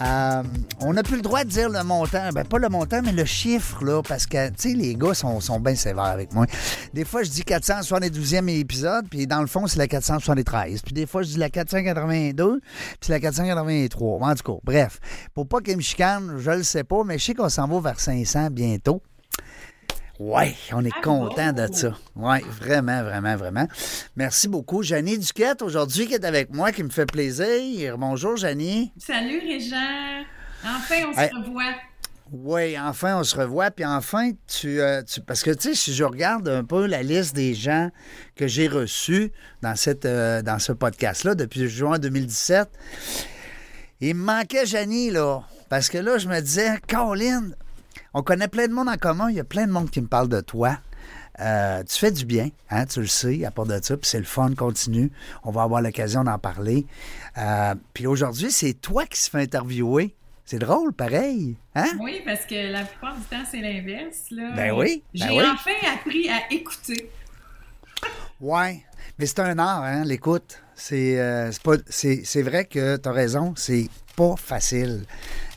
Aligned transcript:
Euh, 0.00 0.42
on 0.80 0.92
n'a 0.92 1.02
plus 1.02 1.16
le 1.16 1.22
droit 1.22 1.44
de 1.44 1.48
dire 1.48 1.68
le 1.68 1.82
montant. 1.82 2.30
Ben, 2.32 2.44
pas 2.44 2.58
le 2.58 2.68
montant, 2.68 3.00
mais 3.02 3.12
le 3.12 3.24
chiffre, 3.24 3.84
là, 3.84 4.02
parce 4.02 4.26
que, 4.26 4.48
tu 4.50 4.70
sais, 4.70 4.74
les 4.74 4.94
gars 4.94 5.14
sont, 5.14 5.40
sont 5.40 5.58
bien 5.58 5.74
sévères 5.74 6.04
avec 6.04 6.32
moi. 6.32 6.46
Des 6.94 7.04
fois, 7.04 7.22
je 7.22 7.30
dis 7.30 7.42
472e 7.42 8.48
épisode, 8.48 9.06
puis 9.08 9.26
dans 9.26 9.40
le 9.40 9.46
fond, 9.46 9.66
c'est 9.66 9.78
la 9.78 9.88
473. 9.88 10.82
Puis 10.82 10.92
des 10.92 11.06
fois, 11.06 11.22
je 11.22 11.28
dis 11.28 11.38
la 11.38 11.50
482, 11.50 12.60
puis 13.00 13.10
la 13.10 13.20
483. 13.20 14.28
En 14.28 14.34
tout 14.34 14.52
cas, 14.52 14.60
bref. 14.64 15.00
Pour 15.34 15.48
pas 15.48 15.60
qu'ils 15.60 15.76
me 15.76 15.82
chicanent, 15.82 16.36
je 16.38 16.50
le 16.50 16.62
sais 16.62 16.84
pas, 16.84 17.02
mais 17.04 17.18
je 17.18 17.24
sais 17.24 17.34
qu'on 17.34 17.48
s'en 17.48 17.66
va 17.66 17.80
vers 17.80 18.00
500 18.00 18.50
bientôt. 18.50 19.02
Oui, 20.18 20.56
on 20.72 20.84
est 20.84 21.00
content 21.02 21.52
de 21.52 21.68
ça. 21.72 21.96
Oui, 22.16 22.38
vraiment, 22.60 23.04
vraiment, 23.04 23.36
vraiment. 23.36 23.68
Merci 24.16 24.48
beaucoup. 24.48 24.82
Janie 24.82 25.16
Duquette, 25.16 25.62
aujourd'hui, 25.62 26.08
qui 26.08 26.14
est 26.14 26.24
avec 26.24 26.52
moi, 26.52 26.72
qui 26.72 26.82
me 26.82 26.88
fait 26.88 27.06
plaisir. 27.06 27.96
Bonjour, 27.98 28.36
Janie. 28.36 28.92
Salut, 28.98 29.38
Régent. 29.38 30.24
Enfin, 30.64 30.96
on 31.08 31.12
se 31.12 31.36
revoit. 31.36 31.74
Oui, 32.32 32.76
enfin, 32.76 33.20
on 33.20 33.22
se 33.22 33.36
revoit. 33.36 33.70
Puis 33.70 33.84
enfin, 33.84 34.32
tu, 34.48 34.80
euh, 34.80 35.02
tu 35.04 35.20
parce 35.20 35.44
que, 35.44 35.52
tu 35.52 35.68
sais, 35.68 35.74
si 35.76 35.94
je 35.94 36.02
regarde 36.02 36.48
un 36.48 36.64
peu 36.64 36.86
la 36.86 37.04
liste 37.04 37.36
des 37.36 37.54
gens 37.54 37.90
que 38.34 38.48
j'ai 38.48 38.66
reçus 38.66 39.30
dans, 39.62 39.76
cette, 39.76 40.04
euh, 40.04 40.42
dans 40.42 40.58
ce 40.58 40.72
podcast-là 40.72 41.36
depuis 41.36 41.68
juin 41.68 42.00
2017, 42.00 42.68
il 44.00 44.16
me 44.16 44.24
manquait 44.24 44.66
Janie, 44.66 45.10
là. 45.10 45.44
Parce 45.68 45.88
que 45.88 45.98
là, 45.98 46.18
je 46.18 46.28
me 46.28 46.40
disais, 46.40 46.80
Caroline, 46.88 47.54
on 48.14 48.22
connaît 48.22 48.48
plein 48.48 48.68
de 48.68 48.72
monde 48.72 48.88
en 48.88 48.96
commun. 48.96 49.30
Il 49.30 49.36
y 49.36 49.40
a 49.40 49.44
plein 49.44 49.66
de 49.66 49.72
monde 49.72 49.90
qui 49.90 50.00
me 50.00 50.06
parle 50.06 50.28
de 50.28 50.40
toi. 50.40 50.78
Euh, 51.40 51.84
tu 51.84 51.98
fais 51.98 52.10
du 52.10 52.24
bien, 52.24 52.48
hein, 52.68 52.84
tu 52.86 53.00
le 53.00 53.06
sais, 53.06 53.44
à 53.44 53.52
part 53.52 53.66
de 53.66 53.78
ça, 53.80 53.96
puis 53.96 54.08
c'est 54.08 54.18
le 54.18 54.24
fun, 54.24 54.52
continue. 54.56 55.12
On 55.44 55.52
va 55.52 55.62
avoir 55.62 55.80
l'occasion 55.80 56.24
d'en 56.24 56.38
parler. 56.38 56.84
Euh, 57.36 57.74
puis 57.94 58.08
aujourd'hui, 58.08 58.50
c'est 58.50 58.74
toi 58.74 59.06
qui 59.06 59.20
se 59.20 59.30
fais 59.30 59.42
interviewer. 59.42 60.14
C'est 60.44 60.58
drôle, 60.58 60.92
pareil. 60.92 61.56
Hein? 61.74 61.90
Oui, 62.00 62.22
parce 62.24 62.44
que 62.46 62.72
la 62.72 62.82
plupart 62.82 63.14
du 63.14 63.22
temps, 63.24 63.44
c'est 63.48 63.60
l'inverse. 63.60 64.24
Ben 64.30 64.72
oui. 64.72 65.04
Ben 65.14 65.28
J'ai 65.28 65.42
enfin 65.42 65.94
appris 65.94 66.28
à 66.28 66.52
écouter. 66.52 67.10
Oui, 68.40 68.82
mais 69.18 69.26
c'est 69.26 69.40
un 69.40 69.58
art, 69.58 69.82
hein, 69.82 70.04
l'écoute. 70.04 70.62
C'est 70.80 71.18
euh, 71.18 71.50
vrai 72.42 72.64
que 72.64 72.96
tu 72.96 73.08
as 73.08 73.12
raison, 73.12 73.52
c'est 73.56 73.88
pas 74.16 74.36
facile. 74.36 75.04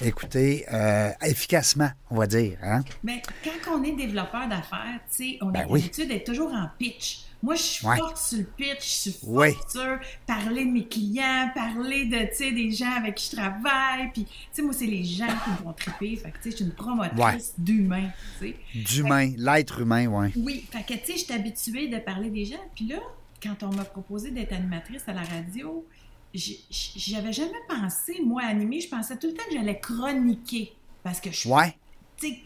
Écoutez, 0.03 0.65
euh, 0.73 1.11
efficacement, 1.23 1.89
on 2.09 2.15
va 2.15 2.25
dire. 2.25 2.57
Hein? 2.63 2.83
Mais 3.03 3.21
quand 3.43 3.77
on 3.77 3.83
est 3.83 3.91
développeur 3.93 4.47
d'affaires, 4.49 4.99
on 5.41 5.47
ben 5.51 5.61
a 5.61 5.65
oui. 5.67 5.81
l'habitude 5.81 6.07
d'être 6.09 6.25
toujours 6.25 6.51
en 6.51 6.67
pitch. 6.79 7.25
Moi, 7.43 7.55
je 7.55 7.61
suis 7.61 7.87
Ouais. 7.87 7.97
forte 7.97 8.17
sur 8.17 8.37
le 8.39 8.43
pitch, 8.43 8.81
je 8.81 9.09
suis 9.11 9.11
forte 9.11 9.71
sur 9.71 9.99
parler 10.27 10.65
de 10.65 10.71
mes 10.71 10.87
clients, 10.87 11.49
parler 11.55 12.05
de, 12.05 12.53
des 12.55 12.71
gens 12.71 12.91
avec 12.97 13.15
qui 13.15 13.29
je 13.31 13.35
travaille. 13.35 14.11
Puis, 14.13 14.27
moi, 14.61 14.73
c'est 14.73 14.85
les 14.85 15.03
gens 15.03 15.25
qui 15.25 15.49
me 15.51 15.55
font 15.57 15.73
triper. 15.73 16.15
Fait 16.17 16.31
que, 16.31 16.37
je 16.45 16.49
suis 16.55 16.65
une 16.65 16.71
promotrice 16.73 17.53
Ouais. 17.59 18.09
sais. 18.39 18.55
D'humain, 18.75 19.33
l'être 19.37 19.81
humain, 19.81 20.05
oui. 20.07 20.27
Oui, 20.35 20.65
fait 20.71 20.83
que, 20.83 20.99
tu 20.99 21.13
sais, 21.13 21.17
je 21.17 21.23
suis 21.25 21.33
habituée 21.33 21.87
de 21.87 21.97
parler 21.97 22.29
des 22.29 22.45
gens. 22.45 22.61
Puis 22.75 22.85
là, 22.87 22.97
quand 23.41 23.63
on 23.63 23.69
m'a 23.73 23.85
proposé 23.85 24.31
d'être 24.31 24.53
animatrice 24.53 25.03
à 25.07 25.13
la 25.13 25.21
radio, 25.23 25.85
j- 26.33 26.63
j- 26.69 26.91
j'avais 26.97 27.33
jamais 27.33 27.51
pensé, 27.67 28.19
moi, 28.23 28.43
animer. 28.43 28.79
Je 28.81 28.87
pensais 28.89 29.17
tout 29.17 29.27
le 29.27 29.33
temps 29.33 29.43
que 29.49 29.55
j'allais 29.55 29.79
chroniquer. 29.79 30.73
Parce 31.03 31.19
que 31.19 31.31
je, 31.31 31.47
Ouais. 31.49 31.75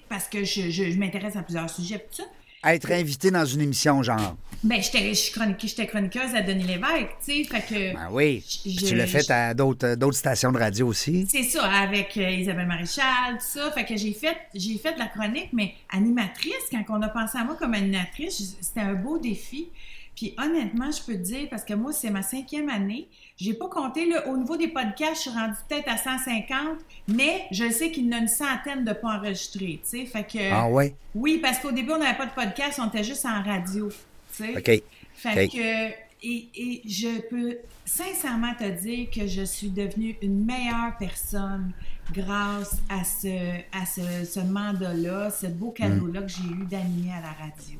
parce 0.10 0.28
que 0.28 0.44
je, 0.44 0.70
je- 0.70 0.92
je 0.92 0.98
m'intéresse 0.98 1.36
à 1.36 1.44
plusieurs 1.44 1.70
sujets, 1.70 2.00
tout 2.00 2.24
ça. 2.24 2.24
Être 2.68 2.90
invité 2.92 3.30
dans 3.30 3.46
une 3.46 3.62
émission, 3.62 4.02
genre. 4.02 4.36
Ben, 4.64 4.82
j'étais 4.82 5.12
chroniqueuse, 5.32 5.70
j'étais 5.70 5.86
chroniqueuse 5.86 6.34
à 6.34 6.42
Denis 6.42 6.64
Lévesque, 6.64 7.10
tu 7.24 7.32
sais, 7.32 7.44
fait 7.44 7.62
que... 7.62 7.94
Ben 7.94 8.08
oui. 8.12 8.44
Je- 8.66 8.88
tu 8.88 8.96
l'as 8.96 9.06
fait 9.06 9.30
à 9.30 9.54
d'autres 9.54 10.12
stations 10.14 10.52
de 10.52 10.58
radio 10.58 10.88
aussi. 10.88 11.28
C'est 11.30 11.44
ça, 11.44 11.64
avec 11.70 12.18
euh, 12.18 12.28
Isabelle 12.32 12.66
Maréchal, 12.66 13.38
tout 13.38 13.46
ça. 13.60 13.72
Fait 13.72 13.86
que 13.86 13.96
j'ai 13.96 14.14
fait, 14.14 14.36
fait 14.82 14.94
de 14.94 14.98
la 15.00 15.08
chronique, 15.08 15.50
mais 15.54 15.76
animatrice, 15.90 16.54
quand 16.72 16.84
on 16.90 17.02
a 17.04 17.10
pensé 17.10 17.38
à 17.38 17.44
moi 17.44 17.56
comme 17.56 17.76
animatrice, 17.76 18.56
c'était 18.62 18.80
un 18.80 18.96
beau 18.96 19.20
défi. 19.20 19.68
Puis 20.16 20.34
honnêtement, 20.38 20.92
je 20.92 21.04
peux 21.04 21.14
te 21.14 21.24
dire, 21.24 21.48
parce 21.50 21.64
que 21.64 21.74
moi, 21.74 21.92
c'est 21.92 22.10
ma 22.10 22.22
cinquième 22.22 22.70
année, 22.70 23.08
j'ai 23.38 23.54
pas 23.54 23.68
compté, 23.68 24.10
là, 24.10 24.28
au 24.30 24.38
niveau 24.38 24.56
des 24.56 24.70
podcasts, 24.70 25.16
je 25.16 25.30
suis 25.30 25.30
rendue 25.30 25.56
peut-être 25.68 25.90
à 25.90 25.98
150, 25.98 26.78
mais 27.10 27.44
je 27.52 27.70
sais 27.70 27.92
qu'il 27.92 28.06
y 28.06 28.10
en 28.10 28.18
a 28.18 28.22
une 28.22 28.28
centaine 28.28 28.86
de 28.86 28.94
pas 28.94 29.18
enregistrés, 29.18 29.82
tu 29.84 30.00
sais. 30.00 30.06
Fait 30.06 30.24
que... 30.24 30.52
Ah 30.52 30.70
ouais? 30.70 30.96
Oui, 31.14 31.40
parce 31.42 31.60
qu'au 31.60 31.72
début, 31.72 31.92
on 31.92 31.98
n'avait 31.98 32.18
pas 32.18 32.28
de 32.28 32.34
podcast, 32.34 32.80
on 32.82 32.88
était 32.88 33.04
juste 33.04 33.26
en 33.26 33.44
radio, 33.44 33.90
tu 33.90 34.44
sais. 34.44 34.58
OK. 34.58 34.84
Fait 35.16 35.48
que, 35.48 35.90
et, 36.24 36.50
et 36.56 36.82
je 36.86 37.22
peux 37.30 37.58
sincèrement 37.86 38.54
te 38.56 38.70
dire 38.82 39.10
que 39.12 39.28
je 39.28 39.44
suis 39.44 39.70
devenue 39.70 40.18
une 40.22 40.46
meilleure 40.46 40.98
personne 40.98 41.72
grâce 42.14 42.78
à 42.90 43.04
ce, 43.04 43.60
à 43.72 43.86
ce, 43.86 44.26
ce 44.26 44.40
mandat-là, 44.40 45.30
ce 45.30 45.48
beau 45.48 45.72
cadeau-là 45.72 46.22
que 46.22 46.30
j'ai 46.30 46.50
eu 46.50 46.66
d'animer 46.66 47.12
à 47.12 47.22
la 47.22 47.32
radio. 47.32 47.80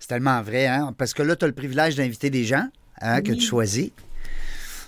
C'est 0.00 0.08
tellement 0.08 0.42
vrai, 0.42 0.66
hein? 0.66 0.92
Parce 0.98 1.14
que 1.14 1.22
là, 1.22 1.36
tu 1.36 1.44
as 1.44 1.48
le 1.48 1.54
privilège 1.54 1.94
d'inviter 1.94 2.30
des 2.30 2.44
gens 2.44 2.66
hein, 3.00 3.20
que 3.22 3.32
tu 3.32 3.42
choisis. 3.42 3.90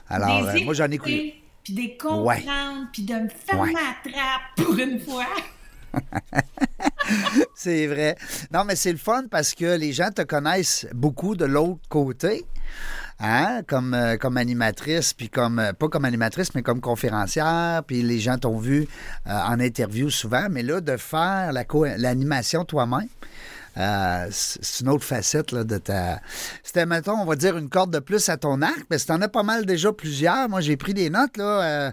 Alors, 0.08 0.48
euh, 0.48 0.58
moi, 0.64 0.74
j'en 0.74 0.90
ai 0.90 0.94
écouté. 0.94 1.42
Puis 1.62 1.74
des 1.74 1.96
comprendre, 1.96 2.88
puis 2.92 3.04
de 3.04 3.14
me 3.14 3.28
fermer 3.28 3.62
Ouais. 3.62 3.72
la 3.72 4.10
trappe 4.10 4.56
pour 4.66 4.76
une 4.76 4.98
fois. 4.98 5.26
C'est 7.54 7.86
vrai. 7.86 8.16
Non, 8.52 8.64
mais 8.64 8.74
c'est 8.76 8.92
le 8.92 8.98
fun 8.98 9.24
parce 9.30 9.54
que 9.54 9.76
les 9.76 9.92
gens 9.92 10.10
te 10.10 10.22
connaissent 10.22 10.86
beaucoup 10.94 11.36
de 11.36 11.44
l'autre 11.44 11.80
côté. 11.88 12.44
Hein, 13.20 13.60
comme, 13.68 13.94
euh, 13.94 14.16
comme 14.16 14.36
animatrice, 14.36 15.12
puis 15.12 15.28
comme, 15.28 15.60
euh, 15.60 15.72
pas 15.72 15.88
comme 15.88 16.04
animatrice, 16.04 16.54
mais 16.56 16.62
comme 16.62 16.80
conférencière, 16.80 17.82
puis 17.86 18.02
les 18.02 18.18
gens 18.18 18.36
t'ont 18.36 18.58
vu 18.58 18.88
euh, 19.28 19.30
en 19.30 19.60
interview 19.60 20.10
souvent, 20.10 20.48
mais 20.50 20.64
là, 20.64 20.80
de 20.80 20.96
faire 20.96 21.52
la 21.52 21.64
l'animation 21.98 22.64
toi-même, 22.64 23.06
euh, 23.76 24.26
c'est 24.30 24.84
une 24.84 24.90
autre 24.90 25.04
facette 25.04 25.52
là, 25.52 25.64
de 25.64 25.78
ta. 25.78 26.20
C'était, 26.62 26.86
mettons, 26.86 27.18
on 27.18 27.24
va 27.24 27.36
dire 27.36 27.56
une 27.56 27.68
corde 27.68 27.92
de 27.92 27.98
plus 27.98 28.28
à 28.28 28.36
ton 28.36 28.60
arc, 28.62 28.84
mais 28.90 28.98
si 28.98 29.06
t'en 29.06 29.20
as 29.20 29.28
pas 29.28 29.42
mal 29.42 29.66
déjà 29.66 29.92
plusieurs. 29.92 30.48
Moi, 30.48 30.60
j'ai 30.60 30.76
pris 30.76 30.94
des 30.94 31.10
notes, 31.10 31.36
là. 31.36 31.62
euh, 31.62 31.92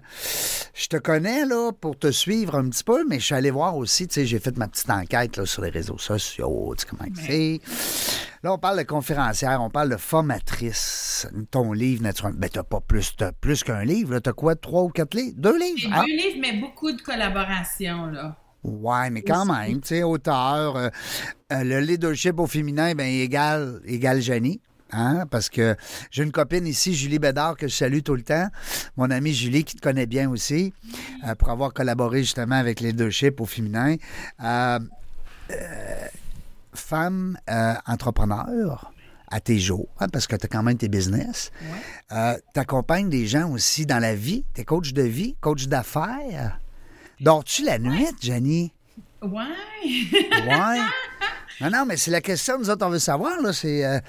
je 0.73 0.87
te 0.87 0.97
connais, 0.97 1.45
là, 1.45 1.71
pour 1.71 1.97
te 1.97 2.11
suivre 2.11 2.55
un 2.55 2.69
petit 2.69 2.83
peu, 2.83 3.05
mais 3.07 3.19
je 3.19 3.25
suis 3.25 3.35
allé 3.35 3.51
voir 3.51 3.75
aussi, 3.77 4.07
tu 4.07 4.15
sais, 4.15 4.25
j'ai 4.25 4.39
fait 4.39 4.57
ma 4.57 4.67
petite 4.67 4.89
enquête, 4.89 5.37
là, 5.37 5.45
sur 5.45 5.61
les 5.61 5.69
réseaux 5.69 5.97
sociaux, 5.97 6.73
tu 6.77 6.81
sais 6.81 6.87
comment 6.89 7.09
c'est. 7.25 7.61
Là, 8.43 8.53
on 8.53 8.57
parle 8.57 8.77
de 8.77 8.83
conférencière, 8.83 9.61
on 9.61 9.69
parle 9.69 9.89
de 9.89 9.97
formatrice. 9.97 11.27
Ton 11.51 11.73
livre, 11.73 12.03
naturellement. 12.03 12.39
Ben, 12.39 12.49
t'as 12.49 12.63
pas 12.63 12.79
plus, 12.79 13.15
t'as 13.17 13.33
plus 13.33 13.63
qu'un 13.63 13.83
livre, 13.83 14.13
là. 14.13 14.21
T'as 14.21 14.31
quoi, 14.31 14.55
trois 14.55 14.83
ou 14.83 14.89
quatre 14.89 15.13
livres? 15.13 15.35
Deux 15.37 15.57
livres? 15.59 15.89
Ah. 15.93 16.03
deux 16.05 16.13
livres, 16.13 16.37
mais 16.39 16.53
beaucoup 16.53 16.91
de 16.91 17.01
collaborations, 17.01 18.05
là. 18.07 18.37
Ouais, 18.63 19.09
mais 19.09 19.21
quand 19.21 19.43
Aussi. 19.43 19.51
même, 19.51 19.81
tu 19.81 19.87
sais, 19.87 20.03
auteur, 20.03 20.75
euh, 20.75 20.89
euh, 21.53 21.63
le 21.63 21.79
leadership 21.79 22.39
au 22.39 22.47
féminin, 22.47 22.93
ben 22.93 23.07
égal, 23.07 23.79
égal 23.85 24.21
Jenny. 24.21 24.59
Hein? 24.91 25.25
Parce 25.29 25.49
que 25.49 25.75
j'ai 26.09 26.23
une 26.23 26.31
copine 26.31 26.65
ici, 26.65 26.95
Julie 26.95 27.19
Bédard, 27.19 27.55
que 27.55 27.67
je 27.67 27.75
salue 27.75 27.99
tout 28.03 28.15
le 28.15 28.23
temps. 28.23 28.47
Mon 28.97 29.11
amie 29.11 29.33
Julie, 29.33 29.63
qui 29.63 29.75
te 29.75 29.81
connaît 29.81 30.07
bien 30.07 30.29
aussi, 30.29 30.73
euh, 31.25 31.35
pour 31.35 31.49
avoir 31.49 31.73
collaboré 31.73 32.19
justement 32.19 32.55
avec 32.55 32.79
leadership 32.79 33.39
au 33.39 33.45
féminin. 33.45 33.95
Femme 36.73 37.37
entrepreneur 37.87 38.91
à 39.31 39.39
tes 39.39 39.59
jours, 39.59 39.87
hein, 39.99 40.07
parce 40.11 40.25
que 40.27 40.35
tu 40.35 40.45
as 40.45 40.49
quand 40.49 40.63
même 40.63 40.77
tes 40.77 40.87
business. 40.87 41.51
Ouais. 42.09 42.41
tu 42.53 42.59
accompagnes 42.59 43.09
des 43.09 43.27
gens 43.27 43.51
aussi 43.51 43.85
dans 43.85 43.99
la 43.99 44.15
vie. 44.15 44.43
Tu 44.55 44.61
es 44.61 44.65
coach 44.65 44.93
de 44.93 45.03
vie, 45.03 45.35
coach 45.39 45.67
d'affaires. 45.67 46.59
Dors-tu 47.19 47.63
la 47.63 47.79
nuit, 47.79 48.07
Jenny? 48.21 48.71
Ouais. 49.21 49.43
Ouais. 49.83 50.79
Non, 51.61 51.69
non, 51.69 51.85
mais 51.85 51.97
c'est 51.97 52.11
la 52.11 52.21
question, 52.21 52.57
nous 52.57 52.69
autres, 52.69 52.85
on 52.85 52.89
veut 52.89 52.99
savoir. 52.99 53.39
Là, 53.41 53.51
c'est, 53.51 53.83
euh, 53.85 53.99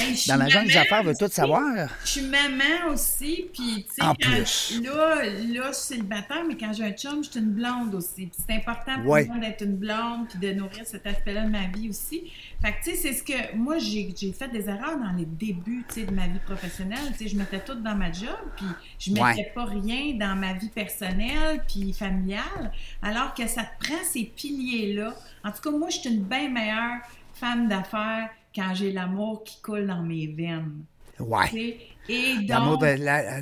Hey, 0.00 0.16
dans 0.26 0.36
l'agence 0.36 0.64
des 0.66 0.74
maman 0.74 0.80
affaires, 0.82 1.00
on 1.02 1.06
veut 1.06 1.14
tout 1.18 1.28
savoir. 1.32 1.88
Je 2.04 2.10
suis 2.10 2.22
maman 2.22 2.92
aussi, 2.92 3.46
puis 3.52 3.86
tu 3.88 3.94
sais, 3.94 4.80
là, 4.80 5.14
là, 5.24 5.68
je 5.68 5.76
suis 5.76 5.86
célibataire, 5.94 6.42
mais 6.46 6.56
quand 6.56 6.72
j'ai 6.72 6.84
un 6.84 6.92
chum, 6.92 7.22
je 7.24 7.30
suis 7.30 7.40
une 7.40 7.52
blonde 7.52 7.94
aussi. 7.94 8.26
Puis 8.26 8.42
c'est 8.46 8.54
important 8.56 9.00
pour 9.02 9.12
Ouais. 9.12 9.24
moi 9.26 9.38
d'être 9.38 9.62
une 9.62 9.76
blonde, 9.76 10.28
puis 10.28 10.38
de 10.38 10.52
nourrir 10.52 10.82
cet 10.84 11.06
aspect-là 11.06 11.44
de 11.44 11.50
ma 11.50 11.66
vie 11.68 11.88
aussi. 11.88 12.30
Fait 12.62 12.72
que, 12.72 12.84
tu 12.84 12.90
sais, 12.90 12.96
c'est 12.96 13.12
ce 13.12 13.22
que... 13.22 13.56
Moi, 13.56 13.78
j'ai 13.78 14.12
fait 14.36 14.48
des 14.48 14.68
erreurs 14.68 14.98
dans 14.98 15.12
les 15.16 15.24
débuts, 15.26 15.84
tu 15.88 16.00
sais, 16.00 16.06
de 16.06 16.12
ma 16.14 16.26
vie 16.26 16.40
professionnelle. 16.44 16.98
Tu 17.16 17.24
sais, 17.24 17.28
je 17.28 17.36
mettais 17.36 17.60
tout 17.60 17.74
dans 17.74 17.94
ma 17.94 18.10
job, 18.12 18.28
puis 18.56 18.66
je 18.98 19.12
mettais 19.12 19.22
Ouais. 19.22 19.52
pas 19.54 19.64
rien 19.66 20.14
dans 20.18 20.34
ma 20.36 20.52
vie 20.54 20.68
personnelle, 20.70 21.62
puis 21.68 21.92
familiale, 21.92 22.72
alors 23.02 23.34
que 23.34 23.46
ça 23.46 23.62
te 23.62 23.84
prend 23.86 23.98
ces 24.12 24.24
piliers-là. 24.24 25.14
En 25.44 25.50
tout 25.50 25.60
cas, 25.62 25.70
moi, 25.76 25.88
je 25.90 25.98
suis 25.98 26.10
une 26.10 26.22
bien 26.22 26.48
meilleure 26.48 26.98
femme 27.34 27.68
d'affaires 27.68 28.30
quand 28.54 28.74
j'ai 28.74 28.92
l'amour 28.92 29.42
qui 29.44 29.60
coule 29.62 29.86
dans 29.86 30.02
mes 30.02 30.26
veines. 30.26 30.84
Ouais. 31.18 31.78
Et 32.08 32.34
donc, 32.38 32.48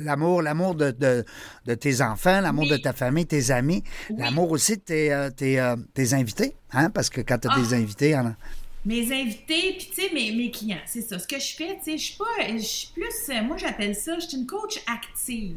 L'amour 0.03 0.41
l'amour, 0.41 0.75
de, 0.75 0.91
de- 0.91 1.25
de 1.65 1.73
tes 1.73 2.01
enfants, 2.01 2.41
l'amour 2.41 2.65
Oui. 2.65 2.71
de 2.71 2.77
ta 2.77 2.93
famille, 2.93 3.25
tes 3.25 3.49
amis, 3.49 3.83
Oui. 4.09 4.17
l'amour 4.19 4.51
aussi 4.51 4.75
de 4.77 4.81
tes, 4.81 5.11
euh, 5.11 5.29
tes, 5.31 5.59
euh, 5.59 5.75
tes 5.93 6.13
invités, 6.13 6.55
hein? 6.71 6.89
parce 6.91 7.09
que 7.09 7.21
quand 7.21 7.39
tu 7.39 7.47
as 7.47 7.51
Ah. 7.55 7.59
des 7.59 7.73
invités, 7.73 8.13
hein, 8.13 8.35
mes 8.85 9.03
invités, 9.13 9.75
puis 9.77 9.89
tu 9.93 10.01
sais, 10.01 10.13
mes, 10.13 10.31
mes 10.31 10.49
clients, 10.51 10.77
c'est 10.85 11.01
ça. 11.01 11.17
Ce 11.19 11.27
que 11.27 11.39
je 11.39 11.55
fais, 11.55 11.77
tu 11.83 11.91
sais, 11.91 11.97
je 11.97 12.03
suis 12.03 12.17
pas, 12.17 12.47
je 12.55 12.57
suis 12.61 12.87
plus, 12.93 13.29
euh, 13.35 13.41
moi 13.43 13.57
j'appelle 13.57 13.95
ça, 13.95 14.15
je 14.19 14.27
suis 14.27 14.37
une 14.37 14.45
coach 14.47 14.79
active. 14.91 15.55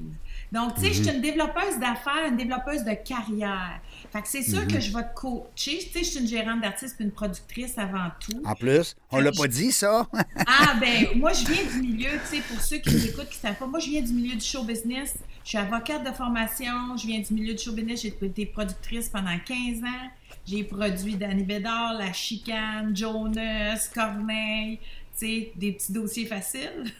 Donc, 0.52 0.74
tu 0.76 0.82
sais, 0.82 0.92
je 0.92 0.98
Mhm. 1.00 1.04
suis 1.06 1.14
une 1.16 1.20
développeuse 1.22 1.78
d'affaires, 1.80 2.26
une 2.28 2.36
développeuse 2.36 2.84
de 2.84 2.94
carrière. 3.06 3.80
Fait 4.12 4.22
que 4.22 4.28
c'est 4.28 4.42
sûr 4.42 4.60
Mhm. 4.62 4.68
que 4.68 4.80
je 4.80 4.92
vais 4.96 5.02
te 5.02 5.14
coacher. 5.14 5.78
Tu 5.78 5.90
sais, 5.92 5.98
je 6.00 6.04
suis 6.04 6.20
une 6.20 6.28
gérante 6.28 6.60
d'artiste 6.60 6.96
puis 6.96 7.04
une 7.04 7.10
productrice 7.10 7.76
avant 7.78 8.10
tout. 8.20 8.40
en 8.44 8.54
plus, 8.54 8.94
on 9.10 9.18
l'a 9.20 9.32
pas 9.32 9.48
dit, 9.48 9.72
ça. 9.72 10.06
Ah, 10.46 10.74
ben, 10.80 11.08
moi, 11.16 11.32
je 11.32 11.44
viens 11.46 11.64
du 11.64 11.80
milieu, 11.86 12.10
tu 12.30 12.36
sais, 12.36 12.42
pour 12.48 12.60
ceux 12.60 12.78
qui 12.78 12.90
nous 12.94 13.06
écoutent, 13.06 13.28
qui 13.28 13.36
ne 13.38 13.40
savent 13.48 13.56
pas, 13.56 13.66
moi, 13.66 13.80
je 13.80 13.88
viens 13.90 14.02
du 14.02 14.12
milieu 14.12 14.34
du 14.36 14.44
show 14.44 14.62
business. 14.62 15.14
Je 15.42 15.48
suis 15.50 15.58
avocate 15.58 16.04
de 16.04 16.12
formation, 16.12 16.96
je 16.96 17.06
viens 17.06 17.20
du 17.20 17.34
milieu 17.34 17.54
du 17.54 17.62
show 17.62 17.72
business. 17.72 18.02
J'ai 18.02 18.08
été 18.22 18.46
productrice 18.46 19.08
pendant 19.08 19.36
15 19.44 19.82
ans. 19.82 20.10
J'ai 20.46 20.62
produit 20.64 21.16
Danny 21.16 21.42
Bédard, 21.42 21.94
La 21.94 22.12
Chicane, 22.12 22.94
Jonas, 22.96 23.88
Corneille, 23.94 24.78
tu 25.18 25.26
sais, 25.26 25.52
des 25.56 25.72
petits 25.72 25.92
dossiers 25.92 26.26
faciles. 26.26 26.92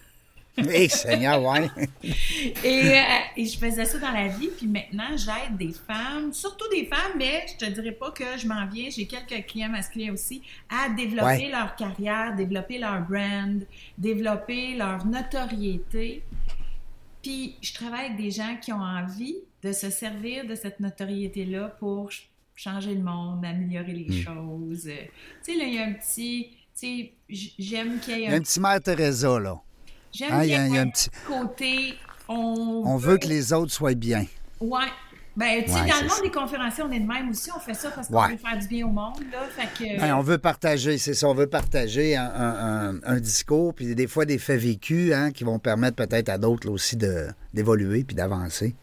Hé, 0.71 0.89
Seigneur, 0.89 1.43
ouais. 1.43 1.69
Et, 2.65 2.93
euh, 2.93 3.03
et 3.37 3.45
je 3.45 3.59
faisais 3.59 3.85
ça 3.85 3.99
dans 3.99 4.13
la 4.13 4.29
vie, 4.29 4.51
puis 4.57 4.67
maintenant, 4.69 5.17
j'aide 5.17 5.57
des 5.57 5.73
femmes, 5.73 6.33
surtout 6.33 6.69
des 6.71 6.87
femmes, 6.87 7.13
mais 7.19 7.45
je 7.49 7.67
te 7.67 7.71
dirais 7.73 7.91
pas 7.93 8.11
que 8.13 8.25
je 8.39 8.47
m'en 8.47 8.65
viens, 8.69 8.89
j'ai 8.91 9.07
quelques 9.07 9.47
clients 9.47 9.69
masculins 9.71 10.13
aussi, 10.13 10.43
à 10.71 10.89
développer 10.91 11.25
Ouais. 11.25 11.49
leur 11.51 11.75
carrière, 11.75 12.37
développer 12.37 12.79
leur 12.79 13.01
brand, 13.03 13.65
développer 13.99 14.75
leur 14.77 15.05
notoriété. 15.07 16.23
Puis 17.23 17.57
je 17.61 17.73
travaille 17.75 18.07
avec 18.07 18.17
des 18.19 18.31
gens 18.31 18.57
qui 18.61 18.73
ont 18.73 18.81
envie 18.83 19.37
de 19.63 19.73
se 19.73 19.91
servir 19.91 20.47
de 20.47 20.55
cette 20.55 20.79
notoriété-là 20.79 21.69
pour 21.81 22.13
ch- 22.13 22.29
changer 22.55 22.95
le 22.95 23.03
monde, 23.03 23.45
améliorer 23.45 23.93
les 23.93 24.21
Hmm. 24.21 24.23
choses. 24.25 24.85
Tu 24.85 25.53
sais, 25.53 25.59
là, 25.59 25.65
il 25.65 25.75
y 25.75 25.79
a 25.79 25.87
un 25.87 25.93
petit... 25.95 26.51
Tu 26.79 27.13
sais, 27.29 27.49
j'aime 27.59 27.99
qu'il 28.01 28.19
y 28.19 28.23
ait 28.23 28.25
Il 28.25 28.25
y 28.25 28.27
a 28.29 28.33
un 28.35 28.37
un 28.37 28.41
petit 28.41 28.61
mère 28.61 28.81
Teresa, 28.83 29.39
là. 29.41 29.57
J'aime 30.15 30.33
Hein, 30.33 30.45
il 30.45 30.51
y 30.51 30.55
a- 30.55 30.65
bien 30.67 30.75
y 30.75 30.79
a 30.79 30.83
un 30.83 30.89
petit- 30.91 31.11
côté. 31.27 31.95
On, 32.29 32.83
On 32.87 32.97
veut 32.97 33.19
que 33.19 33.27
les 33.27 33.53
autres 33.53 33.73
soient 33.73 33.95
bien. 33.95 34.25
Ouais. 34.61 34.79
Ben, 35.37 35.65
tu 35.65 35.73
sais, 35.73 35.81
Ouais, 35.81 35.89
dans 35.91 35.97
le 36.01 36.07
monde 36.09 36.23
des 36.23 36.31
conférenciers, 36.31 36.85
on 36.85 36.93
est 36.93 37.01
de 37.01 37.07
même 37.09 37.31
aussi. 37.31 37.51
On 37.55 37.59
fait 37.59 37.75
ça 37.75 37.91
parce 37.91 38.07
qu'on 38.07 38.23
Ouais. 38.23 38.31
veut 38.31 38.37
faire 38.37 38.57
du 38.57 38.69
bien 38.69 38.87
au 38.87 38.91
monde, 38.91 39.19
là. 39.33 39.41
Fait 39.51 39.67
que. 39.97 40.01
Ben, 40.01 40.15
on 40.17 40.21
veut 40.23 40.39
partager, 40.39 40.97
c'est 40.97 41.13
ça, 41.15 41.27
on 41.29 41.35
veut 41.35 41.49
partager 41.49 42.15
un, 42.17 42.95
un- 43.05 43.19
discours, 43.21 43.75
puis 43.75 43.95
des 43.97 44.07
fois 44.07 44.27
des 44.27 44.39
faits 44.39 44.61
vécus 44.61 45.13
hein, 45.13 45.33
qui 45.33 45.43
vont 45.43 45.59
permettre 45.59 45.97
peut-être 45.97 46.29
à 46.29 46.39
d'autres 46.39 46.71
aussi 46.71 46.97
de- 46.97 47.27
d'évoluer 47.53 48.05
puis 48.05 48.15
d'avancer. 48.15 48.77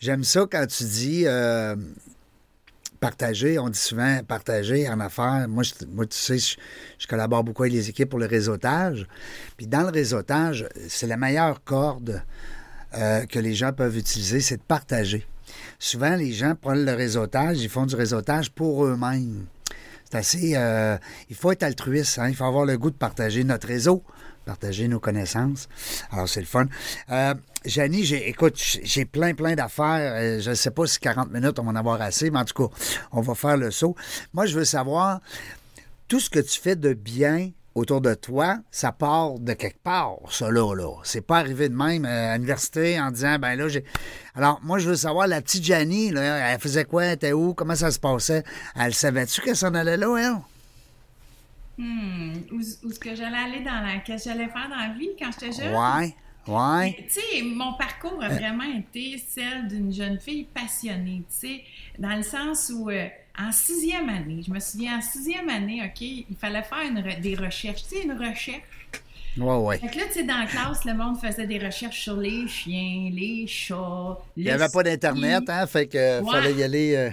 J'aime 0.00 0.24
ça 0.24 0.46
quand 0.50 0.66
tu 0.66 0.84
dis 0.84 1.24
euh, 1.26 1.76
partager. 3.00 3.58
On 3.58 3.68
dit 3.68 3.78
souvent 3.78 4.20
partager 4.26 4.88
en 4.88 5.00
affaires. 5.00 5.46
Moi, 5.48 5.64
moi 5.92 6.06
tu 6.06 6.16
sais, 6.16 6.38
je, 6.38 6.56
je 6.98 7.06
collabore 7.06 7.42
beaucoup 7.42 7.62
avec 7.62 7.72
les 7.72 7.88
équipes 7.88 8.10
pour 8.10 8.18
le 8.18 8.26
réseautage. 8.26 9.06
Puis 9.56 9.66
dans 9.66 9.82
le 9.82 9.88
réseautage, 9.88 10.68
c'est 10.88 11.06
la 11.06 11.16
meilleure 11.16 11.64
corde 11.64 12.22
euh, 12.94 13.24
que 13.26 13.38
les 13.38 13.54
gens 13.54 13.72
peuvent 13.72 13.96
utiliser, 13.96 14.40
c'est 14.40 14.56
de 14.56 14.62
partager. 14.62 15.24
Souvent, 15.78 16.16
les 16.16 16.32
gens 16.32 16.54
prennent 16.54 16.84
le 16.84 16.94
réseautage, 16.94 17.62
ils 17.62 17.68
font 17.68 17.86
du 17.86 17.94
réseautage 17.94 18.50
pour 18.50 18.84
eux-mêmes. 18.84 19.46
C'est 20.10 20.18
assez. 20.18 20.52
euh, 20.56 20.98
il 21.28 21.36
faut 21.36 21.52
être 21.52 21.62
altruiste, 21.62 22.18
hein, 22.18 22.28
il 22.28 22.34
faut 22.34 22.44
avoir 22.44 22.64
le 22.64 22.76
goût 22.76 22.90
de 22.90 22.96
partager 22.96 23.44
notre 23.44 23.68
réseau, 23.68 24.02
partager 24.44 24.88
nos 24.88 25.00
connaissances. 25.00 25.68
Alors, 26.10 26.28
c'est 26.28 26.40
le 26.40 26.46
fun. 26.46 26.66
Euh, 27.10 27.34
Janie, 27.64 28.12
écoute, 28.14 28.54
j'ai 28.56 28.80
j'ai 28.84 29.04
plein, 29.04 29.34
plein 29.34 29.54
d'affaires. 29.54 30.12
Euh, 30.14 30.40
Je 30.40 30.50
ne 30.50 30.54
sais 30.54 30.70
pas 30.70 30.86
si 30.86 30.98
40 30.98 31.30
minutes, 31.30 31.58
on 31.58 31.64
va 31.64 31.70
en 31.72 31.76
avoir 31.76 32.00
assez, 32.00 32.30
mais 32.30 32.38
en 32.38 32.44
tout 32.44 32.68
cas, 32.68 32.74
on 33.12 33.20
va 33.20 33.34
faire 33.34 33.56
le 33.56 33.70
saut. 33.70 33.94
Moi, 34.32 34.46
je 34.46 34.58
veux 34.58 34.64
savoir, 34.64 35.20
tout 36.08 36.20
ce 36.20 36.28
que 36.30 36.40
tu 36.40 36.60
fais 36.60 36.76
de 36.76 36.92
bien 36.92 37.50
autour 37.74 38.00
de 38.00 38.14
toi, 38.14 38.58
ça 38.70 38.90
part 38.90 39.38
de 39.38 39.52
quelque 39.52 39.80
part, 39.82 40.16
ça 40.30 40.50
là, 40.50 40.74
là. 40.74 40.92
C'est 41.04 41.20
pas 41.20 41.38
arrivé 41.38 41.68
de 41.68 41.74
même 41.74 42.04
euh, 42.04 42.32
à 42.32 42.36
l'université 42.36 42.98
en 43.00 43.10
disant, 43.12 43.38
ben 43.38 43.54
là, 43.54 43.68
j'ai... 43.68 43.84
Alors, 44.34 44.58
moi, 44.62 44.78
je 44.78 44.88
veux 44.88 44.96
savoir, 44.96 45.28
la 45.28 45.40
petite 45.40 45.62
Janie, 45.64 46.10
là, 46.10 46.52
elle 46.52 46.58
faisait 46.58 46.84
quoi, 46.84 47.04
elle 47.04 47.14
était 47.14 47.32
où, 47.32 47.54
comment 47.54 47.76
ça 47.76 47.90
se 47.92 48.00
passait? 48.00 48.42
Elle 48.74 48.92
savait-tu 48.94 49.40
qu'elle 49.40 49.56
s'en 49.56 49.74
allait 49.74 49.96
là, 49.96 50.16
elle? 50.18 50.36
Hmm, 51.80 52.32
Où, 52.52 52.56
où 52.56 52.90
est-ce 52.90 53.00
que 53.00 53.14
j'allais 53.14 53.38
aller 53.38 53.60
dans 53.60 53.80
la. 53.80 53.98
Qu'est-ce 54.00 54.24
que 54.24 54.30
j'allais 54.30 54.48
faire 54.48 54.68
dans 54.68 54.76
la 54.76 54.92
vie 54.92 55.10
quand 55.18 55.30
j'étais 55.32 55.52
jeune? 55.52 55.72
Ouais, 55.72 56.14
ouais. 56.46 56.96
Tu 57.08 57.20
sais, 57.20 57.42
mon 57.42 57.72
parcours 57.74 58.22
a 58.22 58.28
vraiment 58.28 58.64
été 58.64 59.16
celle 59.18 59.66
d'une 59.68 59.92
jeune 59.92 60.18
fille 60.20 60.44
passionnée, 60.52 61.24
tu 61.28 61.34
sais, 61.36 61.64
dans 61.98 62.14
le 62.16 62.22
sens 62.22 62.70
où, 62.74 62.90
euh, 62.90 63.08
en 63.38 63.52
sixième 63.52 64.08
année, 64.10 64.42
je 64.46 64.50
me 64.52 64.60
souviens, 64.60 64.98
en 64.98 65.00
sixième 65.00 65.48
année, 65.48 65.82
OK, 65.84 66.00
il 66.02 66.36
fallait 66.38 66.62
faire 66.62 66.82
une 66.82 66.98
re- 67.00 67.20
des 67.20 67.34
recherches, 67.34 67.82
tu 67.84 67.96
sais, 67.96 68.02
une 68.04 68.12
recherche. 68.12 68.60
Ouais, 69.38 69.56
ouais. 69.56 69.78
Fait 69.78 69.88
que 69.88 69.96
là, 69.98 70.04
tu 70.08 70.14
sais, 70.14 70.22
dans 70.24 70.38
la 70.38 70.46
classe, 70.46 70.84
le 70.84 70.94
monde 70.94 71.16
faisait 71.20 71.46
des 71.46 71.58
recherches 71.58 72.00
sur 72.02 72.16
les 72.16 72.48
chiens, 72.48 73.10
les 73.12 73.46
chats, 73.46 74.18
Il 74.36 74.44
n'y 74.44 74.50
avait 74.50 74.68
pas 74.68 74.82
d'Internet, 74.82 75.44
hein, 75.48 75.66
fait 75.66 75.86
que 75.86 76.20
Ouais. 76.20 76.30
fallait 76.30 76.52
y 76.54 76.62
aller. 76.62 76.94
euh, 76.96 77.10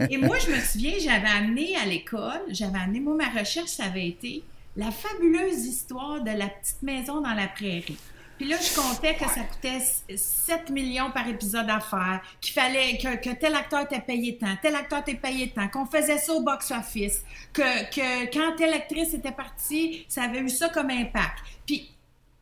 Et 0.10 0.16
moi, 0.16 0.36
je 0.38 0.50
me 0.52 0.60
souviens, 0.60 0.92
j'avais 1.00 1.28
amené 1.28 1.74
à 1.76 1.84
l'école, 1.86 2.40
j'avais 2.50 2.78
amené, 2.78 3.00
moi, 3.00 3.14
ma 3.16 3.38
recherche, 3.40 3.70
ça 3.70 3.84
avait 3.84 4.06
été 4.08 4.42
la 4.76 4.90
fabuleuse 4.90 5.64
histoire 5.66 6.20
de 6.22 6.30
la 6.30 6.46
petite 6.48 6.82
maison 6.82 7.20
dans 7.20 7.34
la 7.34 7.46
prairie. 7.48 7.96
Puis 8.38 8.48
là, 8.48 8.56
je 8.60 8.74
comptais 8.74 9.14
que 9.14 9.24
ça 9.24 9.40
coûtait 9.42 9.80
7 10.14 10.70
millions 10.70 11.10
par 11.10 11.26
épisode 11.26 11.68
à 11.70 11.80
faire, 11.80 12.20
qu'il 12.40 12.52
fallait 12.52 12.98
que, 12.98 13.16
que 13.16 13.34
tel 13.34 13.54
acteur 13.54 13.80
était 13.82 14.00
payé 14.00 14.36
tant, 14.36 14.54
tel 14.60 14.74
acteur 14.76 14.98
était 15.00 15.14
payé 15.14 15.50
tant, 15.54 15.68
qu'on 15.68 15.86
faisait 15.86 16.18
ça 16.18 16.32
au 16.34 16.42
box-office, 16.42 17.22
que, 17.52 17.90
que 17.94 18.32
quand 18.32 18.56
telle 18.56 18.74
actrice 18.74 19.14
était 19.14 19.32
partie, 19.32 20.04
ça 20.08 20.24
avait 20.24 20.40
eu 20.40 20.50
ça 20.50 20.68
comme 20.68 20.90
impact. 20.90 21.38
Puis 21.66 21.90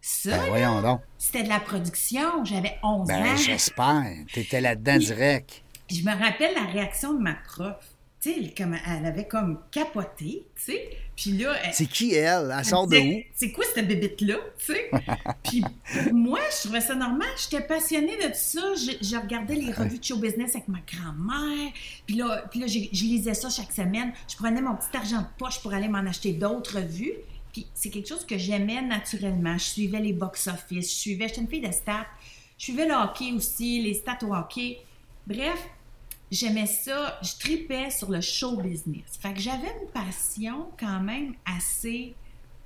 ça, 0.01 0.37
ben, 0.51 1.01
c'était 1.17 1.45
de 1.45 1.49
la 1.49 1.61
production. 1.61 2.45
J'avais 2.45 2.77
11 2.83 3.07
Ben, 3.09 3.23
ans. 3.27 3.37
j'espère. 3.37 4.05
T'étais 4.33 4.61
là-dedans 4.61 4.99
direct. 4.99 5.63
Puis 5.87 5.99
je 5.99 6.05
me 6.05 6.13
rappelle 6.13 6.55
la 6.55 6.65
réaction 6.73 7.15
de 7.15 7.21
ma 7.21 7.35
prof. 7.35 7.77
Sais, 8.25 8.37
elle, 8.39 8.55
comme- 8.55 8.79
elle 8.87 9.05
avait 9.05 9.29
comme 9.29 9.59
capoté, 9.71 10.47
tu 10.57 10.63
sais. 10.73 10.91
Puis 11.15 11.33
là, 11.33 11.55
elle, 11.63 11.75
C'est 11.75 11.85
qui, 11.85 12.15
elle? 12.15 12.47
Elle 12.51 12.55
elle 12.59 12.65
sort 12.65 12.87
de 12.87 12.97
où? 12.97 13.23
C'est 13.35 13.53
quoi 13.53 13.67
cette 13.75 13.87
bébite-là, 13.87 14.37
tu 14.59 14.73
sais? 14.73 14.91
Puis 15.45 15.63
moi, 16.11 16.39
je 16.51 16.61
trouvais 16.63 16.81
ça 16.81 16.95
normal. 16.95 17.29
J'étais 17.37 17.63
passionnée 17.67 18.17
de 18.17 18.29
tout 18.29 18.33
ça. 18.35 18.63
Je, 18.77 19.07
je 19.07 19.17
regardais 19.17 19.57
les 19.57 19.71
revues 19.71 19.99
de 19.99 20.05
show 20.05 20.17
business 20.17 20.55
avec 20.55 20.69
ma 20.69 20.79
grand-mère. 20.91 21.71
Puis 22.07 22.17
là, 22.17 22.47
puis 22.51 22.61
là 22.61 22.67
je 22.67 22.79
lisais 23.05 23.35
ça 23.35 23.51
chaque 23.51 23.73
semaine. 23.73 24.11
Je 24.27 24.37
prenais 24.37 24.63
mon 24.63 24.75
petit 24.75 24.97
argent 24.97 25.21
de 25.21 25.27
poche 25.39 25.61
pour 25.61 25.75
aller 25.75 25.89
m'en 25.89 25.99
acheter 25.99 26.33
d'autres 26.33 26.77
revues. 26.81 27.13
Puis 27.53 27.67
c'est 27.75 27.91
quelque 27.91 28.09
chose 28.09 28.25
que 28.25 28.39
j'aimais 28.39 28.81
naturellement. 28.81 29.59
Je 29.59 29.65
suivais 29.65 30.01
les 30.01 30.15
box-office. 30.15 30.89
Je 30.91 30.97
suivais, 30.97 31.29
j'étais 31.29 31.43
une 31.43 31.49
fille 31.49 31.61
de 31.61 31.71
stats. 31.73 32.07
Je 32.57 32.65
suivais 32.65 32.89
le 32.89 32.95
hockey 32.95 33.33
aussi, 33.33 33.83
les 33.83 33.93
stats 33.93 34.21
au 34.23 34.35
hockey. 34.35 34.79
Bref, 35.27 35.63
j'aimais 36.31 36.67
ça. 36.67 37.19
Je 37.23 37.33
tripais 37.39 37.91
sur 37.91 38.11
le 38.11 38.21
show 38.21 38.57
business. 38.57 39.05
Fait 39.21 39.33
que 39.35 39.41
j'avais 39.41 39.69
une 39.83 39.89
passion 39.93 40.69
quand 40.79 41.01
même 41.01 41.35
assez 41.45 42.15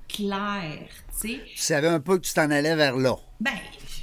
claire, 0.07 0.87
tu 1.21 1.27
sais. 1.29 1.39
Tu 1.55 1.61
savais 1.61 1.87
un 1.87 1.99
peu 1.99 2.17
que 2.17 2.25
tu 2.25 2.33
t'en 2.33 2.49
allais 2.49 2.75
vers 2.75 2.97
là. 2.97 3.15
Ben, 3.39 3.51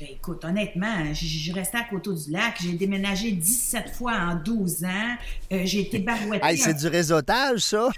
écoute, 0.00 0.44
honnêtement, 0.44 1.12
je, 1.12 1.26
je 1.26 1.52
restais 1.52 1.78
à 1.78 1.82
Coteau 1.82 2.14
du 2.14 2.30
Lac. 2.30 2.56
J'ai 2.62 2.72
déménagé 2.74 3.32
17 3.32 3.90
fois 3.90 4.12
en 4.12 4.36
12 4.36 4.84
ans. 4.84 5.16
Euh, 5.52 5.62
j'ai 5.64 5.80
été 5.80 5.98
barouettée. 5.98 6.46
Hey, 6.46 6.56
c'est 6.58 6.74
du 6.74 6.86
réseautage, 6.86 7.58
ça? 7.60 7.88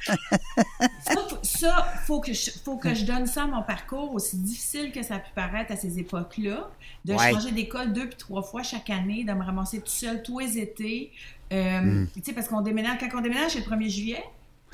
Ça, 1.03 1.29
ça, 1.43 1.93
faut 2.07 2.21
que 2.21 2.33
je, 2.33 2.50
faut 2.65 2.77
que 2.79 2.95
je 2.95 3.05
donne 3.05 3.27
ça 3.27 3.45
à 3.45 3.47
mon 3.47 3.62
parcours, 3.62 4.15
aussi 4.15 4.37
difficile 4.38 4.91
que 4.91 5.03
ça 5.03 5.17
a 5.17 5.19
pu 5.19 5.31
paraître 5.35 5.71
à 5.73 5.77
ces 5.77 5.99
époques-là, 5.99 6.71
de 7.05 7.12
Ouais. 7.15 7.33
changer 7.33 7.53
d'école 7.53 7.93
deux 7.93 8.09
puis 8.09 8.17
trois 8.19 8.43
fois 8.43 8.62
chaque 8.62 8.91
année, 8.91 9.23
de 9.25 9.33
me 9.33 9.45
ramasser 9.45 9.81
tout 9.81 9.87
seul 9.88 10.23
tous 10.23 10.38
les 10.41 10.59
étés. 10.59 11.12
Euh, 11.52 11.81
Hmm. 11.81 12.07
Tu 12.14 12.23
sais, 12.23 12.33
parce 12.33 12.49
qu'on 12.49 12.61
déménage, 12.61 12.99
quand 13.00 13.19
on 13.19 13.23
déménage, 13.23 13.52
c'est 13.52 13.59
le 13.61 13.64
1er 13.64 13.88
juillet. 13.88 14.25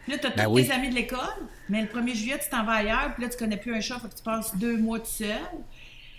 Là, 0.08 0.18
tu 0.18 0.26
as 0.26 0.30
Ben 0.30 0.44
tous 0.44 0.50
oui. 0.52 0.66
tes 0.66 0.72
amis 0.72 0.90
de 0.90 0.94
l'école, 0.94 1.18
mais 1.68 1.80
le 1.82 1.88
1er 1.88 2.14
juillet, 2.14 2.38
tu 2.42 2.48
t'en 2.50 2.64
vas 2.64 2.72
ailleurs, 2.74 3.14
puis 3.14 3.22
là, 3.24 3.30
tu 3.30 3.38
connais 3.38 3.56
plus 3.56 3.74
un 3.74 3.80
chat, 3.80 3.98
faut 3.98 4.08
que 4.08 4.14
tu 4.14 4.22
passes 4.22 4.54
deux 4.56 4.76
mois 4.76 4.98
tout 4.98 5.06
seul. 5.06 5.28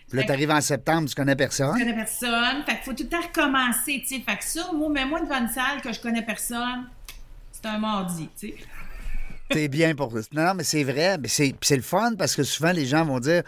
Puis 0.08 0.18
là, 0.18 0.22
Fait- 0.22 0.28
t'arrives 0.28 0.52
en 0.52 0.62
septembre, 0.62 1.08
tu 1.10 1.16
connais 1.16 1.34
Tu 1.34 1.38
personne. 1.38 1.78
connais 1.78 1.94
personne. 1.94 2.64
Fait 2.66 2.76
qu'il 2.76 2.84
faut 2.84 2.94
tout 2.94 3.04
le 3.04 3.10
temps 3.10 3.22
recommencer, 3.22 4.04
tu 4.08 4.16
sais. 4.16 4.22
Fait 4.22 4.38
que 4.38 4.44
ça, 4.44 4.72
moi, 4.74 4.90
mets-moi 4.90 5.22
devant 5.22 5.40
une 5.42 5.50
salle 5.50 5.82
que 5.84 5.92
je 5.94 6.00
connais 6.00 6.22
personne, 6.24 6.88
c'est 7.52 7.66
un 7.68 7.78
mardi, 7.78 8.30
tu 8.40 8.48
sais. 8.50 8.56
T'es 9.50 9.68
bien 9.68 9.94
pour 9.94 10.12
ça. 10.14 10.22
Non, 10.32 10.54
mais 10.56 10.64
c'est 10.64 10.84
vrai. 10.84 11.20
Mais 11.20 11.28
c'est, 11.28 11.54
c'est 11.62 11.76
le 11.76 11.84
fun 11.84 12.14
parce 12.18 12.36
que 12.36 12.42
souvent, 12.42 12.72
les 12.72 12.88
gens 12.88 13.06
vont 13.06 13.20
dire 13.20 13.44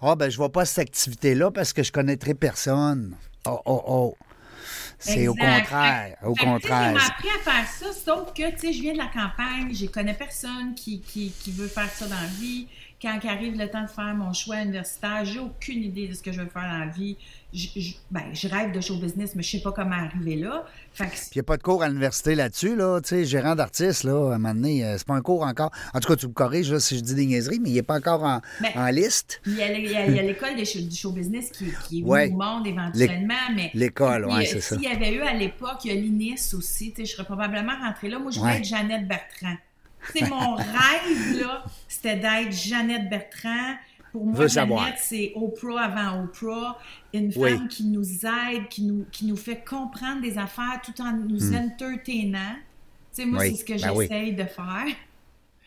Ah, 0.00 0.14
ben, 0.14 0.30
je 0.30 0.36
vois 0.36 0.52
pas 0.52 0.64
cette 0.64 0.78
activité-là 0.78 1.50
parce 1.50 1.72
que 1.72 1.82
je 1.82 1.90
connaîtrai 1.90 2.34
personne. 2.34 3.16
Oh, 3.46 3.60
oh, 3.64 3.82
oh. 3.88 4.16
C'est 5.00 5.28
au 5.28 5.34
contraire. 5.34 6.16
Au 6.22 6.34
fait 6.34 6.44
contraire. 6.44 6.98
J'ai 6.98 7.06
appris 7.06 7.28
à 7.28 7.50
faire 7.50 7.68
ça, 7.68 7.86
sauf 7.92 8.32
que, 8.34 8.50
tu 8.52 8.58
sais, 8.58 8.72
je 8.72 8.82
viens 8.82 8.92
de 8.92 8.98
la 8.98 9.06
campagne, 9.06 9.74
je 9.74 9.86
connais 9.86 10.14
personne 10.14 10.74
qui, 10.74 11.00
qui, 11.00 11.32
qui 11.32 11.50
veut 11.52 11.68
faire 11.68 11.88
ça 11.90 12.06
dans 12.06 12.20
la 12.20 12.26
vie. 12.26 12.68
Quand 13.00 13.18
arrive 13.26 13.56
le 13.56 13.66
temps 13.70 13.82
de 13.82 13.88
faire 13.88 14.14
mon 14.14 14.32
choix 14.34 14.60
universitaire, 14.60 15.24
j'ai 15.24 15.38
aucune 15.38 15.82
idée 15.82 16.06
de 16.08 16.14
ce 16.14 16.22
que 16.22 16.32
je 16.32 16.40
veux 16.42 16.48
faire 16.50 16.70
dans 16.70 16.78
la 16.80 16.86
vie. 16.88 17.16
Je, 17.52 17.66
je- 17.74 17.94
ben, 18.10 18.24
je 18.34 18.46
rêve 18.46 18.72
de 18.72 18.80
show 18.82 18.96
business, 18.98 19.34
mais 19.34 19.42
je 19.42 19.52
sais 19.52 19.60
pas 19.62 19.72
comment 19.72 19.96
arriver 19.96 20.36
là. 20.36 20.66
Fait 20.92 21.06
que 21.06 21.10
Puis 21.12 21.20
il 21.34 21.38
n'y 21.38 21.40
a 21.40 21.44
pas 21.44 21.56
de 21.56 21.62
cours 21.62 21.82
à 21.82 21.88
l'université 21.88 22.34
là-dessus, 22.34 22.76
là. 22.76 23.00
Tu 23.00 23.08
sais, 23.08 23.24
gérant 23.24 23.54
d'artiste, 23.54 24.04
là, 24.04 24.12
à 24.32 24.34
un 24.34 24.38
moment 24.38 24.52
donné, 24.54 24.84
euh, 24.84 24.98
c'est 24.98 25.06
pas 25.06 25.14
un 25.14 25.22
cours 25.22 25.42
encore. 25.44 25.70
En 25.94 26.00
tout 26.00 26.08
cas, 26.08 26.16
tu 26.16 26.26
me 26.28 26.32
corriges 26.32 26.70
là, 26.70 26.78
si 26.78 26.98
je 26.98 27.00
dis 27.02 27.14
des 27.14 27.24
niaiseries, 27.24 27.58
mais 27.58 27.70
il 27.70 27.74
n'est 27.74 27.82
pas 27.82 27.96
encore 27.96 28.22
en, 28.22 28.42
Mais- 28.60 28.76
en 28.76 28.86
liste. 28.88 29.40
Il 29.46 29.54
y 29.54 29.62
a, 29.62 29.72
l'école 30.22 30.56
du 30.56 30.94
show 30.94 31.10
business 31.12 31.50
qui, 31.50 31.72
qui 31.88 32.00
est 32.00 32.04
Ouais. 32.04 32.28
au 32.30 32.36
monde 32.36 32.66
éventuellement, 32.66 33.34
mais 33.56 33.70
l'école, 33.72 34.26
euh, 34.30 34.42
c'est 34.44 34.60
ça. 34.60 34.76
S'il 34.76 34.84
y 34.84 34.88
avait 34.92 35.14
eu 35.14 35.22
à 35.22 35.32
l'époque, 35.32 35.78
il 35.86 35.94
y 35.94 35.96
a 35.96 36.00
l'INIS 36.00 36.52
aussi, 36.54 36.90
tu 36.90 36.96
sais, 36.96 37.04
je 37.06 37.12
serais 37.12 37.24
probablement 37.24 37.72
rentrée 37.82 38.10
là. 38.10 38.18
Moi, 38.18 38.30
je 38.30 38.40
voulais 38.40 38.58
être 38.58 38.64
Jeannette 38.64 39.08
Bertrand. 39.08 39.56
C'est 40.14 40.28
mon 40.28 40.54
rêve, 40.56 41.40
là, 41.40 41.64
c'était 41.88 42.16
d'être 42.16 42.52
Jeannette 42.52 43.08
Bertrand. 43.10 43.74
Pour 44.12 44.26
moi. 44.26 44.46
Jeannette, 44.48 44.96
c'est 44.98 45.32
Oprah 45.36 45.82
avant 45.82 46.24
Oprah, 46.24 46.76
une 47.14 47.32
Oui. 47.36 47.50
femme 47.56 47.68
qui 47.68 47.84
nous 47.84 48.04
aide, 48.26 48.66
qui 48.68 48.82
nous, 48.82 49.06
qui 49.12 49.24
nous 49.24 49.36
fait 49.36 49.62
comprendre 49.64 50.20
des 50.20 50.36
affaires 50.36 50.80
tout 50.84 51.00
en 51.00 51.12
nous 51.12 51.54
entertainant. 51.54 52.56
Tu 53.14 53.22
sais, 53.22 53.24
moi, 53.24 53.38
Hmm. 53.38 53.42
Oui, 53.42 53.50
c'est 53.56 53.60
ce 53.60 53.64
que 53.64 53.80
ben 53.80 53.92
oui. 53.94 54.06
j'essaye 54.10 54.32
de 54.32 54.44
faire. 54.44 54.86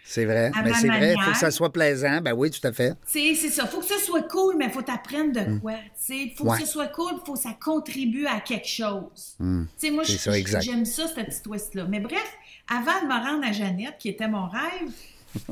C'est 0.05 0.25
vrai. 0.25 0.51
à 0.53 0.61
Mais 0.61 0.71
ma 0.71 0.75
c'est 0.77 0.87
vrai, 0.87 1.13
il 1.17 1.23
faut 1.23 1.31
que 1.31 1.37
ça 1.37 1.49
soit 1.51 1.71
plaisant. 1.71 2.19
Ben 2.19 2.33
oui, 2.33 2.51
tout 2.51 2.65
à 2.67 2.73
fait. 2.73 2.93
C'est 3.05 3.33
ça. 3.35 3.65
Faut 3.65 3.79
que 3.79 3.85
ça 3.85 3.97
soit 3.99 4.23
cool, 4.23 4.55
mais 4.57 4.69
faut 4.69 4.81
t'apprendre 4.81 5.31
de 5.31 5.59
quoi. 5.59 5.73
Tu 5.75 5.79
sais, 5.95 6.33
faut 6.35 6.43
Hmm. 6.43 6.47
Ouais. 6.49 6.57
que 6.59 6.65
ce 6.65 6.69
soit 6.73 6.87
cool, 6.87 7.13
faut 7.25 7.33
que 7.35 7.39
ça 7.39 7.53
contribue 7.63 8.25
à 8.27 8.41
quelque 8.41 8.67
chose. 8.67 9.35
Tu 9.37 9.45
sais, 9.77 9.91
moi, 9.91 10.03
Hmm. 10.03 10.05
C'est 10.07 10.13
je- 10.13 10.17
ça, 10.17 10.37
exact. 10.37 10.61
j'aime 10.63 10.83
ça, 10.83 11.07
cette 11.07 11.27
petite 11.27 11.43
twist-là. 11.43 11.85
Mais 11.87 12.01
bref, 12.01 12.29
avant 12.67 13.01
de 13.01 13.08
me 13.08 13.13
rendre 13.13 13.46
à 13.46 13.51
Jeannette, 13.51 13.98
qui 14.00 14.10
était 14.10 14.27
mon 14.27 14.48
rêve, 14.48 14.91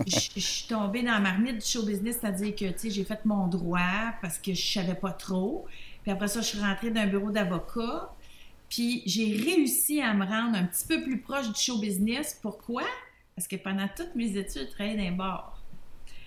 je 0.07 0.19
je 0.35 0.39
suis 0.39 0.67
tombée 0.67 1.01
dans 1.01 1.13
la 1.13 1.19
marmite 1.19 1.57
du 1.57 1.65
show 1.65 1.83
business, 1.83 2.17
c'est-à-dire 2.21 2.55
que, 2.55 2.89
j'ai 2.89 3.03
fait 3.03 3.25
mon 3.25 3.47
droit 3.47 4.13
parce 4.21 4.37
que 4.37 4.53
je 4.53 4.73
savais 4.73 4.95
pas 4.95 5.11
trop. 5.11 5.65
Puis 6.03 6.11
après 6.11 6.27
ça, 6.27 6.41
je 6.41 6.47
suis 6.47 6.59
rentrée 6.59 6.91
dans 6.91 7.01
un 7.01 7.07
bureau 7.07 7.31
d'avocat. 7.31 8.11
Puis 8.69 9.03
j'ai 9.05 9.35
réussi 9.35 10.01
à 10.01 10.13
me 10.13 10.25
rendre 10.25 10.57
un 10.57 10.63
petit 10.63 10.85
peu 10.87 11.01
plus 11.03 11.19
proche 11.19 11.51
du 11.51 11.59
show 11.59 11.79
business. 11.79 12.39
Pourquoi? 12.41 12.83
Parce 13.35 13.47
que 13.47 13.55
pendant 13.57 13.87
toutes 13.95 14.15
mes 14.15 14.37
études, 14.37 14.67
je 14.69 14.73
travaillais 14.73 14.97
dans 14.97 15.13
un 15.13 15.17
bar. 15.17 15.61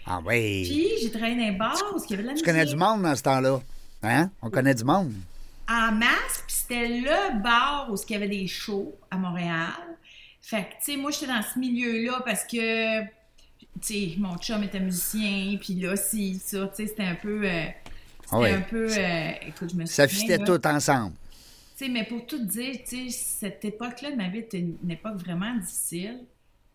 Ah 0.06 0.20
oui. 0.24 0.68
Puis 0.68 0.88
j'ai 1.00 1.10
travaillé 1.10 1.36
dans 1.36 1.54
un 1.54 1.58
bar 1.58 1.76
où 1.94 1.98
il 1.98 2.10
y 2.10 2.14
avait 2.14 2.22
de 2.22 2.28
la 2.28 2.34
tu 2.34 2.42
connais 2.42 2.64
musique 2.64 2.76
du 2.76 2.84
monde 2.84 3.02
dans 3.02 3.16
ce 3.16 3.22
temps-là. 3.22 3.60
Hein? 4.02 4.30
On 4.42 4.50
connaît 4.50 4.74
du 4.74 4.84
monde. 4.84 5.12
en 5.68 5.92
masse, 5.92 6.44
puis 6.46 6.56
c'était 6.56 6.88
le 6.88 7.42
bar 7.42 7.88
où 7.90 7.96
il 7.96 8.12
y 8.12 8.16
avait 8.16 8.28
des 8.28 8.46
shows 8.46 8.94
à 9.10 9.16
Montréal. 9.16 9.93
Fait 10.46 10.64
que, 10.64 10.68
tu 10.84 10.92
sais, 10.92 10.96
moi, 10.96 11.10
j'étais 11.10 11.26
dans 11.26 11.42
ce 11.42 11.58
milieu-là 11.58 12.22
parce 12.24 12.44
que, 12.44 13.02
tu 13.02 13.06
sais, 13.80 14.14
mon 14.18 14.36
chum 14.36 14.62
était 14.62 14.80
musicien, 14.80 15.56
puis 15.58 15.74
là, 15.74 15.96
si, 15.96 16.38
ça, 16.38 16.66
tu 16.68 16.76
sais, 16.76 16.86
c'était 16.88 17.02
un 17.04 17.14
peu... 17.14 17.42
euh, 17.44 17.64
c'était 18.22 18.28
Ah 18.30 18.38
ouais. 18.40 18.52
un 18.52 18.60
peu... 18.60 18.88
euh, 18.90 19.30
écoute, 19.48 19.70
je 19.72 19.76
me 19.76 19.86
Ça 19.86 20.06
souviens, 20.06 20.20
fitait 20.22 20.38
là. 20.38 20.44
tout 20.44 20.66
ensemble. 20.66 21.14
Tu 21.76 21.86
sais, 21.86 21.90
mais 21.90 22.04
pour 22.04 22.26
tout 22.26 22.44
dire, 22.44 22.76
tu 22.86 23.10
sais, 23.10 23.10
cette 23.10 23.64
époque-là 23.64 24.10
de 24.12 24.16
ma 24.16 24.28
vie 24.28 24.40
était 24.40 24.58
une, 24.58 24.76
une 24.84 24.90
époque 24.90 25.16
vraiment 25.16 25.54
difficile. 25.56 26.20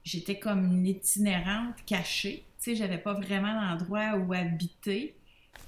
J'étais 0.04 0.40
comme 0.40 0.66
une 0.66 0.88
itinérante 0.88 1.76
cachée. 1.86 2.44
Tu 2.58 2.72
sais, 2.72 2.76
j'avais 2.76 2.98
pas 2.98 3.14
vraiment 3.14 3.54
d'endroit 3.54 4.16
où 4.18 4.34
habiter. 4.34 5.14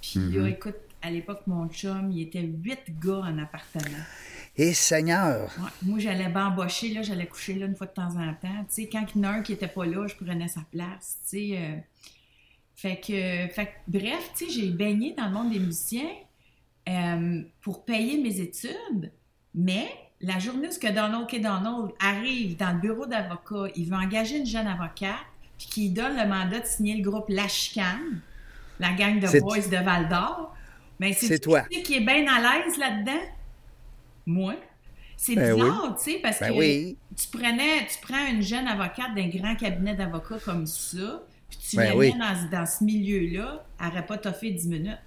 Puis 0.02 0.20
là, 0.32 0.48
écoute, 0.50 0.76
à 1.02 1.10
l'époque, 1.10 1.42
mon 1.48 1.68
chum, 1.70 2.12
il 2.12 2.22
était 2.22 2.42
huit 2.42 2.80
gars 3.00 3.22
en 3.24 3.38
appartement. 3.40 4.04
Et 4.58 4.74
Seigneur, 4.74 5.50
Ouais, 5.60 5.70
Moi, 5.84 6.00
j'allais 6.00 6.28
bambocher, 6.30 6.94
là, 6.94 7.02
j'allais 7.02 7.26
coucher 7.28 7.54
là 7.56 7.66
une 7.66 7.76
fois 7.76 7.88
de 7.88 7.94
temps 7.94 8.16
en 8.18 8.34
temps. 8.34 8.64
Tu 8.68 8.84
sais, 8.84 8.90
quand 8.90 9.06
il 9.16 9.22
y 9.22 9.26
en 9.26 9.30
a 9.30 9.34
un 9.36 9.42
qui 9.42 9.54
était 9.54 9.68
pas 9.68 9.86
là, 9.86 10.08
je 10.08 10.16
prenais 10.16 10.48
sa 10.48 10.62
place, 10.72 11.18
tu 11.24 11.30
sais. 11.30 11.58
euh. 11.58 11.76
Fait 12.76 12.98
que, 13.00 13.54
fait 13.54 13.66
que, 13.68 13.72
bref, 14.00 14.32
tu 14.36 14.46
sais, 14.46 14.52
j'ai 14.52 14.70
baigné 14.72 15.14
dans 15.16 15.26
le 15.28 15.32
monde 15.32 15.52
des 15.52 15.60
musiciens 15.60 16.10
euh, 16.90 17.42
pour 17.62 17.86
payer 17.86 18.22
mes 18.22 18.40
études, 18.40 19.12
mais 19.54 19.88
la 20.20 20.40
journée 20.40 20.68
où 20.68 20.72
ce 20.72 20.80
que 20.80 20.88
Donald 20.88 21.28
K. 21.28 21.42
Donald 21.42 21.92
arrive 22.00 22.58
dans 22.58 22.74
le 22.74 22.80
bureau 22.80 23.06
d'avocat, 23.06 23.72
il 23.76 23.86
veut 23.86 23.96
engager 23.96 24.38
une 24.38 24.46
jeune 24.48 24.68
avocate, 24.68 25.16
puis 25.58 25.68
qu'il 25.68 25.94
donne 25.94 26.18
le 26.18 26.28
mandat 26.28 26.60
de 26.60 26.66
signer 26.66 26.96
le 26.98 27.08
groupe 27.08 27.26
La 27.30 27.48
Chicane, 27.48 28.20
la 28.80 28.94
gang 28.94 29.20
de 29.20 29.40
boys 29.40 29.60
de 29.60 29.84
Val 29.84 30.10
d'Or. 30.10 30.56
Ben, 31.02 31.14
C'est 31.18 31.40
toi. 31.40 31.62
Qui 31.64 31.82
qui 31.84 31.96
est 31.96 32.02
bien 32.02 32.26
à 32.28 32.40
l'aise 32.40 32.78
là-dedans? 32.78 33.22
Moi. 34.26 34.56
C'est 35.18 35.36
Ben 35.36 35.54
bizarre, 35.56 35.96
tu 36.04 36.12
sais, 36.12 36.20
parce 36.20 36.40
Ben 36.40 36.52
que 36.52 36.58
oui. 36.58 36.98
tu 37.16 37.28
prenais, 37.28 37.86
tu 37.88 37.98
prends 38.02 38.26
une 38.28 38.42
jeune 38.42 38.68
avocate 38.68 39.14
d'un 39.16 39.28
grand 39.30 39.56
cabinet 39.56 39.94
d'avocats 39.96 40.40
comme 40.44 40.66
ça, 40.66 41.24
puis 41.50 41.60
tu 41.70 41.76
Ben 41.78 41.90
la 41.90 41.96
oui. 41.96 42.12
mets 42.14 42.20
dans, 42.20 42.50
dans 42.60 42.66
ce 42.66 42.84
milieu-là, 42.84 43.64
elle 43.80 43.88
n'aurait 43.88 44.06
pas 44.06 44.18
toffé 44.18 44.50
10 44.52 44.68
minutes. 44.68 44.98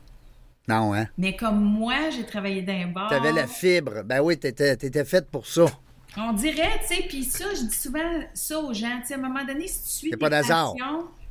non, 0.69 0.95
hein? 0.95 1.07
Mais 1.19 1.35
comme 1.35 1.61
moi, 1.61 2.11
j'ai 2.11 2.25
travaillé 2.25 2.63
dans 2.63 2.73
un 2.73 2.87
bar. 2.87 3.09
Tu 3.09 3.15
avais 3.15 3.33
la 3.33 3.47
fibre. 3.49 4.03
Ben 4.05 4.21
oui, 4.21 4.39
t'étais 4.39 4.75
étais 4.75 5.05
faite 5.05 5.29
pour 5.31 5.47
ça. 5.47 5.67
On 6.17 6.33
dirait, 6.33 6.81
tu 6.89 6.95
sais, 6.95 7.03
puis 7.09 7.25
ça, 7.25 7.47
je 7.55 7.63
dis 7.63 7.75
souvent 7.77 8.21
ça 8.35 8.59
aux 8.61 8.73
gens, 8.73 9.01
tu 9.01 9.09
sais, 9.09 9.15
à 9.15 9.17
un 9.17 9.21
moment 9.21 9.45
donné, 9.45 9.67
si 9.67 9.83
tu 9.83 9.89
suis 9.91 10.11
tes 10.11 10.17
pas 10.17 10.31
passions, 10.31 10.75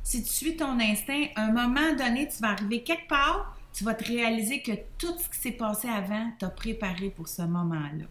si 0.02 0.22
tu 0.22 0.28
suis 0.30 0.56
ton 0.56 0.78
instinct, 0.78 1.24
à 1.36 1.44
un 1.46 1.52
moment 1.52 1.92
donné, 1.98 2.28
tu 2.28 2.36
vas 2.42 2.50
arriver 2.50 2.82
quelque 2.82 3.08
part, 3.08 3.53
tu 3.74 3.84
vas 3.84 3.94
te 3.94 4.04
réaliser 4.04 4.62
que 4.62 4.72
tout 4.96 5.14
ce 5.18 5.28
qui 5.28 5.38
s'est 5.42 5.52
passé 5.56 5.88
avant 5.88 6.30
t'a 6.38 6.48
préparé 6.48 7.10
pour 7.10 7.28
ce 7.28 7.42
moment-là. 7.42 8.04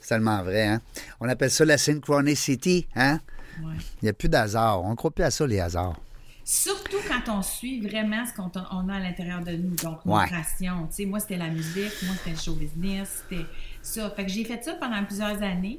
C'est 0.00 0.08
tellement 0.08 0.42
vrai, 0.42 0.66
hein? 0.66 0.80
On 1.20 1.28
appelle 1.28 1.50
ça 1.50 1.64
la 1.64 1.76
synchronicity, 1.78 2.86
hein? 2.96 3.20
Ouais. 3.62 3.74
Il 4.00 4.06
n'y 4.06 4.08
a 4.08 4.12
plus 4.12 4.28
d'hasard. 4.28 4.82
On 4.84 4.90
ne 4.90 4.94
croit 4.94 5.10
plus 5.10 5.24
à 5.24 5.30
ça, 5.30 5.46
les 5.46 5.60
hasards. 5.60 6.00
Surtout 6.44 6.96
quand 7.06 7.30
on 7.38 7.42
suit 7.42 7.80
vraiment 7.86 8.24
ce 8.24 8.32
qu'on 8.32 8.46
a- 8.58 8.68
on 8.72 8.88
a 8.88 8.94
à 8.96 9.00
l'intérieur 9.00 9.42
de 9.42 9.52
nous, 9.52 9.74
donc 9.76 9.98
Ouais. 10.06 10.26
passions. 10.30 10.86
Tu 10.86 10.94
sais, 10.94 11.04
moi, 11.04 11.20
c'était 11.20 11.36
la 11.36 11.48
musique, 11.48 11.92
moi, 12.04 12.14
c'était 12.16 12.30
le 12.30 12.36
show 12.38 12.54
business, 12.54 13.22
c'était 13.28 13.44
ça. 13.82 14.08
Fait 14.10 14.24
que 14.24 14.30
j'ai 14.32 14.44
fait 14.44 14.64
ça 14.64 14.74
pendant 14.76 15.04
plusieurs 15.04 15.42
années, 15.42 15.78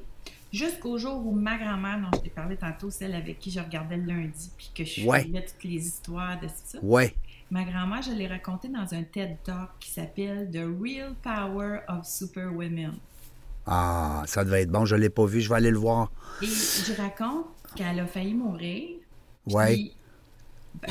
jusqu'au 0.54 1.00
jour 1.00 1.26
où 1.26 1.32
ma 1.32 1.58
grand-mère, 1.58 2.00
dont 2.02 2.10
je 2.18 2.22
t'ai 2.22 2.30
parlé 2.30 2.56
tantôt, 2.56 2.92
celle 2.92 3.16
avec 3.16 3.40
qui 3.40 3.50
je 3.50 3.60
regardais 3.60 3.98
le 3.98 4.04
lundi, 4.04 4.52
puis 4.56 4.70
que 4.76 4.84
je 4.84 4.90
suivais 4.92 5.44
toutes 5.44 5.64
les 5.64 5.88
histoires 5.88 6.40
de 6.40 6.48
ça. 6.64 6.78
Ouais. 6.84 7.16
Ma 7.52 7.64
grand-mère, 7.64 8.04
je 8.04 8.12
l'ai 8.12 8.28
raconté 8.28 8.68
dans 8.68 8.94
un 8.94 9.04
TED 9.04 9.38
Talk 9.44 9.72
qui 9.80 9.90
s'appelle 9.90 10.52
The 10.52 10.66
Real 10.82 11.16
Power 11.24 11.80
of 11.88 12.06
Super 12.06 12.54
Women. 12.54 12.94
Ah, 13.66 14.24
ça 14.28 14.46
devait 14.46 14.62
être 14.62 14.72
bon. 14.72 14.86
Je 14.86 14.96
ne 14.96 15.02
l'ai 15.02 15.10
pas 15.10 15.26
vu. 15.26 15.42
Je 15.42 15.50
vais 15.50 15.56
aller 15.56 15.72
le 15.72 15.80
voir. 15.80 16.12
Et 16.44 16.46
je 16.46 16.94
raconte 16.96 17.48
qu'elle 17.76 18.00
a 18.00 18.06
failli 18.06 18.36
mourir. 18.36 19.00
Puis, 19.48 19.96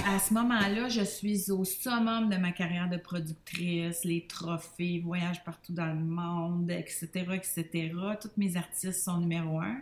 à 0.05 0.19
ce 0.19 0.35
moment-là, 0.35 0.88
je 0.88 1.03
suis 1.03 1.50
au 1.53 1.65
summum 1.65 2.29
de 2.29 2.37
ma 2.37 2.50
carrière 2.50 2.91
de 2.91 2.97
productrice, 2.97 4.05
les 4.05 4.27
trophées, 4.27 5.00
voyages 5.05 5.45
partout 5.45 5.73
dans 5.73 5.87
le 5.87 5.95
monde, 5.95 6.73
etc., 6.73 7.09
etc. 7.35 7.93
Tous 8.21 8.31
mes 8.37 8.57
artistes 8.57 9.05
sont 9.05 9.19
numéro 9.19 9.61
un. 9.61 9.77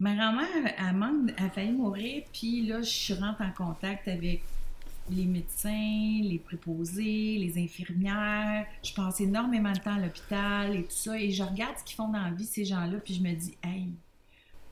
Ma 0.00 0.14
grand-mère, 0.14 0.48
elle, 0.64 1.34
elle 1.36 1.44
a 1.44 1.50
failli 1.50 1.72
mourir, 1.72 2.24
puis 2.32 2.66
là, 2.66 2.80
je 2.80 3.14
rentre 3.14 3.42
en 3.42 3.52
contact 3.52 4.08
avec 4.08 4.42
les 5.10 5.26
médecins, 5.26 6.20
les 6.22 6.38
préposés, 6.38 7.38
les 7.38 7.62
infirmières. 7.62 8.66
Je 8.82 8.92
passe 8.94 9.20
énormément 9.20 9.72
de 9.72 9.78
temps 9.78 9.94
à 9.94 9.98
l'hôpital 9.98 10.76
et 10.76 10.84
tout 10.84 10.90
ça, 10.90 11.18
et 11.20 11.30
je 11.30 11.42
regarde 11.42 11.76
ce 11.78 11.84
qu'ils 11.84 11.96
font 11.96 12.08
dans 12.08 12.22
la 12.22 12.30
vie, 12.30 12.44
ces 12.46 12.64
gens-là, 12.64 12.98
puis 13.04 13.14
je 13.14 13.22
me 13.22 13.32
dis, 13.32 13.56
hey, 13.62 13.88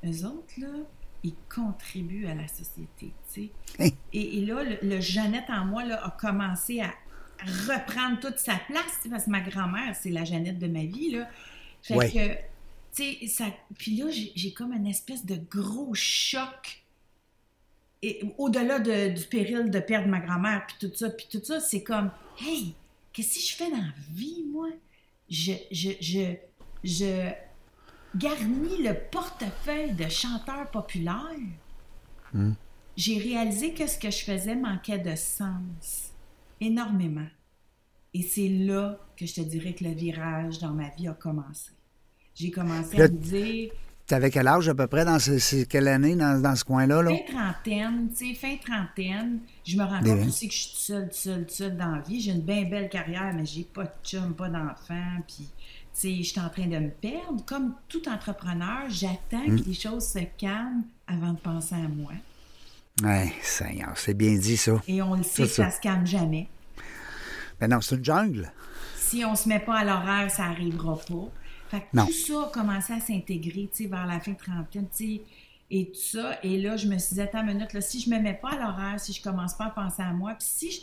eux 0.04 0.24
autres, 0.26 0.54
là, 0.58 0.68
ils 1.22 1.34
contribuent 1.54 2.26
à 2.26 2.34
la 2.34 2.48
société, 2.48 3.12
tu 3.32 3.50
sais. 3.78 3.92
Et, 4.12 4.38
et 4.38 4.46
là, 4.46 4.64
le, 4.64 4.78
le 4.82 5.00
Jeannette 5.00 5.50
en 5.50 5.66
moi, 5.66 5.84
là, 5.84 6.02
a 6.04 6.10
commencé 6.12 6.80
à 6.80 6.90
reprendre 7.68 8.20
toute 8.20 8.38
sa 8.38 8.54
place, 8.56 9.06
parce 9.10 9.24
que 9.24 9.30
ma 9.30 9.40
grand-mère, 9.40 9.94
c'est 9.96 10.10
la 10.10 10.24
Jeannette 10.24 10.58
de 10.58 10.66
ma 10.68 10.84
vie, 10.84 11.10
là. 11.10 11.28
Fait 11.82 11.96
Ouais. 11.96 12.10
que, 12.10 12.34
tu 12.96 13.02
sais, 13.20 13.26
ça... 13.26 13.44
Puis 13.78 13.96
là, 13.96 14.10
j'ai 14.10 14.32
j'ai 14.34 14.52
comme 14.52 14.72
une 14.72 14.86
espèce 14.86 15.26
de 15.26 15.36
gros 15.50 15.94
choc. 15.94 16.82
Et 18.02 18.22
au-delà 18.38 18.78
de- 18.78 19.10
du 19.14 19.24
péril 19.24 19.70
de 19.70 19.78
perdre 19.80 20.08
ma 20.08 20.20
grand-mère, 20.20 20.66
puis 20.66 20.88
tout 20.88 20.94
ça, 20.96 21.10
puis 21.10 21.26
tout 21.30 21.44
ça, 21.44 21.60
c'est 21.60 21.82
comme, 21.82 22.10
hey, 22.40 22.74
qu'est-ce 23.12 23.34
que 23.34 23.40
je 23.44 23.56
fais 23.56 23.70
dans 23.70 23.76
la 23.76 23.92
vie, 24.12 24.44
moi? 24.50 24.68
Je, 25.28 25.52
je, 25.70 25.90
je, 26.00 26.34
je 26.82 27.30
garnis 28.16 28.82
le 28.82 28.94
portefeuille 29.10 29.92
de 29.92 30.08
chanteur 30.08 30.70
populaire. 30.70 31.28
j'ai 32.96 33.18
réalisé 33.18 33.72
que 33.74 33.86
ce 33.86 33.98
que 33.98 34.10
je 34.10 34.24
faisais 34.24 34.56
manquait 34.56 34.98
de 34.98 35.14
sens. 35.14 36.10
Énormément. 36.60 37.28
Et 38.12 38.22
c'est 38.22 38.48
là 38.48 38.98
que 39.16 39.24
je 39.26 39.34
te 39.34 39.40
dirais 39.40 39.72
que 39.74 39.84
le 39.84 39.92
virage 39.92 40.58
dans 40.58 40.72
ma 40.72 40.88
vie 40.90 41.06
a 41.08 41.12
commencé. 41.14 41.70
J'ai 42.34 42.50
commencé 42.50 43.00
à 43.00 43.08
me 43.08 43.16
dire, 43.16 43.72
T'avais 44.10 44.30
quel 44.32 44.48
âge 44.48 44.68
à 44.68 44.74
peu 44.74 44.88
près 44.88 45.04
dans 45.04 45.20
ce, 45.20 45.62
quelle 45.62 45.86
année 45.86 46.16
dans, 46.16 46.42
dans 46.42 46.56
ce 46.56 46.64
coin-là? 46.64 47.00
Là? 47.00 47.10
fin 47.10 47.32
trentaine, 47.32 48.08
tu 48.10 48.26
sais, 48.26 48.34
fin 48.34 48.56
trentaine, 48.56 49.38
je 49.64 49.76
me 49.76 49.84
rends 49.84 50.00
compte 50.00 50.26
aussi 50.26 50.48
que 50.48 50.54
je 50.54 50.58
suis 50.58 50.70
toute 50.72 50.80
seule, 50.80 51.04
toute 51.04 51.14
seule, 51.14 51.40
toute 51.46 51.50
seule 51.52 51.76
dans 51.76 51.92
la 51.92 52.00
vie. 52.00 52.20
J'ai 52.20 52.32
une 52.32 52.40
bien 52.40 52.64
belle 52.64 52.88
carrière, 52.88 53.32
mais 53.32 53.46
j'ai 53.46 53.62
pas 53.62 53.84
de 53.84 53.90
chum, 54.02 54.34
pas 54.34 54.48
d'enfant, 54.48 55.20
puis, 55.28 55.48
tu 55.48 55.52
sais, 55.92 56.16
je 56.16 56.28
suis 56.28 56.40
en 56.40 56.48
train 56.48 56.66
de 56.66 56.76
me 56.78 56.90
perdre. 56.90 57.44
Comme 57.46 57.74
tout 57.88 58.02
entrepreneur, 58.08 58.82
j'attends 58.88 59.46
Mm. 59.46 59.60
que 59.60 59.68
les 59.68 59.74
choses 59.74 60.04
se 60.08 60.18
calment 60.36 60.82
avant 61.06 61.32
de 61.34 61.38
penser 61.38 61.76
à 61.76 61.88
moi. 61.88 62.10
Ouais, 63.04 63.32
Seigneur, 63.42 63.92
c'est 63.94 64.14
bien 64.14 64.36
dit 64.36 64.56
ça. 64.56 64.72
Et 64.88 65.00
on 65.02 65.14
le 65.14 65.22
sait 65.22 65.44
que 65.44 65.48
ça. 65.48 65.70
ça 65.70 65.76
se 65.76 65.80
calme 65.80 66.04
jamais. 66.04 66.48
Ben 67.60 67.68
non, 67.68 67.80
c'est 67.80 67.94
une 67.94 68.04
jungle. 68.04 68.50
Si 68.96 69.24
on 69.24 69.36
se 69.36 69.48
met 69.48 69.60
pas 69.60 69.78
à 69.78 69.84
l'horaire, 69.84 70.28
ça 70.32 70.46
arrivera 70.46 70.96
pas. 70.96 71.28
Fait 71.70 71.80
que 71.80 71.84
Non. 71.94 72.06
tout 72.06 72.12
ça 72.12 72.42
a 72.46 72.50
commencé 72.52 72.92
à 72.92 73.00
s'intégrer, 73.00 73.68
tu 73.74 73.84
sais, 73.84 73.86
vers 73.88 74.06
la 74.06 74.18
fin 74.20 74.32
de 74.32 74.36
trentaine, 74.38 74.86
tu 74.94 75.04
sais, 75.16 75.20
et 75.70 75.86
tout 75.86 76.00
ça. 76.00 76.38
Et 76.42 76.60
là, 76.60 76.76
je 76.76 76.88
me 76.88 76.98
suis 76.98 77.14
dit, 77.14 77.20
attends 77.20 77.42
une 77.46 77.54
minute, 77.54 77.72
là, 77.72 77.80
si 77.80 78.00
je 78.00 78.10
me 78.10 78.18
mets 78.18 78.34
pas 78.34 78.50
à 78.54 78.56
l'horaire, 78.56 78.98
si 78.98 79.12
je 79.12 79.22
commence 79.22 79.54
pas 79.54 79.66
à 79.66 79.70
penser 79.70 80.02
à 80.02 80.12
moi, 80.12 80.34
puis 80.38 80.48
si 80.50 80.70
je... 80.72 80.80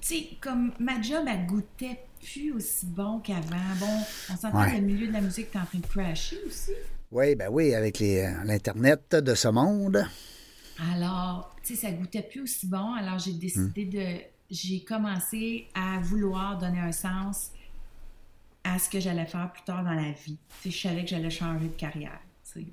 Tu 0.00 0.06
sais, 0.08 0.28
comme 0.40 0.72
ma 0.80 1.00
job, 1.00 1.24
elle 1.28 1.46
goûtait 1.46 2.00
plus 2.20 2.52
aussi 2.52 2.86
bon 2.86 3.20
qu'avant. 3.20 3.74
Bon, 3.78 3.86
on 4.32 4.36
s'entend 4.36 4.60
Ouais. 4.62 4.70
que 4.72 4.76
le 4.76 4.82
milieu 4.82 5.06
de 5.06 5.12
la 5.12 5.20
musique 5.20 5.48
est 5.54 5.58
en 5.58 5.64
train 5.66 5.78
de 5.78 5.86
crasher 5.86 6.38
aussi. 6.46 6.72
Oui, 7.12 7.36
ben 7.36 7.48
oui, 7.52 7.74
avec 7.74 8.00
euh, 8.02 8.28
l'Internet 8.44 9.14
de 9.14 9.34
ce 9.36 9.46
monde. 9.46 10.04
Alors, 10.92 11.54
tu 11.62 11.76
sais, 11.76 11.82
ça 11.82 11.92
goûtait 11.92 12.22
plus 12.22 12.40
aussi 12.40 12.66
bon. 12.66 12.94
Alors, 12.94 13.18
j'ai 13.20 13.34
décidé 13.34 13.84
de. 13.84 14.20
J'ai 14.50 14.82
commencé 14.82 15.68
à 15.74 16.00
vouloir 16.00 16.58
donner 16.58 16.80
un 16.80 16.92
sens 16.92 17.50
à 18.64 18.78
ce 18.78 18.88
que 18.88 18.98
j'allais 19.00 19.26
faire 19.26 19.50
plus 19.52 19.62
tard 19.62 19.84
dans 19.84 19.92
la 19.92 20.10
vie. 20.26 20.36
Je 20.64 20.70
savais 20.70 21.02
que 21.04 21.10
j'allais 21.10 21.30
changer 21.30 21.66
de 21.66 21.72
carrière. 21.78 22.18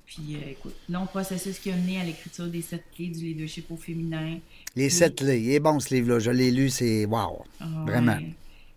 Puis, 0.05 0.35
euh, 0.35 0.51
écoute, 0.51 0.75
long 0.89 1.07
processus 1.07 1.57
qui 1.57 1.71
a 1.71 1.75
mené 1.75 1.99
à 1.99 2.03
l'écriture 2.03 2.45
des 2.47 2.61
sept 2.61 2.83
clés 2.95 3.07
du 3.09 3.25
leadership 3.25 3.71
au 3.71 3.77
féminin. 3.77 4.37
Les 4.75 4.91
sept 4.91 5.15
clés. 5.17 5.41
Il 5.41 5.51
est 5.53 5.59
bon, 5.59 5.79
ce 5.79 5.93
livre-là. 5.95 6.19
Je 6.19 6.29
l'ai 6.29 6.51
lu, 6.51 6.69
c'est 6.69 7.05
wow. 7.05 7.43
Ah, 7.59 7.65
Vraiment. 7.87 8.13
ouais. 8.13 8.33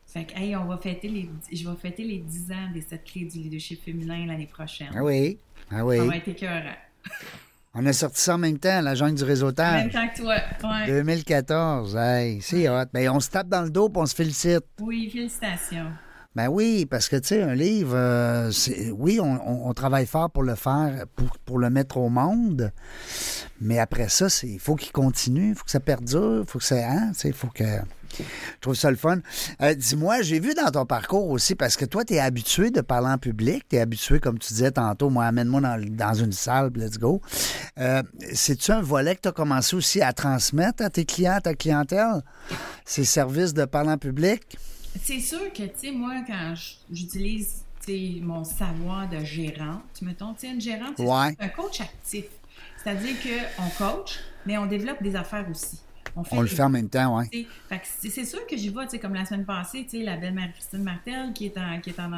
Fait 0.07 0.25
que, 0.25 0.39
hey, 0.39 0.57
on 0.57 0.65
va 0.65 0.79
fêter 0.79 1.09
les, 1.09 1.29
je 1.53 1.69
vais 1.69 1.77
fêter 1.77 2.05
les 2.05 2.19
10 2.19 2.53
ans 2.53 2.71
des 2.73 2.81
sept 2.81 3.05
clés 3.05 3.25
du 3.27 3.39
leadership 3.39 3.85
féminin 3.85 4.25
l'année 4.27 4.47
prochaine. 4.47 4.89
Ah 4.95 5.05
oui. 5.05 5.37
Ah 5.71 5.85
oui. 5.85 5.99
Ça 5.99 6.05
va 6.05 6.17
être 6.17 6.29
écœurant. 6.29 6.75
On 7.75 7.85
a 7.85 7.93
sorti 7.93 8.21
ça 8.23 8.37
en 8.37 8.39
même 8.39 8.59
temps, 8.59 8.81
la 8.81 8.95
jungle 8.95 9.17
du 9.17 9.25
En 9.25 9.27
réseautage. 9.27 9.83
même 9.83 9.91
temps 9.91 10.09
que 10.09 10.17
toi. 10.23 10.37
Ouais. 10.63 10.87
2014. 10.87 11.97
Hey, 11.97 12.41
c'est 12.41 12.69
hot. 12.69 12.85
Ben, 12.95 13.11
on 13.11 13.19
se 13.21 13.29
tape 13.29 13.49
dans 13.49 13.63
le 13.63 13.71
dos 13.71 13.89
puis 13.89 14.01
on 14.01 14.07
se 14.07 14.15
félicite. 14.15 14.65
Oui, 14.81 15.11
félicitations. 15.11 15.91
Ben 16.35 16.49
oui, 16.49 16.85
parce 16.85 17.09
que, 17.09 17.15
tu 17.15 17.29
sais, 17.29 17.43
un 17.43 17.55
livre, 17.55 17.95
euh, 17.95 18.51
oui, 18.93 19.21
on, 19.21 19.73
travaille 19.73 20.07
fort 20.07 20.31
pour 20.31 20.43
le 20.43 20.57
faire, 20.57 21.05
pour, 21.45 21.59
le 21.61 21.71
mettre 21.71 21.97
au 21.97 22.09
monde, 22.09 22.73
mais 23.61 23.79
après 23.79 24.09
ça, 24.09 24.27
il 24.43 24.59
faut 24.59 24.75
qu'il 24.75 24.91
continue, 24.91 25.51
il 25.51 25.55
faut 25.55 25.65
que 25.65 25.71
ça 25.71 25.79
perdure, 25.79 26.41
il 26.41 26.47
faut 26.47 26.59
que 26.59 26.65
ça, 26.65 26.91
hein, 26.91 27.13
il 27.23 27.33
faut 27.33 27.49
que... 27.49 27.65
Je 28.19 28.61
trouve 28.61 28.75
ça 28.75 28.91
le 28.91 28.97
fun. 28.97 29.19
Euh, 29.61 29.75
Dis-moi, 29.75 30.23
j'ai 30.23 30.39
vu 30.39 30.55
dans 30.55 30.71
ton 30.71 30.87
parcours 30.87 31.31
aussi, 31.31 31.55
parce 31.55 31.77
que 31.77 31.85
toi, 31.85 32.05
tu 32.05 32.15
es 32.15 32.21
habitué 32.21 32.71
de 32.71 32.81
parler 32.81 33.09
en 33.09 33.19
public, 33.19 33.65
tu 33.69 33.77
es 33.77 33.81
habitué, 33.81 34.19
comme 34.19 34.39
tu 34.39 34.53
disais 34.53 34.71
tantôt, 34.73 35.11
moi, 35.11 35.27
amène-moi 35.27 35.61
dans, 35.61 36.15
une 36.15 36.33
salle, 36.33 36.71
let's 36.75 36.99
go. 36.99 37.21
Euh, 37.79 38.03
C'est-tu 38.33 38.73
un 38.73 38.83
volet 38.83 39.17
que 39.17 39.23
tu 39.23 39.29
as 39.29 39.33
commencé 39.33 39.75
aussi 39.77 40.01
à 40.01 40.13
transmettre 40.13 40.83
à 40.85 40.91
tes 40.91 41.05
clients, 41.05 41.35
à 41.35 41.41
ta 41.41 41.55
clientèle, 41.55 42.23
ces 42.85 43.05
services 43.05 43.55
de 43.55 43.65
parler 43.65 43.91
en 43.91 43.99
public? 43.99 44.59
C'est 45.03 45.21
sûr 45.21 45.53
que, 45.53 45.63
tu 45.65 45.71
sais, 45.77 45.91
moi, 45.91 46.15
quand 46.27 46.55
j'utilise 46.91 47.65
mon 48.23 48.45
savoir 48.45 49.09
de 49.09 49.19
gérante, 49.25 49.83
mettons, 50.01 50.33
tu 50.33 50.41
sais, 50.47 50.53
une 50.55 50.61
gérante, 50.61 50.95
c'est 50.97 51.03
Ouais. 51.07 51.37
un 51.39 51.49
coach 51.49 51.81
actif. 51.81 52.25
C'est-à-dire 52.83 53.15
qu'on 53.57 53.69
coach, 53.85 54.19
mais 54.47 54.57
on 54.59 54.67
développe 54.67 55.03
des 55.03 55.15
affaires 55.17 55.47
aussi. 55.51 55.81
fait 56.25 56.37
On 56.37 56.41
le 56.43 56.47
fait 56.47 56.63
en 56.63 56.69
même 56.71 56.89
temps, 56.89 57.19
oui. 57.19 57.47
c'est 57.83 58.25
sûr 58.25 58.47
que 58.47 58.57
j'y 58.57 58.69
vais, 58.71 58.85
tu 58.85 58.91
sais, 58.91 58.99
comme 59.01 59.15
la 59.15 59.25
semaine 59.27 59.45
passée, 59.45 59.83
tu 59.85 59.99
sais, 59.99 60.05
la 60.05 60.17
belle 60.17 60.33
Marie-Christine 60.35 60.83
Martel 60.83 61.33
qui 61.35 61.47
est 61.47 61.59
en, 61.59 61.81
qui 61.81 61.91
est 61.91 61.99
en 62.01 62.11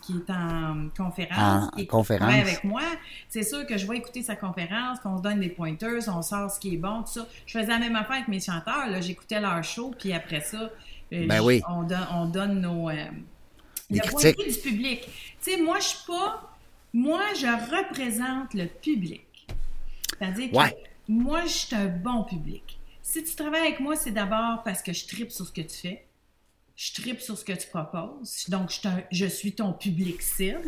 qui 0.00 0.12
est 0.14 0.30
en 0.30 0.88
conférence, 0.96 1.64
En 1.68 1.76
qui 1.76 1.86
conférence. 1.86 2.32
avec 2.32 2.64
moi. 2.64 2.80
C'est 3.28 3.42
sûr 3.42 3.66
que 3.66 3.76
je 3.76 3.86
vais 3.86 3.98
écouter 3.98 4.22
sa 4.22 4.34
conférence, 4.34 4.98
qu'on 5.00 5.18
se 5.18 5.22
donne 5.22 5.40
des 5.40 5.50
pointers, 5.50 6.00
on 6.08 6.22
sort 6.22 6.50
ce 6.50 6.58
qui 6.58 6.74
est 6.74 6.78
bon, 6.78 7.02
tout 7.02 7.12
ça. 7.12 7.26
Je 7.46 7.58
faisais 7.58 7.70
la 7.70 7.78
même 7.78 7.96
affaire 7.96 8.16
avec 8.16 8.28
mes 8.28 8.40
chanteurs, 8.40 8.88
là, 8.88 9.00
j'écoutais 9.00 9.40
leur 9.40 9.62
show, 9.62 9.94
puis 9.98 10.12
après 10.14 10.40
ça, 10.40 10.70
Ben 11.10 11.40
oui. 11.40 11.62
on, 11.68 11.82
donne, 11.82 12.06
on 12.12 12.26
donne 12.26 12.60
nos... 12.60 12.90
euh, 12.90 12.94
le 13.90 14.00
point 14.10 14.20
critiques. 14.20 14.38
de 14.38 14.44
vue 14.44 14.52
du 14.52 14.58
public. 14.58 15.00
Tu 15.42 15.52
sais, 15.52 15.56
moi, 15.62 15.78
je 15.80 15.84
suis 15.86 16.06
pas... 16.06 16.44
Moi, 16.92 17.22
je 17.34 17.46
représente 17.46 18.54
le 18.54 18.66
public. 18.66 19.24
C'est-à-dire 20.18 20.50
que 20.50 20.74
moi, 21.08 21.42
je 21.44 21.48
suis 21.48 21.76
un 21.76 21.86
bon 21.86 22.24
public. 22.24 22.78
Si 23.02 23.24
tu 23.24 23.34
travailles 23.34 23.68
avec 23.68 23.80
moi, 23.80 23.96
c'est 23.96 24.10
d'abord 24.10 24.62
parce 24.64 24.82
que 24.82 24.92
je 24.92 25.06
tripe 25.06 25.30
sur 25.30 25.46
ce 25.46 25.52
que 25.52 25.60
tu 25.62 25.76
fais. 25.76 26.04
Je 26.76 26.92
tripe 26.92 27.20
sur 27.20 27.36
ce 27.36 27.44
que 27.44 27.52
tu 27.52 27.66
proposes. 27.68 28.44
Donc, 28.48 28.70
je, 28.70 28.88
je 29.10 29.26
suis 29.26 29.52
ton 29.52 29.72
public 29.72 30.22
cible. 30.22 30.60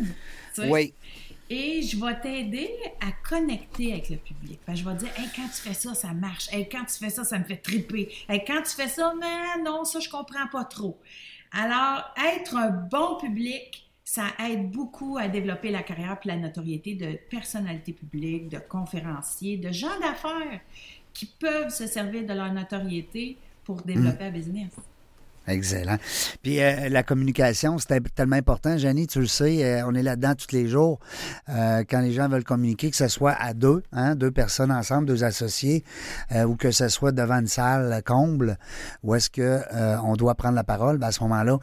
Oui. 0.57 0.93
Et 1.53 1.81
je 1.81 1.97
vais 1.97 2.17
t'aider 2.21 2.69
à 3.01 3.11
connecter 3.27 3.91
avec 3.91 4.09
le 4.09 4.15
public. 4.15 4.61
Fait 4.65 4.71
que 4.71 4.77
je 4.77 4.85
vais 4.85 4.95
te 4.95 4.99
dire, 4.99 5.09
hey, 5.17 5.27
quand 5.35 5.47
tu 5.53 5.61
fais 5.61 5.73
ça, 5.73 5.93
ça 5.93 6.13
marche. 6.13 6.47
Hey, 6.53 6.69
quand 6.69 6.85
tu 6.85 6.93
fais 6.97 7.09
ça, 7.09 7.25
ça 7.25 7.37
me 7.37 7.43
fait 7.43 7.57
triper. 7.57 8.07
Hey, 8.29 8.41
quand 8.47 8.61
tu 8.61 8.69
fais 8.69 8.87
ça, 8.87 9.13
mais 9.19 9.61
non, 9.61 9.83
ça, 9.83 9.99
je 9.99 10.09
comprends 10.09 10.47
pas 10.49 10.63
trop. 10.63 10.97
Alors, 11.51 12.05
être 12.37 12.55
un 12.55 12.69
bon 12.69 13.17
public, 13.17 13.85
ça 14.05 14.27
aide 14.39 14.71
beaucoup 14.71 15.17
à 15.17 15.27
développer 15.27 15.71
la 15.71 15.83
carrière 15.83 16.17
et 16.23 16.27
la 16.29 16.37
notoriété 16.37 16.95
de 16.95 17.19
personnalités 17.29 17.91
publiques, 17.91 18.47
de 18.47 18.59
conférenciers, 18.59 19.57
de 19.57 19.73
gens 19.73 19.99
d'affaires 19.99 20.61
qui 21.13 21.25
peuvent 21.25 21.69
se 21.69 21.85
servir 21.85 22.25
de 22.25 22.33
leur 22.33 22.53
notoriété 22.53 23.37
pour 23.65 23.81
développer 23.81 24.23
un 24.23 24.31
business. 24.31 24.71
Excellent. 25.47 25.97
Puis 26.43 26.61
euh, 26.61 26.87
la 26.89 27.01
communication, 27.01 27.77
c'est 27.79 28.13
tellement 28.13 28.35
important. 28.35 28.77
Janie, 28.77 29.07
tu 29.07 29.19
le 29.19 29.25
sais, 29.25 29.63
euh, 29.63 29.87
on 29.87 29.95
est 29.95 30.03
là-dedans 30.03 30.35
tous 30.35 30.55
les 30.55 30.67
jours. 30.67 30.99
Euh, 31.49 31.83
quand 31.89 31.99
les 31.99 32.11
gens 32.11 32.29
veulent 32.29 32.43
communiquer, 32.43 32.91
que 32.91 32.95
ce 32.95 33.07
soit 33.07 33.33
à 33.33 33.53
deux, 33.53 33.81
hein, 33.91 34.15
deux 34.15 34.29
personnes 34.29 34.71
ensemble, 34.71 35.07
deux 35.07 35.23
associés, 35.23 35.83
ou 36.47 36.55
que 36.55 36.71
ce 36.71 36.87
soit 36.87 37.11
devant 37.11 37.39
une 37.39 37.47
salle 37.47 38.01
comble, 38.05 38.57
où 39.03 39.15
est-ce 39.15 39.29
que 39.29 39.61
on 40.03 40.15
doit 40.15 40.35
prendre 40.35 40.55
la 40.55 40.63
parole, 40.63 40.97
ben, 40.97 41.07
à 41.07 41.11
ce 41.11 41.21
moment-là, 41.23 41.57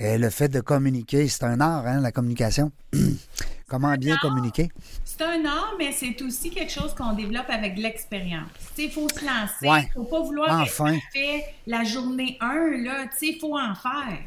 le 0.00 0.30
fait 0.30 0.48
de 0.48 0.60
communiquer, 0.60 1.28
c'est 1.28 1.44
un 1.44 1.60
art, 1.60 1.86
hein, 1.86 2.00
la 2.00 2.12
communication. 2.12 2.70
Comment 3.68 3.96
bien 3.96 4.16
communiquer? 4.18 4.68
C'est 5.04 5.22
un 5.22 5.44
art, 5.44 5.74
mais 5.76 5.90
c'est 5.90 6.20
aussi 6.22 6.50
quelque 6.50 6.70
chose 6.70 6.94
qu'on 6.94 7.14
développe 7.14 7.48
avec 7.50 7.76
l'expérience. 7.76 8.48
Il 8.78 8.90
faut 8.92 9.08
se 9.08 9.24
lancer. 9.24 9.54
Il 9.62 9.68
Ouais. 9.68 9.90
faut 9.92 10.04
pas 10.04 10.20
vouloir 10.22 10.60
Enfin. 10.60 10.96
fait 11.12 11.44
la 11.66 11.82
journée 11.82 12.36
1, 12.40 12.54
là. 12.84 13.06
Tu 13.06 13.16
sais, 13.18 13.26
il 13.34 13.38
faut 13.40 13.58
en 13.58 13.74
faire. 13.74 14.18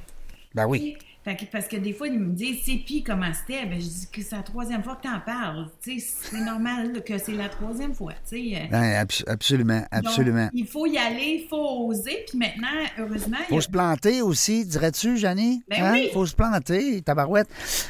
Ben 0.53 0.65
oui. 0.67 0.97
Fait 1.29 1.35
que- 1.45 1.51
parce 1.51 1.67
que 1.67 1.77
des 1.77 1.93
fois, 1.93 2.07
ils 2.07 2.17
me 2.19 2.33
disent, 2.33 2.61
c'est 2.65 2.81
puis 2.83 3.03
comment 3.03 3.31
c'était? 3.33 3.63
Ben, 3.67 3.79
je 3.79 3.85
dis 3.85 4.07
que 4.11 4.21
c'est 4.23 4.35
la 4.35 4.41
troisième 4.41 4.81
fois 4.83 4.95
que 4.95 5.03
tu 5.03 5.09
en 5.13 5.19
parles. 5.19 5.67
C'est 5.79 6.41
normal 6.43 7.03
que 7.03 7.19
c'est 7.19 7.33
la 7.33 7.49
troisième 7.49 7.93
fois. 7.93 8.13
Tu 8.27 8.49
sais. 8.51 8.67
Ben, 8.71 8.95
abs- 9.05 9.23
absolument, 9.27 9.83
absolument. 9.91 10.45
Donc, 10.45 10.51
il 10.55 10.65
faut 10.65 10.87
y 10.87 10.97
aller, 10.97 11.41
il 11.43 11.47
faut 11.47 11.85
oser. 11.87 12.25
Puis 12.27 12.39
maintenant, 12.39 12.67
heureusement, 12.97 13.37
Faut 13.47 13.59
a- 13.59 13.61
se 13.61 13.69
planter 13.69 14.21
aussi, 14.23 14.65
dirais-tu, 14.65 15.17
Janie? 15.17 15.61
Ben 15.69 15.83
Hein? 15.83 15.91
oui. 15.93 16.09
Faut 16.13 16.25
se 16.25 16.35
planter, 16.35 16.99
tabarouette. 17.03 17.47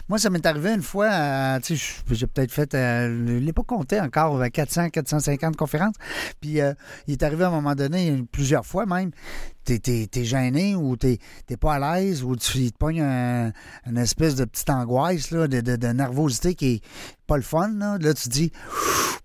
Moi, 0.09 0.17
ça 0.19 0.29
m'est 0.29 0.45
arrivé 0.45 0.73
une 0.73 0.81
fois, 0.81 1.07
euh, 1.09 1.59
tu 1.61 1.77
sais, 1.77 1.93
j'ai 2.11 2.27
peut-être 2.27 2.51
fait, 2.51 2.73
euh, 2.75 3.25
je 3.25 3.33
l'ai 3.37 3.53
pas 3.53 3.63
compté 3.63 4.01
encore, 4.01 4.41
euh, 4.41 4.47
400, 4.49 4.89
450 4.89 5.55
conférences. 5.55 5.95
Puis, 6.41 6.59
euh, 6.59 6.73
il 7.07 7.13
est 7.13 7.23
arrivé 7.23 7.45
à 7.45 7.47
un 7.47 7.51
moment 7.51 7.73
donné, 7.75 8.21
plusieurs 8.33 8.65
fois 8.65 8.85
même, 8.85 9.11
t'es, 9.77 10.23
gêné 10.25 10.75
ou 10.75 10.95
t'es, 10.95 11.19
pas 11.59 11.75
à 11.75 11.99
l'aise 11.99 12.23
ou 12.23 12.35
tu 12.35 12.71
te 12.71 12.77
pognes 12.77 13.01
un- 13.01 13.51
une 13.85 13.97
espèce 13.97 14.35
de 14.35 14.45
petite 14.45 14.69
angoisse, 14.69 15.31
là, 15.31 15.47
de, 15.47 15.61
de- 15.61 15.87
nervosité 15.87 16.55
qui 16.55 16.67
est 16.75 16.81
pas 17.27 17.37
le 17.37 17.43
fun, 17.43 17.69
là. 17.77 17.97
Là, 17.99 18.13
tu 18.13 18.29
dis, 18.29 18.49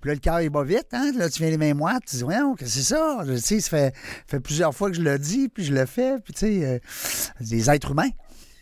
puis 0.00 0.08
là, 0.08 0.14
le 0.14 0.20
cœur, 0.20 0.40
il 0.42 0.50
va 0.50 0.62
vite, 0.64 0.88
hein. 0.92 1.12
Là, 1.16 1.30
tu 1.30 1.40
viens 1.40 1.50
les 1.50 1.56
mains 1.58 1.74
moites, 1.74 2.02
tu 2.06 2.16
dis, 2.16 2.24
ouais, 2.24 2.36
c'est 2.60 2.82
ça? 2.82 3.20
Tu 3.26 3.38
sais, 3.38 3.60
ça 3.60 3.70
fait, 3.70 3.94
fait 4.26 4.40
plusieurs 4.40 4.74
fois 4.74 4.90
que 4.90 4.96
je 4.96 5.02
le 5.02 5.18
dis, 5.18 5.48
puis 5.48 5.64
je 5.64 5.72
le 5.72 5.86
fais, 5.86 6.18
puis 6.22 6.34
tu 6.34 6.40
sais, 6.40 6.64
euh, 6.66 6.78
des 7.40 7.70
êtres 7.70 7.92
humains. 7.92 8.10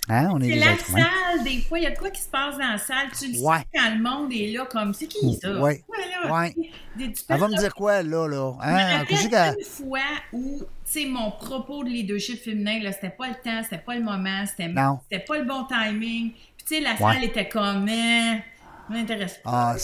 Hein, 0.09 0.31
on 0.33 0.41
est 0.41 0.57
la 0.57 0.77
salle, 0.79 1.45
des 1.45 1.61
fois, 1.61 1.79
il 1.79 1.85
y 1.85 1.87
a 1.87 1.91
de 1.93 1.97
quoi 1.99 2.11
qui 2.11 2.21
se 2.21 2.29
passe 2.29 2.59
dans 2.59 2.73
la 2.73 2.79
salle. 2.79 3.09
Tu 3.17 3.33
le 3.33 3.39
Ouais. 3.41 3.59
sais 3.59 3.67
quand 3.79 3.95
le 3.95 4.03
monde 4.03 4.33
est 4.33 4.53
là, 4.53 4.67
comme 4.67 4.93
c'est 4.95 5.07
qui 5.07 5.39
ça? 5.41 5.53
Ouais. 5.61 5.85
là, 6.25 6.33
Ouais. 6.43 6.53
tu 6.99 7.13
Elle 7.29 7.39
va 7.39 7.49
me 7.49 7.57
dire 7.57 7.73
quoi, 7.73 8.03
là, 8.03 8.27
là? 8.27 8.53
Je 8.61 8.67
me 8.69 8.73
Hein? 8.75 8.99
rappelle 8.99 9.31
qu'à- 9.31 9.55
une 9.57 9.65
fois 9.65 10.01
où, 10.33 10.59
tu 10.59 10.65
sais, 10.85 11.07
mon 11.07 11.31
propos 11.31 11.85
de 11.85 11.89
leadership 11.91 12.43
féminin, 12.43 12.81
là, 12.83 12.91
c'était 12.93 13.11
pas 13.11 13.29
le 13.29 13.35
temps, 13.35 13.63
c'était 13.63 13.79
pas 13.79 13.95
le 13.95 14.03
moment, 14.03 14.45
c'était 14.47 15.21
pas 15.21 15.39
le 15.39 15.45
bon 15.45 15.65
timing. 15.67 16.33
Puis, 16.33 16.67
tu 16.67 16.75
sais, 16.75 16.81
la 16.81 16.93
Ouais. 16.95 17.15
salle 17.15 17.25
était 17.25 17.49
comme, 17.49 17.89
eh, 17.89 18.43
m'intéresse 18.89 19.39
pas. 19.45 19.75
Ah, 19.75 19.77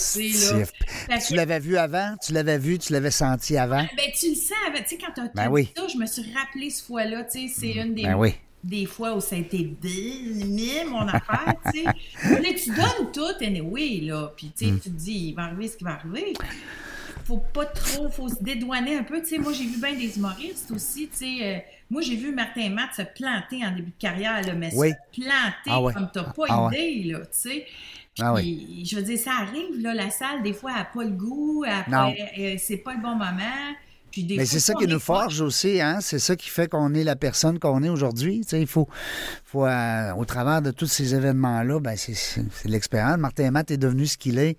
là. 1.07 1.17
Tu 1.25 1.33
l'avais 1.33 1.59
vu 1.59 1.77
avant? 1.77 2.15
Tu 2.21 2.33
l'avais 2.33 2.57
vu? 2.57 2.77
Tu 2.77 2.91
l'avais 2.91 3.11
senti 3.11 3.57
avant? 3.57 3.85
Ben, 3.95 4.11
tu 4.19 4.29
le 4.31 4.35
sens, 4.35 4.57
tu 4.75 4.83
sais, 4.85 4.97
quand 4.97 5.13
t'as 5.15 5.21
Ben 5.23 5.31
t'as 5.33 5.49
oui. 5.49 5.71
ça, 5.75 5.83
je 5.87 5.97
me 5.97 6.05
suis 6.05 6.25
rappelé 6.33 6.69
ce 6.69 6.83
fois-là, 6.83 7.23
tu 7.23 7.47
sais, 7.47 7.53
c'est 7.55 7.71
une 7.71 7.93
des, 7.95 8.03
Ben 8.03 8.15
oui. 8.15 8.35
Des 8.63 8.85
fois 8.85 9.15
où 9.15 9.21
ça 9.21 9.35
a 9.35 9.39
été 9.39 9.59
bien, 9.63 10.85
mon 10.89 11.07
affaire, 11.07 11.55
tu 11.73 11.79
sais. 11.83 12.55
Tu 12.55 12.69
donnes 12.71 13.11
tout, 13.13 13.43
anyway, 13.43 13.99
là, 14.01 14.31
puis 14.35 14.51
tu 14.55 14.65
sais, 14.65 14.71
Mm. 14.71 14.79
tu 14.79 14.89
te 14.89 14.95
dis, 14.95 15.27
il 15.29 15.33
va 15.35 15.43
arriver 15.43 15.67
ce 15.67 15.77
qui 15.77 15.83
va 15.83 15.91
arriver. 15.91 16.33
Faut 17.25 17.37
pas 17.53 17.65
trop, 17.65 18.09
faut 18.09 18.27
se 18.27 18.41
dédouaner 18.41 18.97
un 18.97 19.03
peu, 19.03 19.21
tu 19.21 19.29
sais. 19.29 19.37
Moi, 19.37 19.53
j'ai 19.53 19.65
vu 19.65 19.79
bien 19.79 19.93
des 19.93 20.17
humoristes 20.17 20.71
aussi, 20.71 21.07
tu 21.09 21.17
sais. 21.17 21.37
euh, 21.43 21.59
moi, 21.91 22.01
j'ai 22.01 22.15
vu 22.15 22.31
Martin 22.33 22.69
Matt 22.69 22.93
se 22.95 23.01
planter 23.01 23.65
en 23.65 23.71
début 23.71 23.91
de 23.91 23.99
carrière, 23.99 24.41
là, 24.45 24.53
mais 24.53 24.71
Oui. 24.75 24.89
se 24.91 25.21
planter 25.21 25.67
Ah 25.67 25.81
ouais. 25.81 25.93
comme 25.93 26.09
t'as 26.13 26.23
pas 26.23 26.43
Ah 26.49 26.67
ouais. 26.67 26.75
idée, 27.01 27.11
là, 27.11 27.19
tu 27.19 27.25
sais. 27.31 27.65
Ah 28.21 28.35
je 28.37 28.95
veux 28.97 29.01
dire, 29.03 29.17
ça 29.17 29.31
arrive, 29.39 29.79
là, 29.79 29.93
la 29.93 30.09
salle, 30.09 30.43
des 30.43 30.51
fois, 30.53 30.71
elle 30.71 30.77
n'a 30.79 30.85
pas 30.85 31.03
le 31.03 31.11
goût, 31.11 31.63
elle 31.65 31.85
euh, 32.37 32.55
c'est 32.59 32.77
pas 32.77 32.93
le 32.93 33.01
bon 33.01 33.15
moment. 33.15 33.73
Mais 34.37 34.45
c'est 34.45 34.59
ça 34.59 34.73
qui 34.73 34.87
nous 34.87 34.99
forge 34.99 35.41
aussi, 35.41 35.81
hein? 35.81 35.99
C'est 36.01 36.19
ça 36.19 36.35
qui 36.35 36.49
fait 36.49 36.67
qu'on 36.67 36.93
est 36.93 37.03
la 37.03 37.15
personne 37.15 37.59
qu'on 37.59 37.83
est 37.83 37.89
aujourd'hui. 37.89 38.41
Il 38.51 38.67
faut, 38.67 38.87
faut 39.45 39.65
euh, 39.65 40.13
au 40.13 40.25
travers 40.25 40.61
de 40.61 40.71
tous 40.71 40.87
ces 40.87 41.15
événements-là, 41.15 41.79
ben 41.79 41.95
c'est, 41.97 42.15
l'expérience. 42.65 43.17
Martin 43.17 43.51
Matt 43.51 43.71
est 43.71 43.77
devenu 43.77 44.05
ce 44.05 44.17
qu'il 44.17 44.39
est 44.39 44.57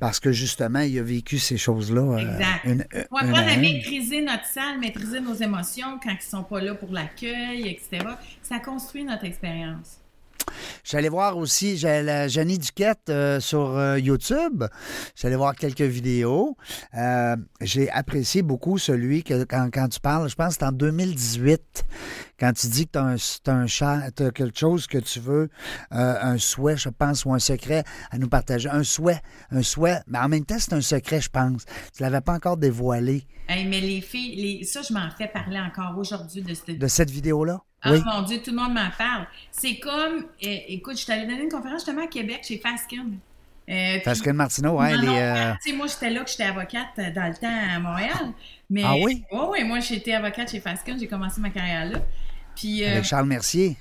parce 0.00 0.20
que 0.20 0.32
justement, 0.32 0.80
il 0.80 0.98
a 0.98 1.02
vécu 1.02 1.38
ces 1.38 1.56
choses-là. 1.58 2.00
euh, 2.02 2.18
Exact. 2.18 2.64
une- 2.64 2.84
Faut 3.10 3.18
une 3.20 3.28
apprendre 3.30 3.36
à 3.38 3.50
à 3.50 3.54
une. 3.54 3.60
maîtriser 3.60 4.22
notre 4.22 4.44
salle, 4.46 4.78
maîtriser 4.80 5.20
nos 5.20 5.34
émotions 5.34 5.98
quand 6.02 6.10
ils 6.12 6.28
sont 6.28 6.42
pas 6.44 6.60
là 6.60 6.74
pour 6.74 6.92
l'accueil, 6.92 7.68
etc. 7.68 8.04
Ça 8.42 8.58
construit 8.60 9.04
notre 9.04 9.24
expérience. 9.24 9.98
J'allais 10.84 11.08
voir 11.08 11.36
aussi 11.36 11.76
la 11.78 12.28
Janie 12.28 12.58
Duquette 12.58 13.08
euh, 13.10 13.40
sur 13.40 13.76
euh, 13.76 13.98
YouTube. 13.98 14.64
J'allais 15.14 15.36
voir 15.36 15.54
quelques 15.54 15.80
vidéos. 15.80 16.56
Euh, 16.96 17.36
j'ai 17.60 17.90
apprécié 17.90 18.42
beaucoup 18.42 18.78
celui 18.78 19.22
que 19.22 19.44
quand, 19.44 19.70
quand 19.72 19.88
tu 19.88 20.00
parles, 20.00 20.28
je 20.28 20.34
pense 20.34 20.54
que 20.54 20.60
c'est 20.60 20.66
en 20.66 20.72
2018, 20.72 21.84
quand 22.38 22.52
tu 22.52 22.68
dis 22.68 22.86
que 22.86 22.92
tu 22.92 22.98
as, 22.98 23.04
un, 23.04 23.16
t'as 23.42 23.54
un 23.54 23.66
chat, 23.66 24.10
t'as 24.12 24.30
quelque 24.30 24.58
chose 24.58 24.86
que 24.86 24.98
tu 24.98 25.20
veux, 25.20 25.50
euh, 25.92 26.14
un 26.20 26.38
souhait, 26.38 26.76
je 26.76 26.88
pense, 26.88 27.24
ou 27.24 27.34
un 27.34 27.38
secret 27.38 27.84
à 28.10 28.18
nous 28.18 28.28
partager. 28.28 28.68
Un 28.68 28.84
souhait, 28.84 29.20
un 29.50 29.62
souhait, 29.62 30.00
mais 30.06 30.18
en 30.18 30.28
même 30.28 30.44
temps, 30.44 30.58
c'est 30.58 30.72
un 30.72 30.80
secret, 30.80 31.20
je 31.20 31.30
pense. 31.30 31.64
Tu 31.96 32.02
l'avais 32.02 32.20
pas 32.20 32.34
encore 32.34 32.56
dévoilé 32.56 33.26
Hey, 33.48 33.66
mais 33.66 33.80
les 33.80 34.02
filles, 34.02 34.36
les... 34.36 34.64
ça, 34.64 34.82
je 34.82 34.92
m'en 34.92 35.08
fais 35.10 35.26
parler 35.26 35.58
encore 35.58 35.96
aujourd'hui 35.96 36.42
de 36.42 36.52
cette 36.52 36.78
de 36.78 36.86
cette 36.86 37.10
vidéo-là? 37.10 37.62
Ah 37.80 37.92
oui. 37.92 38.02
mon 38.04 38.22
Dieu, 38.22 38.42
tout 38.42 38.50
le 38.50 38.56
monde 38.56 38.74
m'en 38.74 38.90
parle. 38.96 39.26
C'est 39.50 39.78
comme, 39.78 40.24
euh, 40.44 40.56
écoute, 40.68 40.96
je 40.98 41.04
suis 41.04 41.12
allée 41.12 41.26
donner 41.26 41.44
une 41.44 41.50
conférence 41.50 41.80
justement 41.80 42.04
à 42.04 42.08
Québec 42.08 42.40
chez 42.42 42.58
Faskin. 42.58 43.06
Euh, 43.68 43.98
Pascal 44.04 44.32
Martineau, 44.34 44.78
puis- 44.78 44.86
hein, 44.86 44.96
Non, 44.96 45.00
les, 45.02 45.06
non, 45.08 45.14
euh, 45.16 45.76
moi, 45.76 45.86
j'étais 45.88 46.10
là 46.10 46.24
que 46.24 46.30
j'étais 46.30 46.44
avocate 46.44 46.96
dans 47.14 47.28
le 47.28 47.34
temps 47.34 47.74
à 47.74 47.78
Montréal. 47.78 48.32
Mais, 48.70 48.82
Ah 48.84 48.94
oui? 48.96 49.24
Oui, 49.30 49.40
oui, 49.50 49.64
moi, 49.64 49.80
j'étais 49.80 50.14
avocate 50.14 50.50
chez 50.50 50.60
Faskin. 50.60 50.96
J'ai 50.98 51.06
commencé 51.06 51.40
ma 51.40 51.50
carrière 51.50 51.84
là. 51.84 51.98
Puis, 52.56 52.82
euh, 52.84 52.92
avec 52.92 53.04
Charles 53.04 53.26
Mercier. 53.26 53.76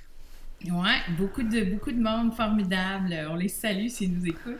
ouais, 0.65 0.95
beaucoup 1.17 1.43
de, 1.43 1.61
beaucoup 1.71 1.91
de 1.91 2.01
monde 2.01 2.33
formidable. 2.35 3.15
On 3.29 3.35
les 3.35 3.47
salue 3.47 3.87
s'ils 3.87 4.13
nous 4.13 4.25
écoutent. 4.25 4.59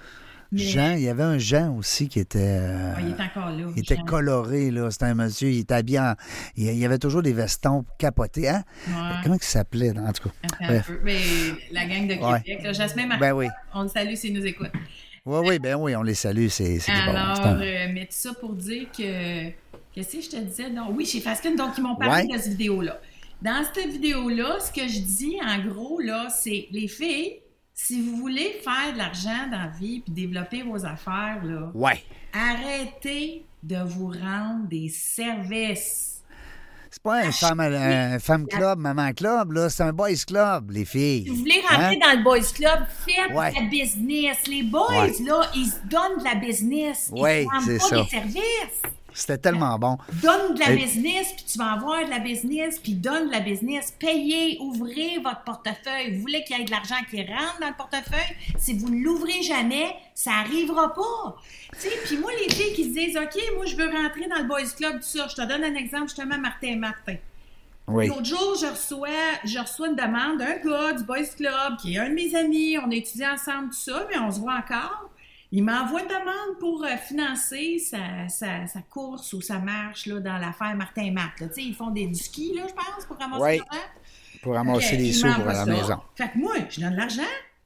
Mais, 0.50 0.60
Jean, 0.62 0.94
il 0.94 1.02
y 1.02 1.10
avait 1.10 1.24
un 1.24 1.38
Jean 1.38 1.76
aussi 1.76 2.08
qui 2.08 2.20
était. 2.22 2.40
euh, 2.40 2.96
Ouais, 2.96 3.02
il 3.04 3.10
est 3.10 3.22
encore 3.22 3.50
là. 3.50 3.66
Il 3.76 3.80
était 3.80 3.98
Jean. 3.98 4.06
coloré, 4.06 4.72
là. 4.72 4.90
C'était 4.92 5.06
un 5.08 5.14
monsieur. 5.14 5.50
Il 5.50 5.60
était 5.60 5.74
habillé 5.74 6.00
en. 6.00 6.14
Il 6.56 6.72
y 6.74 6.86
avait 6.86 7.00
toujours 7.00 7.22
des 7.22 7.34
vestons 7.34 7.84
capotés, 8.00 8.48
hein? 8.48 8.64
Ouais. 8.88 8.94
Comment 9.24 9.36
il 9.36 9.44
s'appelait, 9.44 9.92
en 9.92 10.10
tout 10.14 10.30
cas? 10.30 10.36
Attends 10.44 10.56
un 10.62 10.68
Bref. 10.68 10.88
peu. 10.88 11.00
Mais 11.04 11.18
la 11.74 11.86
gang 11.86 12.08
de 12.08 12.14
Ouais. 12.14 12.42
Québec, 12.44 12.64
là, 12.64 12.72
Jasmin 12.72 13.08
Martin, 13.08 13.20
Ben 13.20 13.34
oui. 13.34 13.48
on 13.74 13.82
le 13.84 13.90
salue 13.90 14.14
s'ils 14.16 14.34
nous 14.34 14.46
écoutent. 14.46 14.72
Oui, 15.28 15.40
oui, 15.46 15.60
ben 15.60 15.76
oui, 15.76 15.94
on 15.96 16.04
les 16.04 16.14
salue. 16.14 16.48
C'est. 16.48 16.80
Alors, 16.90 17.46
euh, 17.60 17.88
mais 17.94 18.06
tout 18.06 18.12
ça 18.12 18.34
pour 18.34 18.54
dire 18.54 18.88
que. 18.98 19.50
Qu'est-ce 19.94 20.16
que 20.18 20.22
je 20.22 20.30
te 20.30 20.36
disais? 20.38 20.70
Non, 20.70 20.92
oui, 20.92 21.06
chez 21.06 21.20
Faskin, 21.20 21.56
donc 21.56 21.72
ils 21.78 21.82
m'ont 21.84 21.96
parlé 21.96 22.28
Ouais. 22.28 22.34
de 22.38 22.42
cette 22.42 22.52
vidéo-là. 22.52 23.00
Dans 23.42 23.64
cette 23.74 23.88
vidéo-là, 23.88 24.60
ce 24.60 24.72
que 24.72 24.88
je 24.88 25.00
dis, 25.00 25.36
en 25.44 25.68
gros, 25.68 26.00
là, 26.00 26.28
c'est 26.30 26.68
les 26.72 26.88
filles, 26.88 27.40
si 27.74 28.02
vous 28.02 28.16
voulez 28.16 28.60
faire 28.64 28.94
de 28.94 28.98
l'argent 29.00 29.48
dans 29.52 29.58
la 29.58 29.68
vie 29.80 30.00
puis 30.00 30.14
développer 30.14 30.62
vos 30.64 30.86
affaires, 30.86 31.42
là, 31.44 31.72
Ouais. 31.74 32.02
arrêtez 32.32 33.44
de 33.64 33.78
vous 33.86 34.08
rendre 34.10 34.68
des 34.70 34.88
services. 34.90 36.17
C'est 36.98 37.04
pas 37.04 37.18
un 37.28 37.32
femme, 37.32 37.60
un 37.60 38.18
femme 38.20 38.48
club, 38.48 38.80
maman 38.80 39.14
club, 39.14 39.52
là. 39.52 39.70
C'est 39.70 39.84
un 39.84 39.94
boys 39.94 40.10
club, 40.26 40.72
les 40.72 40.84
filles. 40.84 41.24
Si 41.26 41.30
vous 41.30 41.36
voulez 41.36 41.62
rentrer 41.70 41.96
Hein? 41.96 42.00
dans 42.02 42.18
le 42.18 42.24
boys 42.24 42.40
club, 42.56 42.80
faites 43.06 43.36
Ouais. 43.38 43.52
de 43.52 43.56
la 43.56 43.62
business. 43.70 44.38
Les 44.48 44.64
boys, 44.64 44.88
Ouais. 44.90 45.14
là, 45.26 45.42
ils 45.56 45.68
se 45.68 45.76
donnent 45.88 46.18
de 46.20 46.24
la 46.24 46.36
business. 46.36 47.12
Ils 47.16 47.22
Ouais, 47.22 47.46
ne 47.46 47.66
c'est 47.66 47.78
pas 47.78 47.86
ça. 47.86 47.96
des 48.02 48.10
services. 48.10 48.82
C'était 49.20 49.40
tellement 49.40 49.80
bon. 49.80 49.98
Donne 50.22 50.54
de 50.54 50.60
la 50.60 50.74
Et- 50.74 50.76
business, 50.78 51.34
puis 51.36 51.44
tu 51.52 51.58
vas 51.58 51.72
avoir 51.74 52.06
de 52.06 52.10
la 52.12 52.20
business, 52.20 52.78
puis 52.78 52.94
donne 52.94 53.28
de 53.28 53.32
la 53.32 53.40
business. 53.40 53.92
Payez, 54.00 54.60
ouvrez 54.62 55.18
votre 55.24 55.42
portefeuille. 55.44 56.14
Vous 56.16 56.22
voulez 56.22 56.44
qu'il 56.44 56.56
y 56.56 56.62
ait 56.62 56.66
de 56.66 56.70
l'argent 56.70 56.96
qui 57.10 57.22
rentre 57.24 57.58
dans 57.60 57.68
le 57.70 57.74
portefeuille? 57.76 58.36
Si 58.60 58.78
vous 58.78 58.90
ne 58.90 59.04
l'ouvrez 59.04 59.42
jamais, 59.42 59.96
ça 60.14 60.30
n'arrivera 60.32 60.94
pas. 60.94 61.36
Tu 61.74 61.80
sais, 61.90 61.98
puis 62.06 62.18
moi, 62.18 62.30
les 62.40 62.54
filles 62.54 62.74
qui 62.74 62.84
se 62.84 62.90
disent, 62.94 63.18
OK, 63.18 63.42
moi, 63.56 63.66
je 63.66 63.76
veux 63.76 63.90
rentrer 63.90 64.28
dans 64.30 64.38
le 64.38 64.44
Boys 64.48 64.70
Club, 64.78 64.98
tout 65.00 65.08
ça. 65.18 65.28
Je 65.28 65.36
te 65.36 65.42
donne 65.42 65.64
un 65.64 65.76
exemple, 65.76 66.10
justement, 66.10 66.38
Martin 66.38 66.76
Martin. 66.76 67.16
Oui. 67.88 68.08
L'autre 68.08 68.26
jour, 68.26 68.56
je 68.62 68.68
reçois, 68.68 69.08
je 69.46 69.58
reçois 69.60 69.88
une 69.88 69.96
demande 69.96 70.38
d'un 70.40 70.58
gars 70.58 70.94
du 70.94 71.04
Boys 71.06 71.24
Club 71.36 71.78
qui 71.82 71.96
est 71.96 71.98
un 72.00 72.10
de 72.10 72.14
mes 72.14 72.36
amis. 72.36 72.78
On 72.78 72.92
a 72.92 72.94
étudié 72.94 73.26
ensemble 73.28 73.70
tout 73.70 73.80
ça, 73.92 74.06
mais 74.12 74.18
on 74.20 74.30
se 74.30 74.40
voit 74.40 74.56
encore. 74.56 75.10
Il 75.52 75.64
m'envoie 75.64 76.02
une 76.02 76.08
demande 76.10 76.60
pour 76.60 76.84
euh, 76.84 76.98
financer 76.98 77.80
sa, 77.80 78.28
sa, 78.28 78.68
sa 78.68 78.82
course 78.82 79.32
ou 79.34 79.42
sa 79.42 79.60
marche 79.60 80.06
là, 80.06 80.20
dans 80.20 80.38
l'affaire 80.38 80.76
Martin 80.76 81.12
Matt. 81.12 81.40
là. 81.40 81.48
Tu 81.48 81.54
sais, 81.54 81.64
ils 81.64 81.74
font 81.76 81.90
des, 81.92 82.06
du 82.08 82.16
ski, 82.16 82.54
là, 82.54 82.64
je 82.68 82.74
pense, 82.74 83.06
pour 83.06 83.18
ramasser 83.18 83.58
l'argent. 83.58 83.86
Pour 84.42 84.54
ramasser 84.56 84.96
il 84.98 85.14
sous 85.14 85.28
pour 85.34 85.46
la 85.46 85.66
maison. 85.66 86.00
Fait 86.16 86.30
que 86.30 86.38
moi, 86.38 86.54
je 86.70 86.82
donne 86.82 86.96
l'argent. 86.96 87.22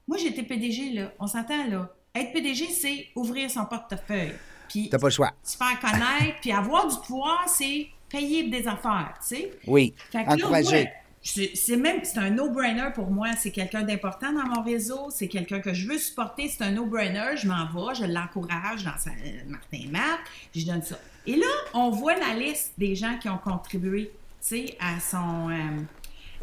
Moi, 0.07 0.17
j'étais 0.17 0.43
PDG, 0.43 0.91
là. 0.93 1.11
On 1.19 1.25
s'entend, 1.27 1.67
là. 1.67 1.89
Être 2.13 2.33
PDG, 2.33 2.67
c'est 2.67 3.07
ouvrir 3.15 3.49
son 3.49 3.65
portefeuille. 3.65 4.33
Puis 4.69 4.89
T'as 4.89 4.99
pas 4.99 5.07
le 5.07 5.11
choix. 5.11 5.31
se 5.43 5.57
faire 5.57 5.79
connaître. 5.79 6.39
Puis 6.41 6.51
avoir 6.51 6.87
du 6.87 6.95
pouvoir, 7.05 7.45
c'est 7.47 7.87
payer 8.09 8.43
des 8.49 8.67
affaires, 8.67 9.13
tu 9.27 9.35
sais. 9.35 9.51
Oui. 9.65 9.93
Fait 10.11 10.23
que 10.23 10.29
là, 10.29 10.35
Encourager. 10.35 10.83
moi, 10.83 10.91
c'est 11.23 11.77
même 11.77 11.99
c'est 12.03 12.17
un 12.17 12.31
no-brainer 12.31 12.89
pour 12.95 13.11
moi. 13.11 13.29
C'est 13.37 13.51
quelqu'un 13.51 13.83
d'important 13.83 14.31
dans 14.33 14.45
mon 14.47 14.63
réseau. 14.63 15.09
C'est 15.11 15.27
quelqu'un 15.27 15.59
que 15.59 15.73
je 15.73 15.87
veux 15.87 15.97
supporter. 15.97 16.47
C'est 16.49 16.63
un 16.63 16.71
no-brainer. 16.71 17.37
Je 17.37 17.47
m'en 17.47 17.65
vais, 17.67 17.95
je 17.95 18.05
l'encourage 18.05 18.83
dans 18.83 18.97
sa 18.97 19.11
Martin 19.47 19.87
Matt. 19.91 20.19
Je 20.55 20.65
donne 20.65 20.81
ça. 20.81 20.97
Et 21.27 21.35
là, 21.35 21.45
on 21.73 21.91
voit 21.91 22.15
la 22.15 22.33
liste 22.33 22.73
des 22.77 22.95
gens 22.95 23.17
qui 23.19 23.29
ont 23.29 23.37
contribué, 23.37 24.11
tu 24.41 24.47
sais, 24.47 24.77
à 24.79 24.99
son 24.99 25.49
euh, 25.49 25.81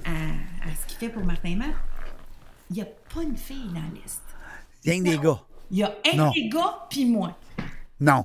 à, 0.05 0.11
à 0.11 0.75
ce 0.81 0.87
qu'il 0.87 0.99
fait 0.99 1.09
pour 1.09 1.25
Martin 1.25 1.57
Matt. 1.57 1.75
Il 2.71 2.77
n'y 2.77 2.83
a 2.83 2.87
pas 3.13 3.23
une 3.23 3.37
fille 3.37 3.67
dans 3.69 3.81
la 3.81 4.01
liste. 4.03 4.23
Rien 4.85 4.99
que 5.03 5.09
des 5.09 5.19
gars. 5.19 5.41
Il 5.71 5.79
y 5.79 5.83
a 5.83 5.95
un 6.13 6.17
Non. 6.17 6.31
des 6.31 6.49
gars 6.49 6.87
puis 6.89 7.05
moi. 7.05 7.37
Non. 8.01 8.25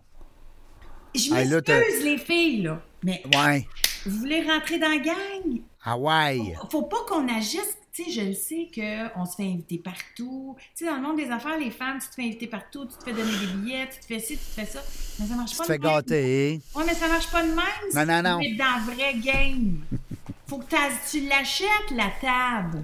Je 1.16 1.34
Hey, 1.34 1.48
m'excuse, 1.50 2.04
les 2.04 2.18
filles, 2.18 2.62
là. 2.64 2.82
Mais 3.04 3.24
Ouais. 3.36 3.68
vous 4.06 4.18
voulez 4.20 4.42
rentrer 4.48 4.78
dans 4.80 4.90
la 4.90 4.98
gang? 5.00 5.62
Ah 5.86 5.98
ouais. 5.98 6.56
faut 6.72 6.84
pas 6.84 7.04
qu'on 7.08 7.28
agisse. 7.28 7.78
Tu 7.92 8.06
sais, 8.06 8.10
je 8.12 8.22
le 8.22 8.34
sais 8.34 8.70
qu'on 8.74 9.26
se 9.26 9.36
fait 9.36 9.44
inviter 9.44 9.78
partout. 9.78 10.56
Tu 10.76 10.84
sais, 10.84 10.86
dans 10.86 10.96
le 10.96 11.02
monde 11.04 11.18
des 11.18 11.30
affaires, 11.30 11.60
les 11.60 11.70
femmes, 11.70 12.00
tu 12.02 12.08
te 12.08 12.16
fais 12.16 12.24
inviter 12.24 12.48
partout, 12.48 12.86
tu 12.86 12.98
te 12.98 13.04
fais 13.04 13.14
donner 13.14 13.32
des 13.38 13.46
billets, 13.54 13.88
tu 13.88 14.00
te 14.00 14.06
fais 14.06 14.20
ci, 14.20 14.34
tu 14.36 14.40
te 14.44 14.62
fais 14.62 14.66
ça. 14.66 14.80
Mais 15.20 15.28
ça 15.28 15.36
marche 15.36 15.52
Tu 15.52 15.58
pas 15.58 15.64
te 15.66 15.68
fais 15.74 15.78
de 15.78 15.84
même. 15.84 15.94
gâter. 15.94 16.62
Ouais, 16.74 16.84
mais 16.88 16.96
ça 16.96 17.08
marche 17.08 17.30
pas 17.30 17.44
de 17.44 17.50
même. 17.50 17.58
Non, 17.94 18.02
si 18.02 18.08
non, 18.08 18.18
tu 18.18 18.24
non. 18.24 18.40
es 18.40 18.56
dans 18.56 18.78
le 18.88 18.94
vrai 18.96 19.14
game. 19.20 19.82
Faut 20.48 20.58
que 20.58 20.66
tu 21.12 21.28
l'achètes, 21.28 21.92
la 21.92 22.10
table. 22.20 22.84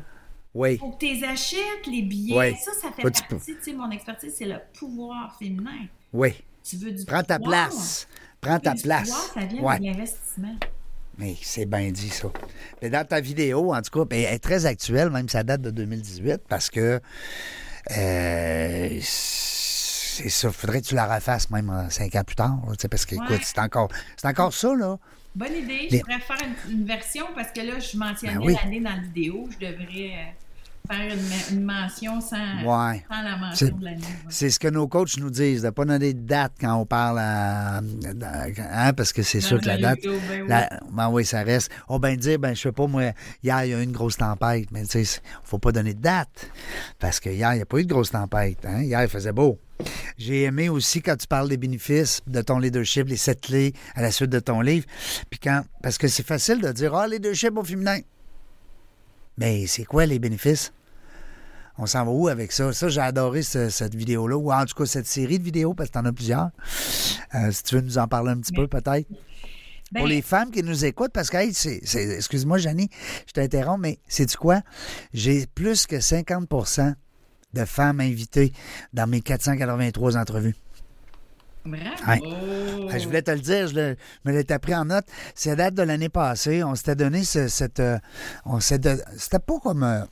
Oui. 0.54 0.78
Faut 0.78 0.90
que 0.92 1.00
tu 1.00 1.08
les 1.14 1.24
achètes, 1.24 1.88
les 1.88 2.04
billets. 2.04 2.36
Ouais. 2.38 2.56
Ça, 2.64 2.72
ça 2.80 2.92
fait 2.92 3.02
Faut 3.02 3.10
tu 3.10 3.24
partie. 3.24 3.56
Tu 3.56 3.64
sais, 3.64 3.74
mon 3.74 3.90
expertise, 3.90 4.34
c'est 4.38 4.46
le 4.46 4.58
pouvoir 4.78 5.36
féminin. 5.40 5.88
Oui. 6.14 6.34
Tu 6.64 6.76
veux 6.78 6.92
du 6.92 7.04
Prends 7.06 7.24
ta 7.24 7.40
pouvoir. 7.40 7.70
place. 7.70 8.08
Prends 8.42 8.60
ta 8.60 8.76
place. 8.76 9.10
pouvoir, 9.10 9.32
ça 9.34 9.40
vient 9.46 9.62
Ouais. 9.64 9.80
de 9.80 9.86
l'investissement. 9.86 10.56
Mais 11.20 11.36
c'est 11.42 11.66
bien 11.66 11.92
dit, 11.92 12.10
ça. 12.10 12.30
Mais 12.82 12.90
dans 12.90 13.06
ta 13.06 13.20
vidéo, 13.22 13.74
en 13.76 13.82
tout 13.82 14.00
cas, 14.00 14.06
ben, 14.06 14.24
elle 14.28 14.34
est 14.36 14.40
très 14.40 14.66
actuelle, 14.66 15.10
même 15.12 15.28
ça 15.30 15.44
date 15.44 15.62
de 15.62 15.70
2018, 15.70 16.42
parce 16.48 16.70
que 16.70 17.00
euh, 17.98 19.00
c'est 19.02 20.30
ça. 20.30 20.52
Faudrait 20.52 20.82
que 20.82 20.88
tu 20.88 20.96
la 20.96 21.14
refasses 21.14 21.50
même 21.50 21.70
euh, 21.70 21.90
cinq 21.90 22.16
ans 22.16 22.24
plus 22.24 22.36
tard. 22.36 22.58
là, 22.68 22.74
parce 22.90 23.06
que, 23.06 23.16
Ouais. 23.16 23.26
écoute, 23.26 23.42
c'est 23.44 23.60
encore, 23.60 23.90
c'est 24.18 24.28
encore 24.28 24.54
ça, 24.54 24.74
là. 24.76 24.98
Bonne 25.36 25.54
idée. 25.56 25.88
Les- 25.92 25.98
Je 26.00 26.04
pourrais 26.04 26.20
faire 26.20 26.38
une, 26.68 26.80
une 26.80 26.86
version 26.86 27.26
parce 27.36 27.52
que 27.52 27.62
là, 27.62 27.80
je 27.80 27.98
mentionnais 27.98 28.36
Ben 28.36 28.42
oui. 28.46 28.56
l'année 28.64 28.80
dans 28.80 28.90
la 28.96 29.02
vidéo. 29.02 29.48
Je 29.52 29.58
devrais 29.68 30.12
euh, 30.14 30.32
faire 30.92 31.14
une, 31.14 31.22
me- 31.22 31.60
une 31.60 31.64
mention 31.66 32.20
sans, 32.22 32.38
Ouais. 32.64 33.04
sans 33.10 33.22
la 33.22 33.38
mention 33.38 33.68
C'est- 33.68 33.78
de 33.80 33.84
l'année. 33.86 33.98
ouais. 34.02 34.26
C'est 34.30 34.50
ce 34.50 34.60
que 34.60 34.68
nos 34.68 34.88
coachs 34.88 35.18
nous 35.18 35.30
disent, 35.30 35.62
de 35.62 35.68
ne 35.68 35.72
pas 35.72 35.86
donner 35.86 36.14
de 36.14 36.22
date 36.26 36.54
quand 36.60 36.74
on 36.76 36.86
parle 36.86 37.20
à, 37.20 37.78
hein, 37.78 38.94
parce 38.94 39.14
que 39.14 39.22
c'est 39.24 39.42
sûr 39.42 39.60
que 39.62 39.68
la 39.68 39.78
date. 39.78 39.98
vidéo, 39.98 40.14
ben 40.30 40.42
oui. 40.42 40.48
la- 40.50 40.80
ben 40.92 41.10
oui, 41.10 41.26
ça 41.26 41.44
reste. 41.44 41.72
On 41.88 42.00
ben 42.00 42.16
dire, 42.18 42.40
ben 42.40 42.56
je 42.56 42.62
sais 42.62 42.72
pas, 42.72 42.88
moi, 42.88 43.12
hier, 43.44 43.66
il 43.66 43.72
y 43.72 43.74
a 43.74 43.80
eu 43.80 43.84
une 43.84 43.92
grosse 43.92 44.18
tempête, 44.18 44.70
mais 44.72 44.84
tu 44.86 45.04
sais, 45.06 45.22
faut 45.44 45.60
pas 45.60 45.72
donner 45.72 45.94
de 45.94 46.02
date. 46.02 46.50
Parce 47.00 47.20
que 47.20 47.30
hier, 47.30 47.54
il 47.54 47.58
n'y 47.58 47.62
a 47.62 47.66
pas 47.66 47.78
eu 47.80 47.84
de 47.86 47.90
grosse 47.94 48.12
tempête. 48.12 48.58
Hein? 48.66 48.82
Hier, 48.82 49.02
il 49.04 49.10
faisait 49.10 49.32
beau. 49.34 49.60
j'ai 50.18 50.44
aimé 50.44 50.68
aussi 50.68 51.02
quand 51.02 51.16
tu 51.16 51.26
parles 51.26 51.48
des 51.48 51.56
bénéfices 51.56 52.20
de 52.28 52.42
ton 52.42 52.60
leadership, 52.60 53.08
les 53.08 53.16
sept 53.16 53.40
clés 53.40 53.74
à 53.96 54.02
la 54.02 54.12
suite 54.12 54.30
de 54.30 54.40
ton 54.40 54.60
livre. 54.60 54.86
Puis 55.30 55.40
quand, 55.40 55.62
parce 55.82 55.98
que 55.98 56.10
c'est 56.10 56.26
facile 56.28 56.60
de 56.60 56.70
dire, 56.74 56.94
ah, 56.96 57.08
leadership 57.08 57.56
au 57.58 57.64
féminin. 57.64 58.00
Mais 59.38 59.68
c'est 59.68 59.86
quoi 59.86 60.06
les 60.06 60.20
bénéfices? 60.20 60.74
On 61.82 61.86
s'en 61.86 62.04
va 62.04 62.12
où 62.12 62.28
avec 62.28 62.52
ça? 62.52 62.74
Ça, 62.74 62.90
j'ai 62.90 63.00
adoré 63.00 63.42
cette 63.42 63.96
vidéo-là, 63.96 64.36
ou 64.36 64.52
en 64.52 64.66
tout 64.66 64.76
cas 64.76 64.86
cette 64.86 65.08
série 65.08 65.40
de 65.40 65.44
vidéos, 65.44 65.74
parce 65.74 65.90
que 65.90 65.94
tu 65.94 66.00
en 66.00 66.06
as 66.06 66.12
plusieurs. 66.12 66.50
Euh, 67.36 67.52
si 67.52 67.64
tu 67.64 67.76
veux 67.76 67.82
nous 67.82 67.98
en 67.98 68.06
parler 68.06 68.32
un 68.32 68.38
petit 68.40 68.52
peu, 68.52 68.68
peut-être. 68.68 69.08
Pour 69.08 70.04
ben 70.04 70.08
les 70.08 70.22
femmes 70.22 70.52
qui 70.52 70.62
nous 70.62 70.84
écoutent, 70.84 71.14
parce 71.14 71.30
que, 71.30 71.38
c'est, 71.54 71.82
excuse-moi, 71.96 72.58
Janie, 72.58 72.90
je 73.28 73.32
t'interromps, 73.32 73.80
mais 73.82 74.00
c'est 74.10 74.26
du 74.26 74.36
quoi? 74.36 74.62
J'ai 75.14 75.48
plus 75.48 75.88
que 75.88 75.96
50% 75.96 76.96
de 77.54 77.66
femmes 77.66 78.02
invitées 78.02 78.52
dans 78.94 79.08
mes 79.08 79.22
483 79.22 80.18
entrevues. 80.18 80.56
Bravo! 81.66 82.26
Je 82.90 83.06
voulais 83.06 83.22
te 83.22 83.32
le 83.32 83.40
dire, 83.40 83.68
je 83.68 83.96
me 84.26 84.32
l'étais 84.32 84.60
pris 84.60 84.76
en 84.76 84.86
note. 84.86 85.06
C'est 85.34 85.56
date 85.56 85.76
de 85.76 85.84
l'année 85.84 86.10
passée. 86.10 86.62
On 86.64 86.76
s'était 86.76 86.96
donné 86.96 87.24
cette. 87.24 87.80
Euh, 87.80 87.98
on 88.46 88.60
C'était 88.60 88.98
pas 89.40 89.60
comme. 89.62 89.84
Euh, 89.84 90.04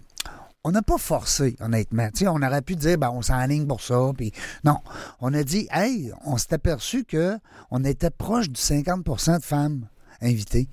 on 0.68 0.72
n'a 0.72 0.82
pas 0.82 0.98
forcé, 0.98 1.56
honnêtement. 1.62 2.10
on 2.26 2.42
aurait 2.42 2.62
pu 2.62 2.76
dire, 2.76 2.98
ben, 2.98 3.10
on 3.10 3.22
s'enligne 3.22 3.66
pour 3.66 3.80
ça. 3.80 4.12
Puis 4.18 4.34
non, 4.66 4.80
on 5.22 5.34
a 5.34 5.42
dit, 5.44 5.66
hey, 5.72 6.12
on 6.26 6.38
s'est 6.38 6.54
aperçu 6.54 7.06
qu'on 7.06 7.84
était 7.86 8.10
proche 8.10 8.50
du 8.50 8.60
50% 8.60 9.40
de 9.40 9.44
femmes 9.44 9.88
invitées. 10.22 10.68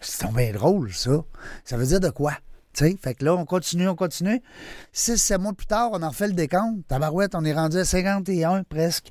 C'est 0.00 0.32
bien 0.32 0.52
drôle, 0.52 0.92
ça. 0.92 1.22
Ça 1.64 1.76
veut 1.76 1.86
dire 1.86 2.00
de 2.00 2.10
quoi? 2.10 2.32
fait 2.74 3.14
que 3.14 3.24
là, 3.24 3.34
on 3.34 3.46
continue, 3.46 3.88
on 3.88 3.94
continue. 3.94 4.42
Six, 4.92 5.16
sept 5.16 5.40
mois 5.40 5.54
plus 5.54 5.64
tard, 5.64 5.90
on 5.92 6.02
en 6.02 6.10
refait 6.10 6.26
le 6.26 6.34
décompte. 6.34 6.86
Tabarouette, 6.88 7.34
on 7.34 7.44
est 7.44 7.54
rendu 7.54 7.78
à 7.78 7.84
51 7.86 8.64
presque 8.64 9.06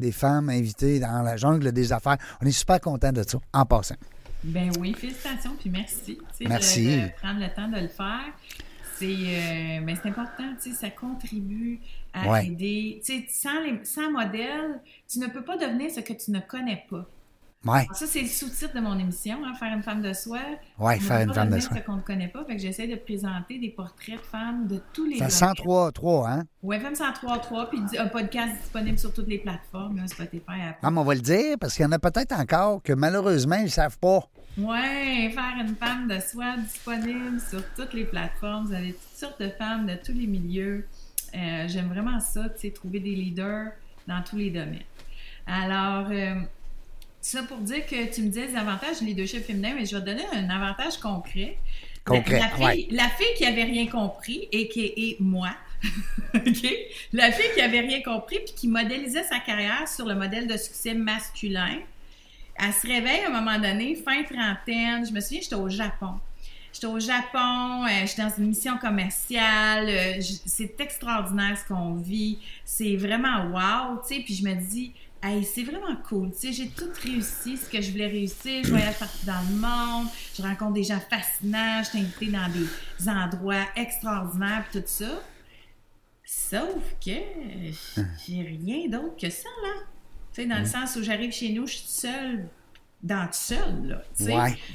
des 0.00 0.12
femmes 0.12 0.48
invitées 0.48 0.98
dans 0.98 1.22
la 1.22 1.36
jungle 1.36 1.70
des 1.72 1.92
affaires. 1.92 2.16
On 2.42 2.46
est 2.46 2.52
super 2.52 2.80
content 2.80 3.12
de 3.12 3.22
ça, 3.22 3.38
en 3.52 3.66
passant. 3.66 3.94
Ben 4.42 4.72
oui, 4.80 4.94
félicitations, 4.94 5.54
puis 5.60 5.70
merci. 5.70 6.18
Merci. 6.40 6.86
De, 6.86 7.08
prendre 7.20 7.40
le 7.40 7.54
temps 7.54 7.68
de 7.68 7.82
le 7.82 7.88
faire. 7.88 8.32
C'est 9.00 9.06
euh, 9.06 9.80
ben 9.80 9.96
important, 10.04 10.44
ça 10.58 10.90
contribue 10.90 11.80
à 12.12 12.42
aider. 12.42 13.00
Sans, 13.30 13.62
les, 13.62 13.82
sans 13.82 14.10
modèle, 14.12 14.78
tu 15.08 15.18
ne 15.20 15.26
peux 15.28 15.42
pas 15.42 15.56
devenir 15.56 15.90
ce 15.90 16.00
que 16.00 16.12
tu 16.12 16.30
ne 16.30 16.40
connais 16.40 16.84
pas. 16.90 17.06
Ouais. 17.64 17.86
ça, 17.94 18.06
c'est 18.06 18.20
le 18.20 18.28
sous-titre 18.28 18.74
de 18.74 18.80
mon 18.80 18.98
émission, 18.98 19.38
hein, 19.44 19.54
Faire 19.58 19.74
une 19.74 19.82
femme 19.82 20.02
de 20.02 20.12
soi. 20.12 20.38
Oui, 20.78 21.00
faire 21.00 21.22
une 21.22 21.32
femme 21.32 21.48
de 21.48 21.60
soi. 21.60 21.76
ce 21.76 21.82
qu'on 21.82 21.96
ne 21.96 22.02
connaît 22.02 22.28
pas. 22.28 22.44
Fait 22.44 22.56
que 22.56 22.60
j'essaie 22.60 22.88
de 22.88 22.96
présenter 22.96 23.58
des 23.58 23.70
portraits 23.70 24.16
de 24.16 24.20
femmes 24.20 24.66
de 24.66 24.82
tous 24.92 25.06
les. 25.06 25.16
Ça 25.16 25.30
103, 25.30 25.92
3, 25.92 26.28
hein? 26.28 26.44
Oui, 26.62 26.78
Femme 26.78 26.94
103, 26.94 27.38
3, 27.38 27.70
puis 27.70 27.80
un 27.98 28.08
podcast 28.08 28.52
disponible 28.60 28.98
sur 28.98 29.14
toutes 29.14 29.28
les 29.28 29.38
plateformes, 29.38 29.96
là, 29.96 30.06
Spotify, 30.08 30.60
Apple. 30.68 30.78
Non, 30.82 30.90
mais 30.90 31.00
on 31.00 31.04
va 31.04 31.14
le 31.14 31.20
dire, 31.20 31.56
parce 31.58 31.74
qu'il 31.74 31.84
y 31.84 31.86
en 31.86 31.92
a 31.92 31.98
peut-être 31.98 32.32
encore 32.38 32.82
que 32.82 32.92
malheureusement, 32.92 33.56
ils 33.56 33.64
ne 33.64 33.68
savent 33.68 33.98
pas. 33.98 34.28
Oui, 34.62 35.30
Faire 35.32 35.54
une 35.58 35.74
femme 35.76 36.06
de 36.08 36.20
soi 36.20 36.56
disponible 36.58 37.40
sur 37.40 37.62
toutes 37.74 37.94
les 37.94 38.04
plateformes. 38.04 38.66
Vous 38.66 38.74
avez 38.74 38.92
toutes 38.92 39.18
sortes 39.18 39.40
de 39.40 39.48
femmes 39.48 39.86
de 39.86 39.94
tous 39.94 40.12
les 40.12 40.26
milieux. 40.26 40.86
Euh, 41.34 41.66
j'aime 41.68 41.88
vraiment 41.88 42.20
ça, 42.20 42.48
tu 42.50 42.60
sais, 42.60 42.70
trouver 42.70 43.00
des 43.00 43.14
leaders 43.14 43.70
dans 44.06 44.22
tous 44.22 44.36
les 44.36 44.50
domaines. 44.50 44.82
Alors, 45.46 46.08
euh, 46.10 46.34
ça 47.20 47.42
pour 47.44 47.58
dire 47.58 47.86
que 47.86 48.12
tu 48.12 48.22
me 48.22 48.28
disais 48.28 48.48
des 48.48 48.56
avantages 48.56 48.98
du 49.00 49.06
leadership 49.06 49.44
féminin, 49.44 49.72
mais 49.76 49.86
je 49.86 49.96
vais 49.96 50.02
te 50.02 50.06
donner 50.06 50.24
un 50.32 50.50
avantage 50.50 50.98
concret. 50.98 51.56
Concret, 52.04 52.40
la, 52.40 52.48
fille, 52.48 52.88
la 52.90 53.08
fille 53.08 53.34
qui 53.36 53.46
avait 53.46 53.64
rien 53.64 53.86
compris 53.86 54.48
et 54.52 54.68
qui 54.68 54.86
est 54.86 55.20
moi? 55.20 55.50
La 57.12 57.32
fille 57.32 57.50
qui 57.54 57.60
avait 57.62 57.80
rien 57.80 58.02
compris 58.02 58.38
puis 58.44 58.54
qui 58.54 58.68
modélisait 58.68 59.24
sa 59.24 59.38
carrière 59.38 59.88
sur 59.88 60.06
le 60.06 60.14
modèle 60.14 60.46
de 60.46 60.56
succès 60.58 60.92
masculin. 60.92 61.78
Elle 62.62 62.72
se 62.72 62.86
réveille 62.86 63.24
à 63.24 63.28
un 63.28 63.40
moment 63.40 63.58
donné, 63.58 63.94
fin 63.94 64.22
trentaine. 64.22 65.06
Je 65.06 65.12
me 65.12 65.20
souviens, 65.20 65.40
j'étais 65.40 65.54
au 65.54 65.68
Japon. 65.68 66.20
J'étais 66.72 66.86
au 66.86 67.00
Japon, 67.00 67.84
euh, 67.86 68.06
j'étais 68.06 68.22
dans 68.22 68.36
une 68.36 68.48
mission 68.48 68.76
commerciale. 68.76 69.88
Euh, 69.88 70.20
c'est 70.46 70.78
extraordinaire 70.80 71.56
ce 71.58 71.66
qu'on 71.66 71.94
vit. 71.94 72.38
C'est 72.64 72.96
vraiment 72.96 73.46
wow, 73.46 74.00
tu 74.06 74.14
sais. 74.14 74.20
Puis 74.22 74.34
je 74.34 74.44
me 74.44 74.54
dis, 74.54 74.92
Hey, 75.22 75.44
c'est 75.44 75.64
vraiment 75.64 75.96
cool. 76.08 76.30
Tu 76.30 76.38
sais, 76.38 76.52
j'ai 76.52 76.68
tout 76.68 76.88
réussi, 77.02 77.58
ce 77.58 77.68
que 77.68 77.82
je 77.82 77.90
voulais 77.90 78.06
réussir. 78.06 78.64
Je 78.64 78.70
voyage 78.70 78.98
partout 78.98 79.26
dans 79.26 79.42
le 79.50 79.56
monde. 79.56 80.08
Je 80.34 80.40
rencontre 80.40 80.72
des 80.72 80.84
gens 80.84 81.00
fascinants. 81.10 81.82
Je 81.82 81.90
suis 81.90 81.98
invitée 81.98 82.28
dans 82.28 82.48
des 82.48 83.08
endroits 83.08 83.66
extraordinaires 83.76 84.64
tout 84.72 84.82
ça. 84.86 85.20
Sauf 86.24 86.94
que 87.04 87.10
j'ai 88.26 88.42
rien 88.42 88.88
d'autre 88.88 89.16
que 89.20 89.28
ça, 89.28 89.48
là. 89.62 89.82
Tu 90.32 90.42
sais, 90.42 90.46
dans 90.46 90.58
le 90.58 90.64
sens 90.64 90.96
où 90.96 91.02
j'arrive 91.02 91.32
chez 91.32 91.50
nous, 91.50 91.66
je 91.66 91.74
suis 91.74 91.88
seule 91.88 92.48
dans 93.02 93.26
tout 93.26 93.32
seul, 93.32 93.86
là. 93.86 94.02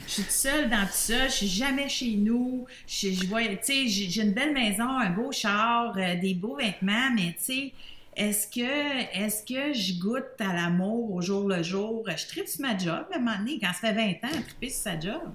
Je 0.07 0.11
suis 0.11 0.23
seule 0.23 0.69
dans 0.69 0.85
tout 0.85 0.91
ça. 0.93 1.27
Je 1.27 1.33
suis 1.33 1.47
jamais 1.47 1.87
chez 1.87 2.15
nous. 2.15 2.65
Je, 2.87 3.09
je 3.11 3.25
vois, 3.27 3.43
tu 3.43 3.57
sais, 3.61 3.87
j'ai 3.87 4.21
une 4.21 4.33
belle 4.33 4.53
maison, 4.53 4.89
un 4.89 5.11
beau 5.11 5.31
char, 5.31 5.95
euh, 5.97 6.15
des 6.15 6.33
beaux 6.33 6.55
vêtements, 6.55 7.11
mais 7.15 7.35
tu 7.37 7.43
sais, 7.43 7.73
est-ce 8.15 8.47
que, 8.47 9.17
est-ce 9.17 9.43
que 9.43 9.73
je 9.73 9.99
goûte 9.99 10.39
à 10.39 10.53
l'amour 10.53 11.13
au 11.13 11.21
jour 11.21 11.47
le 11.47 11.61
jour? 11.61 12.03
Je 12.09 12.25
tripe 12.27 12.47
sur 12.47 12.61
ma 12.61 12.77
job, 12.77 13.05
à 13.11 13.15
un 13.15 13.19
moment 13.19 13.37
donné, 13.37 13.59
quand 13.59 13.71
ça 13.73 13.93
fait 13.93 14.19
20 14.21 14.27
ans, 14.27 14.41
triper 14.47 14.69
sur 14.69 14.81
sa 14.81 14.99
job. 14.99 15.33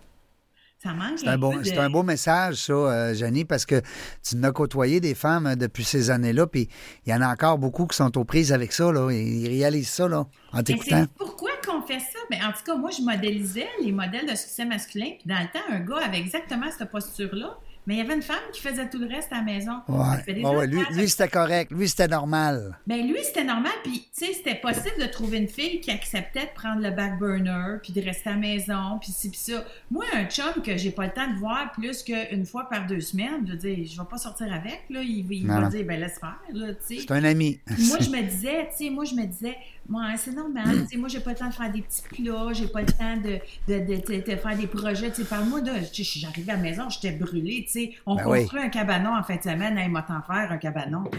Ça 0.82 0.94
manque 0.94 1.18
c'est 1.18 1.28
un, 1.28 1.36
beau, 1.36 1.52
c'est 1.62 1.76
un 1.76 1.90
beau 1.90 2.02
message, 2.02 2.54
ça, 2.54 2.72
euh, 2.72 3.44
parce 3.46 3.66
que 3.66 3.82
tu 4.26 4.36
n'as 4.36 4.50
côtoyé 4.50 4.98
des 4.98 5.14
femmes 5.14 5.46
euh, 5.46 5.54
depuis 5.54 5.84
ces 5.84 6.10
années-là, 6.10 6.46
puis 6.46 6.70
il 7.04 7.12
y 7.12 7.14
en 7.14 7.20
a 7.20 7.28
encore 7.28 7.58
beaucoup 7.58 7.86
qui 7.86 7.98
sont 7.98 8.16
aux 8.16 8.24
prises 8.24 8.50
avec 8.50 8.72
ça, 8.72 8.90
là, 8.90 9.10
ils 9.10 9.46
réalisent 9.46 9.90
ça, 9.90 10.08
là, 10.08 10.26
en 10.54 10.62
t'écoutant. 10.62 11.04
Pourquoi 11.18 11.50
qu'on 11.66 11.82
fait 11.82 11.98
ça? 11.98 12.18
Mais 12.30 12.38
ben, 12.38 12.46
en 12.46 12.52
tout 12.52 12.64
cas, 12.64 12.76
moi, 12.76 12.88
je 12.96 13.02
modélisais 13.02 13.68
les 13.82 13.92
modèles 13.92 14.24
de 14.24 14.34
succès 14.34 14.64
masculin, 14.64 15.10
puis 15.18 15.28
dans 15.28 15.40
le 15.40 15.52
temps, 15.52 15.66
un 15.68 15.80
gars 15.80 16.06
avait 16.06 16.18
exactement 16.18 16.70
cette 16.70 16.90
posture-là. 16.90 17.58
Mais 17.90 17.96
il 17.96 17.98
y 17.98 18.02
avait 18.02 18.14
une 18.14 18.22
femme 18.22 18.36
qui 18.52 18.60
faisait 18.60 18.88
tout 18.88 19.00
le 19.00 19.08
reste 19.08 19.32
à 19.32 19.38
la 19.38 19.42
maison. 19.42 19.80
Ouais. 19.88 20.64
Lui, 20.92 21.08
c'était 21.08 21.26
correct. 21.26 21.72
Lui, 21.72 21.88
c'était 21.88 22.06
normal. 22.06 22.78
Ben, 22.86 23.04
lui, 23.04 23.18
c'était 23.24 23.42
normal. 23.42 23.72
Puis, 23.82 24.06
tu 24.16 24.26
sais, 24.26 24.32
c'était 24.32 24.54
possible 24.54 24.94
de 25.00 25.06
trouver 25.06 25.38
une 25.38 25.48
fille 25.48 25.80
qui 25.80 25.90
acceptait 25.90 26.44
de 26.44 26.54
prendre 26.54 26.80
le 26.82 26.92
back 26.92 27.18
burner, 27.18 27.78
puis 27.82 27.92
de 27.92 28.00
rester 28.00 28.30
à 28.30 28.34
la 28.34 28.38
maison, 28.38 29.00
puis 29.00 29.10
ci, 29.10 29.28
puis 29.28 29.40
ça. 29.40 29.64
Moi, 29.90 30.04
un 30.14 30.26
chum 30.26 30.62
que 30.64 30.76
j'ai 30.76 30.92
pas 30.92 31.06
le 31.06 31.12
temps 31.12 31.28
de 31.32 31.36
voir 31.40 31.72
plus 31.72 32.04
qu'une 32.04 32.46
fois 32.46 32.68
par 32.68 32.86
deux 32.86 33.00
semaines, 33.00 33.44
je 33.44 33.50
veux 33.50 33.58
dire, 33.58 33.78
je 33.84 34.00
vais 34.00 34.08
pas 34.08 34.18
sortir 34.18 34.52
avec, 34.52 34.84
là. 34.88 35.02
Il, 35.02 35.26
va 35.48 35.68
dire, 35.68 35.84
ben, 35.84 35.98
laisse 35.98 36.20
faire. 36.20 36.38
C'est 36.78 37.10
un 37.10 37.24
ami. 37.24 37.58
moi, 37.88 37.98
je 38.00 38.10
me 38.10 38.22
disais, 38.22 38.68
tu 38.70 38.84
sais, 38.84 38.90
moi, 38.90 39.04
je 39.04 39.16
me 39.16 39.26
disais, 39.26 39.56
moi, 39.88 40.04
c'est 40.16 40.32
normal. 40.32 40.86
moi, 40.96 41.08
j'ai 41.08 41.20
pas 41.20 41.30
le 41.30 41.36
temps 41.36 41.48
de 41.48 41.54
faire 41.54 41.72
des 41.72 41.82
petits 41.82 42.02
plats, 42.02 42.52
j'ai 42.52 42.68
pas 42.68 42.80
le 42.82 42.86
temps 42.86 43.16
de, 43.16 43.40
de, 43.68 44.36
faire 44.36 44.56
des 44.56 44.66
projets. 44.66 45.10
Parle-moi 45.28 45.60
de. 45.60 45.72
J'arrivais 45.92 46.52
à 46.52 46.56
la 46.56 46.62
maison, 46.62 46.88
j'étais 46.88 47.12
brûlée. 47.12 47.66
sais. 47.68 47.92
On 48.06 48.14
ben 48.14 48.22
construit 48.22 48.62
un 48.62 48.68
cabanon 48.68 49.16
en 49.16 49.22
fin 49.22 49.36
de 49.36 49.42
semaine. 49.42 49.76
Hey, 49.76 49.88
m'a 49.88 50.02
t'en 50.02 50.22
faire 50.22 50.52
un 50.52 50.58
cabanon? 50.58 51.04
Tu 51.10 51.18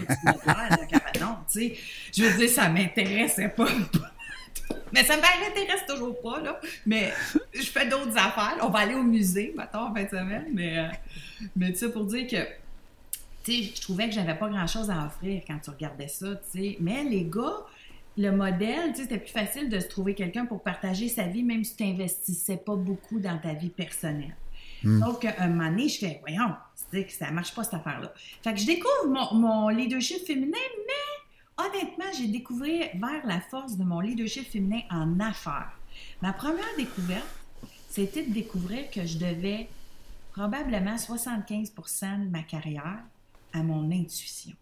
un 0.50 0.86
cabanon. 0.86 1.38
sais? 1.48 1.76
Je 2.16 2.24
veux 2.24 2.38
dire, 2.38 2.50
ça 2.50 2.70
m'intéressait 2.70 3.50
pas. 3.50 3.68
Mais 4.94 5.04
ça 5.04 5.16
m'intéresse 5.18 5.86
toujours 5.88 6.20
pas, 6.22 6.40
là. 6.42 6.60
Mais 6.86 7.14
je 7.54 7.64
fais 7.64 7.88
d'autres 7.88 8.18
affaires. 8.18 8.58
On 8.62 8.70
va 8.70 8.80
aller 8.80 8.96
au 8.96 9.04
musée, 9.04 9.54
maintenant, 9.56 9.90
en 9.90 9.94
fin 9.94 10.04
de 10.04 10.10
semaine. 10.10 10.46
Mais, 10.54 10.80
euh, 10.80 10.88
mais 11.56 11.72
tu 11.72 11.80
sais, 11.80 11.92
pour 11.92 12.06
dire 12.06 12.28
que 12.28 12.48
tu 13.44 13.52
sais, 13.54 13.72
je 13.76 13.82
trouvais 13.82 14.08
que 14.08 14.14
j'avais 14.14 14.36
pas 14.36 14.50
grand-chose 14.50 14.90
à 14.90 15.06
offrir 15.06 15.42
quand 15.48 15.58
tu 15.64 15.72
regardais 15.72 16.08
ça, 16.08 16.28
tu 16.36 16.60
sais. 16.60 16.78
Mais 16.80 17.04
les 17.04 17.24
gars, 17.24 17.66
le 18.18 18.32
modèle, 18.32 18.96
c'était 18.96 19.18
plus 19.18 19.32
facile 19.32 19.70
de 19.70 19.80
se 19.80 19.88
trouver 19.88 20.16
quelqu'un 20.16 20.46
pour 20.46 20.62
partager 20.62 21.08
sa 21.08 21.24
vie, 21.24 21.44
même 21.44 21.64
si 21.64 21.76
tu 21.76 21.84
n'investissais 21.84 22.58
pas 22.58 22.76
beaucoup 22.76 23.20
dans 23.20 23.38
ta 23.38 23.54
vie 23.54 23.70
personnelle. 23.70 24.36
Hmm. 24.84 25.02
Sauf 25.02 25.20
qu'à 25.20 25.36
un 25.40 25.48
moment 25.48 25.70
donné, 25.70 25.88
je 25.88 26.00
fais, 26.00 26.20
voyons, 26.22 26.54
c'est 26.92 27.06
que 27.06 27.14
ça 27.14 27.32
marche 27.32 27.54
pas 27.54 27.64
cette 27.64 27.76
affaire-là. 27.76 28.14
Fait 28.44 28.54
que 28.54 28.60
je 28.60 28.66
découvre 28.66 29.08
mon, 29.08 29.34
mon 29.36 29.70
leadership 29.70 30.26
féminin, 30.26 30.58
mais 30.88 31.66
honnêtement, 31.66 32.12
j'ai 32.18 32.28
découvert 32.28 32.90
vers 32.96 33.26
la 33.26 33.40
force 33.40 33.78
de 33.78 33.84
mon 33.84 34.00
leadership 34.00 34.50
féminin 34.50 34.82
en 34.90 35.20
affaires. 35.20 35.72
Ma 36.22 36.34
première 36.34 36.76
découverte, 36.78 37.28
c'était 37.90 38.24
de 38.24 38.34
découvrir 38.34 38.90
que 38.90 39.06
je 39.06 39.18
devais 39.18 39.68
probablement 40.32 40.96
75% 40.96 42.26
de 42.26 42.30
ma 42.30 42.44
carrière 42.44 43.04
à 43.54 43.64
mon 43.64 43.92
intuition. 43.92 44.54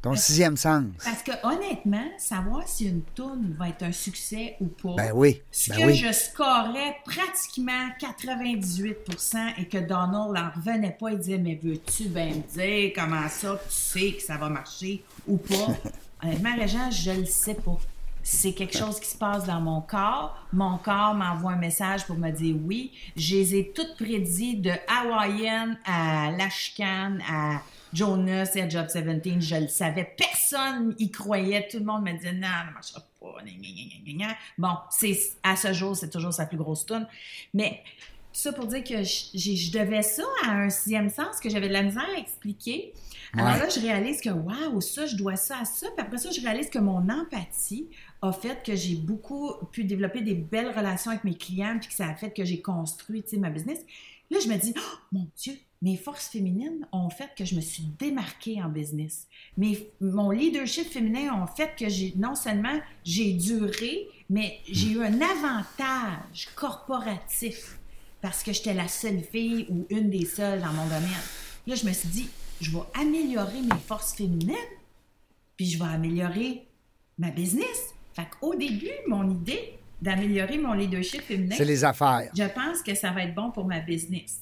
Ton 0.00 0.16
sixième 0.16 0.56
sens. 0.56 0.84
Parce 1.04 1.22
que 1.22 1.32
honnêtement, 1.44 2.04
savoir 2.18 2.66
si 2.66 2.86
une 2.86 3.02
tourne 3.02 3.54
va 3.58 3.68
être 3.68 3.84
un 3.84 3.92
succès 3.92 4.56
ou 4.60 4.66
pas, 4.66 4.94
ben 4.96 5.12
oui, 5.14 5.42
ce 5.50 5.70
ben 5.70 5.86
que 5.86 5.92
je 5.92 6.12
scorais 6.12 6.96
pratiquement 7.04 7.88
98% 8.00 9.54
et 9.58 9.66
que 9.66 9.78
Donald 9.78 10.32
n'en 10.32 10.50
revenait 10.54 10.96
pas, 10.98 11.12
il 11.12 11.18
disait 11.18 11.38
Mais 11.38 11.58
veux-tu 11.62 12.08
bien 12.08 12.30
me 12.30 12.52
dire 12.52 12.92
comment 12.94 13.28
ça 13.28 13.60
tu 13.64 13.72
sais 13.72 14.12
que 14.12 14.22
ça 14.22 14.36
va 14.36 14.48
marcher 14.48 15.04
ou 15.28 15.36
pas 15.36 15.76
Honnêtement, 16.22 16.54
Régent, 16.56 16.90
je 16.90 17.10
le 17.10 17.24
sais 17.24 17.54
pas. 17.54 17.78
C'est 18.22 18.52
quelque 18.52 18.76
chose 18.76 19.00
qui 19.00 19.08
se 19.08 19.16
passe 19.16 19.46
dans 19.46 19.60
mon 19.60 19.80
corps. 19.80 20.36
Mon 20.52 20.78
corps 20.78 21.14
m'envoie 21.14 21.52
un 21.52 21.56
message 21.56 22.06
pour 22.06 22.16
me 22.16 22.30
dire 22.30 22.56
oui. 22.64 22.92
Je 23.16 23.36
les 23.36 23.56
ai 23.56 23.72
toutes 23.74 23.96
prédits 23.96 24.56
de 24.56 24.72
Hawaiian 24.88 25.74
à 25.84 26.30
Lashcan 26.30 27.18
à 27.28 27.62
Jonas 27.92 28.52
et 28.54 28.62
à 28.62 28.68
Job 28.68 28.86
17. 28.86 29.40
Je 29.40 29.56
le 29.56 29.68
savais. 29.68 30.14
Personne 30.16 30.94
y 30.98 31.10
croyait. 31.10 31.66
Tout 31.68 31.78
le 31.78 31.84
monde 31.84 32.04
me 32.04 32.12
disait 32.12 32.32
non, 32.32 32.46
ça 32.46 32.66
ne 32.68 32.72
marchera 32.72 33.00
pas. 33.00 33.34
Bon, 34.58 34.76
c'est, 34.90 35.18
à 35.42 35.56
ce 35.56 35.72
jour, 35.72 35.96
c'est 35.96 36.10
toujours 36.10 36.32
sa 36.32 36.46
plus 36.46 36.58
grosse 36.58 36.86
tune. 36.86 37.06
Mais 37.54 37.82
tout 38.32 38.40
ça 38.40 38.52
pour 38.52 38.66
dire 38.66 38.84
que 38.84 39.02
je, 39.02 39.30
je 39.34 39.72
devais 39.72 40.02
ça 40.02 40.22
à 40.46 40.52
un 40.52 40.70
sixième 40.70 41.10
sens 41.10 41.40
que 41.40 41.50
j'avais 41.50 41.68
de 41.68 41.72
la 41.72 41.82
misère 41.82 42.08
à 42.14 42.18
expliquer. 42.18 42.92
Alors 43.34 43.56
là, 43.56 43.68
je 43.68 43.80
réalise 43.80 44.20
que, 44.20 44.28
waouh, 44.28 44.80
ça, 44.80 45.06
je 45.06 45.16
dois 45.16 45.36
ça 45.36 45.58
à 45.60 45.64
ça. 45.64 45.88
Puis 45.96 46.04
après 46.04 46.18
ça, 46.18 46.30
je 46.30 46.40
réalise 46.40 46.68
que 46.68 46.78
mon 46.78 47.08
empathie 47.08 47.88
a 48.22 48.32
fait 48.32 48.62
que 48.64 48.74
j'ai 48.76 48.94
beaucoup 48.94 49.52
pu 49.72 49.84
développer 49.84 50.22
des 50.22 50.34
belles 50.34 50.70
relations 50.74 51.10
avec 51.10 51.24
mes 51.24 51.34
clients, 51.34 51.76
puis 51.78 51.88
que 51.88 51.94
ça 51.94 52.08
a 52.08 52.14
fait 52.14 52.30
que 52.30 52.44
j'ai 52.44 52.62
construit, 52.62 53.24
ma 53.36 53.50
business. 53.50 53.80
Là, 54.30 54.38
je 54.42 54.48
me 54.48 54.56
dis, 54.56 54.72
oh, 54.76 54.98
mon 55.10 55.26
Dieu, 55.36 55.54
mes 55.82 55.96
forces 55.96 56.28
féminines 56.28 56.86
ont 56.92 57.10
fait 57.10 57.30
que 57.36 57.44
je 57.44 57.56
me 57.56 57.60
suis 57.60 57.82
démarquée 57.98 58.62
en 58.62 58.68
business. 58.68 59.26
Mais 59.58 59.88
mon 60.00 60.30
leadership 60.30 60.88
féminin 60.88 61.42
ont 61.42 61.48
fait 61.48 61.74
que 61.76 61.88
j'ai 61.88 62.14
non 62.16 62.36
seulement 62.36 62.78
j'ai 63.04 63.32
duré, 63.32 64.06
mais 64.30 64.60
j'ai 64.70 64.92
eu 64.92 65.02
un 65.02 65.20
avantage 65.20 66.48
corporatif 66.54 67.78
parce 68.20 68.44
que 68.44 68.52
j'étais 68.52 68.72
la 68.72 68.86
seule 68.86 69.20
fille 69.20 69.66
ou 69.68 69.84
une 69.90 70.08
des 70.08 70.24
seules 70.24 70.60
dans 70.60 70.72
mon 70.72 70.84
domaine. 70.84 71.10
Là, 71.66 71.74
je 71.74 71.84
me 71.84 71.92
suis 71.92 72.08
dit, 72.08 72.28
je 72.60 72.70
vais 72.70 72.84
améliorer 72.94 73.60
mes 73.60 73.80
forces 73.84 74.14
féminines, 74.14 74.54
puis 75.56 75.66
je 75.66 75.78
vais 75.78 75.90
améliorer 75.90 76.64
ma 77.18 77.30
business. 77.32 77.92
Fait 78.14 78.26
qu'au 78.40 78.54
début, 78.54 78.90
mon 79.06 79.28
idée 79.30 79.78
d'améliorer 80.00 80.58
mon 80.58 80.72
leadership 80.72 81.22
féminin, 81.22 81.54
c'est 81.56 81.64
les 81.64 81.84
affaires. 81.84 82.28
Je 82.36 82.44
pense 82.44 82.82
que 82.82 82.94
ça 82.94 83.10
va 83.10 83.22
être 83.24 83.34
bon 83.34 83.50
pour 83.50 83.64
ma 83.64 83.80
business. 83.80 84.40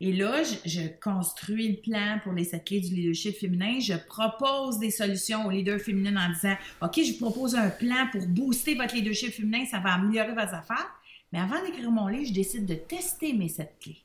Et 0.00 0.12
là, 0.12 0.44
je, 0.44 0.80
construis 1.00 1.68
le 1.72 1.76
plan 1.76 2.20
pour 2.22 2.32
les 2.32 2.44
sept 2.44 2.64
clés 2.64 2.80
du 2.80 2.94
leadership 2.94 3.36
féminin. 3.36 3.80
Je 3.80 3.94
propose 3.94 4.78
des 4.78 4.92
solutions 4.92 5.46
aux 5.46 5.50
leaders 5.50 5.80
féminines 5.80 6.16
en 6.16 6.32
disant 6.32 6.54
OK, 6.80 7.00
je 7.02 7.12
vous 7.12 7.18
propose 7.18 7.56
un 7.56 7.70
plan 7.70 8.06
pour 8.12 8.24
booster 8.26 8.76
votre 8.76 8.94
leadership 8.94 9.32
féminin, 9.32 9.64
ça 9.66 9.80
va 9.80 9.94
améliorer 9.94 10.32
vos 10.32 10.38
affaires. 10.38 10.88
Mais 11.32 11.40
avant 11.40 11.60
d'écrire 11.64 11.90
mon 11.90 12.06
livre, 12.06 12.28
je 12.28 12.32
décide 12.32 12.64
de 12.64 12.74
tester 12.74 13.32
mes 13.32 13.48
sept 13.48 13.74
clés. 13.80 14.04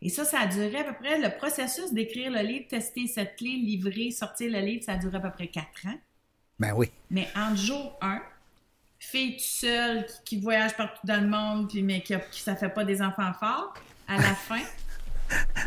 Et 0.00 0.08
ça, 0.08 0.24
ça 0.24 0.40
a 0.40 0.46
duré 0.46 0.76
à 0.76 0.84
peu 0.84 0.94
près, 0.94 1.20
le 1.20 1.36
processus 1.36 1.92
d'écrire 1.92 2.30
le 2.30 2.40
livre, 2.40 2.66
tester 2.68 3.06
cette 3.06 3.36
clé, 3.36 3.50
livrer, 3.50 4.12
sortir 4.12 4.50
le 4.50 4.60
livre, 4.60 4.84
ça 4.84 4.92
a 4.92 4.96
duré 4.96 5.16
à 5.16 5.20
peu 5.20 5.30
près 5.30 5.48
quatre 5.48 5.86
ans. 5.86 5.98
Ben 6.60 6.74
oui. 6.76 6.90
Mais 7.10 7.26
en 7.34 7.56
jour 7.56 7.96
1, 8.02 8.20
fille 8.98 9.32
toute 9.32 9.40
seule 9.40 10.06
qui, 10.26 10.38
voyage 10.38 10.76
partout 10.76 11.06
dans 11.06 11.20
le 11.20 11.26
monde, 11.26 11.70
puis 11.70 11.82
mais 11.82 12.02
qui, 12.02 12.14
qui 12.30 12.40
ça 12.40 12.54
fait 12.54 12.68
pas 12.68 12.84
des 12.84 13.00
enfants 13.00 13.32
forts, 13.32 13.74
à 14.06 14.18
la 14.18 14.34
fin, 14.34 14.60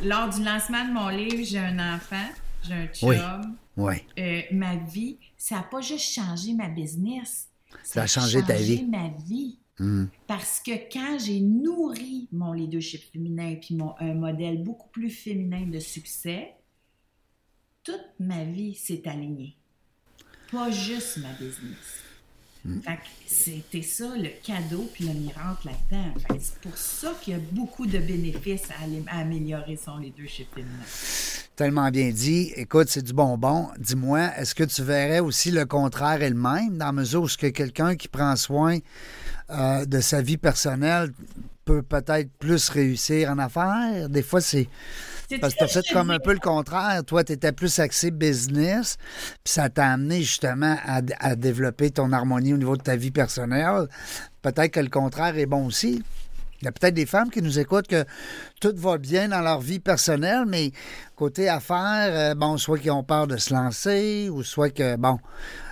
lors 0.03 0.29
du 0.29 0.43
lancement 0.43 0.87
de 0.87 0.93
mon 0.93 1.09
livre, 1.09 1.43
j'ai 1.43 1.57
un 1.57 1.95
enfant, 1.95 2.29
j'ai 2.61 2.73
un 2.73 2.87
chum. 2.87 3.57
Oui. 3.75 3.95
Euh, 4.19 4.41
ma 4.51 4.75
vie, 4.75 5.17
ça 5.35 5.55
n'a 5.55 5.63
pas 5.63 5.81
juste 5.81 6.13
changé 6.13 6.53
ma 6.53 6.69
business. 6.69 7.49
Ça, 7.81 8.03
a 8.03 8.07
changé, 8.07 8.43
ta 8.43 8.53
vie. 8.53 8.85
ma 8.85 9.09
vie. 9.25 9.57
Hmm. 9.79 10.05
Parce 10.27 10.61
que 10.63 10.71
quand 10.91 11.17
j'ai 11.17 11.39
nourri 11.39 12.27
mon 12.31 12.53
leadership 12.53 13.01
féminin 13.11 13.55
puis 13.59 13.73
mon, 13.73 13.95
un 13.99 14.13
modèle 14.13 14.61
beaucoup 14.61 14.89
plus 14.89 15.09
féminin 15.09 15.65
de 15.65 15.79
succès, 15.79 16.53
toute 17.83 18.05
ma 18.19 18.43
vie 18.43 18.75
s'est 18.75 19.07
alignée. 19.07 19.57
Pas 20.51 20.71
juste 20.71 21.17
ma 21.17 21.29
business. 21.33 22.03
Hmm. 22.65 22.79
c'était 23.27 23.81
ça 23.81 24.05
le 24.15 24.29
cadeau 24.41 24.89
puis 24.93 25.05
le 25.05 25.13
miracle 25.13 25.67
là-dedans. 25.67 26.13
c'est 26.39 26.57
pour 26.59 26.77
ça 26.77 27.13
qu'il 27.21 27.33
y 27.33 27.35
a 27.35 27.39
beaucoup 27.51 27.85
de 27.85 27.97
bénéfices 27.97 28.69
à, 28.69 29.19
améliorer 29.19 29.75
son 29.75 29.97
leadership 29.97 30.47
féminin. 30.55 30.71
Tellement 31.57 31.91
bien 31.91 32.09
dit. 32.11 32.53
Écoute, 32.55 32.87
c'est 32.87 33.01
du 33.01 33.11
bonbon. 33.11 33.67
Dis-moi, 33.77 34.29
est-ce 34.37 34.55
que 34.55 34.63
tu 34.63 34.81
verrais 34.81 35.19
aussi 35.19 35.51
le 35.51 35.65
contraire 35.65 36.23
elle-même, 36.23 36.77
dans 36.77 36.85
la 36.85 36.91
mesure 36.93 37.23
où 37.23 37.27
ce 37.27 37.37
que 37.37 37.47
quelqu'un 37.47 37.97
qui 37.97 38.07
prend 38.07 38.37
soin 38.37 38.77
euh, 39.49 39.83
de 39.85 39.99
sa 39.99 40.21
vie 40.21 40.37
personnelle 40.37 41.11
peut 41.65 41.81
peut-être 41.81 42.31
plus 42.39 42.69
réussir 42.69 43.29
en 43.29 43.39
affaires? 43.39 44.07
Des 44.07 44.23
fois, 44.23 44.39
c'est. 44.39 44.69
Parce 45.39 45.53
que 45.53 45.59
tu 45.59 45.63
as 45.63 45.67
fait 45.67 45.85
comme 45.91 46.11
un 46.11 46.19
peu 46.19 46.33
le 46.33 46.39
contraire. 46.39 47.03
Toi, 47.05 47.23
tu 47.23 47.33
étais 47.33 47.51
plus 47.51 47.79
axé 47.79 48.11
business, 48.11 48.97
puis 49.43 49.53
ça 49.53 49.69
t'a 49.69 49.91
amené 49.91 50.21
justement 50.21 50.77
à, 50.85 51.35
développer 51.35 51.91
ton 51.91 52.11
harmonie 52.11 52.53
au 52.53 52.57
niveau 52.57 52.77
de 52.77 52.81
ta 52.81 52.95
vie 52.95 53.11
personnelle. 53.11 53.87
Peut-être 54.41 54.71
que 54.71 54.79
le 54.79 54.89
contraire 54.89 55.37
est 55.37 55.45
bon 55.45 55.65
aussi. 55.65 56.03
Il 56.61 56.65
y 56.65 56.67
a 56.69 56.71
peut-être 56.71 56.93
des 56.93 57.05
femmes 57.05 57.29
qui 57.29 57.41
nous 57.41 57.59
écoutent 57.59 57.87
que 57.87 58.05
tout 58.61 58.73
va 58.75 58.97
bien 58.97 59.27
dans 59.27 59.41
leur 59.41 59.59
vie 59.59 59.79
personnelle, 59.79 60.45
mais 60.47 60.71
côté 61.15 61.49
affaires, 61.49 62.31
euh, 62.31 62.35
bon, 62.35 62.57
soit 62.57 62.79
qu'ils 62.79 62.91
ont 62.91 63.03
peur 63.03 63.27
de 63.27 63.35
se 63.35 63.53
lancer, 63.53 64.29
ou 64.29 64.43
soit 64.43 64.69
que, 64.69 64.95
bon, 64.95 65.19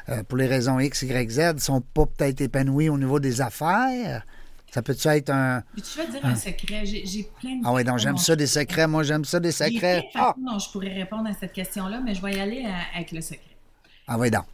euh, 0.10 0.24
pour 0.24 0.38
les 0.38 0.48
raisons 0.48 0.80
X, 0.80 1.04
Y, 1.04 1.32
Z, 1.32 1.54
ne 1.56 1.60
sont 1.60 1.80
pas 1.80 2.06
peut-être 2.06 2.42
épanouis 2.42 2.90
au 2.90 2.98
niveau 2.98 3.22
des 3.22 3.40
affaires. 3.40 4.26
Ça 4.72 4.82
peut-tu 4.82 5.06
être 5.10 5.30
un. 5.30 5.64
Mais 5.76 5.82
tu 5.82 5.98
vas 5.98 6.06
dire 6.06 6.26
un, 6.26 6.36
secret. 6.36 6.86
J'ai 6.86 7.30
plein 7.40 7.58
de. 7.58 7.62
Ah 7.66 7.74
oui, 7.74 7.84
donc 7.84 7.98
j'aime 8.00 8.18
ça 8.18 8.38
des 8.38 8.48
secrets. 8.48 8.88
Moi, 8.88 9.04
j'aime 9.04 9.26
ça 9.26 9.40
des 9.40 9.52
secrets. 9.52 10.08
Ah! 10.16 10.34
Non, 10.40 10.60
je 10.60 10.72
pourrais 10.72 10.94
répondre 10.94 11.28
à 11.30 11.34
cette 11.34 11.52
question-là, 11.52 12.00
mais 12.00 12.16
je 12.16 12.22
vais 12.22 12.36
y 12.36 12.40
aller 12.40 12.64
euh, 12.66 12.96
avec 12.96 13.12
le 13.12 13.20
secret. 13.20 13.58
Ah 14.08 14.18
oui, 14.18 14.32
donc. 14.32 14.46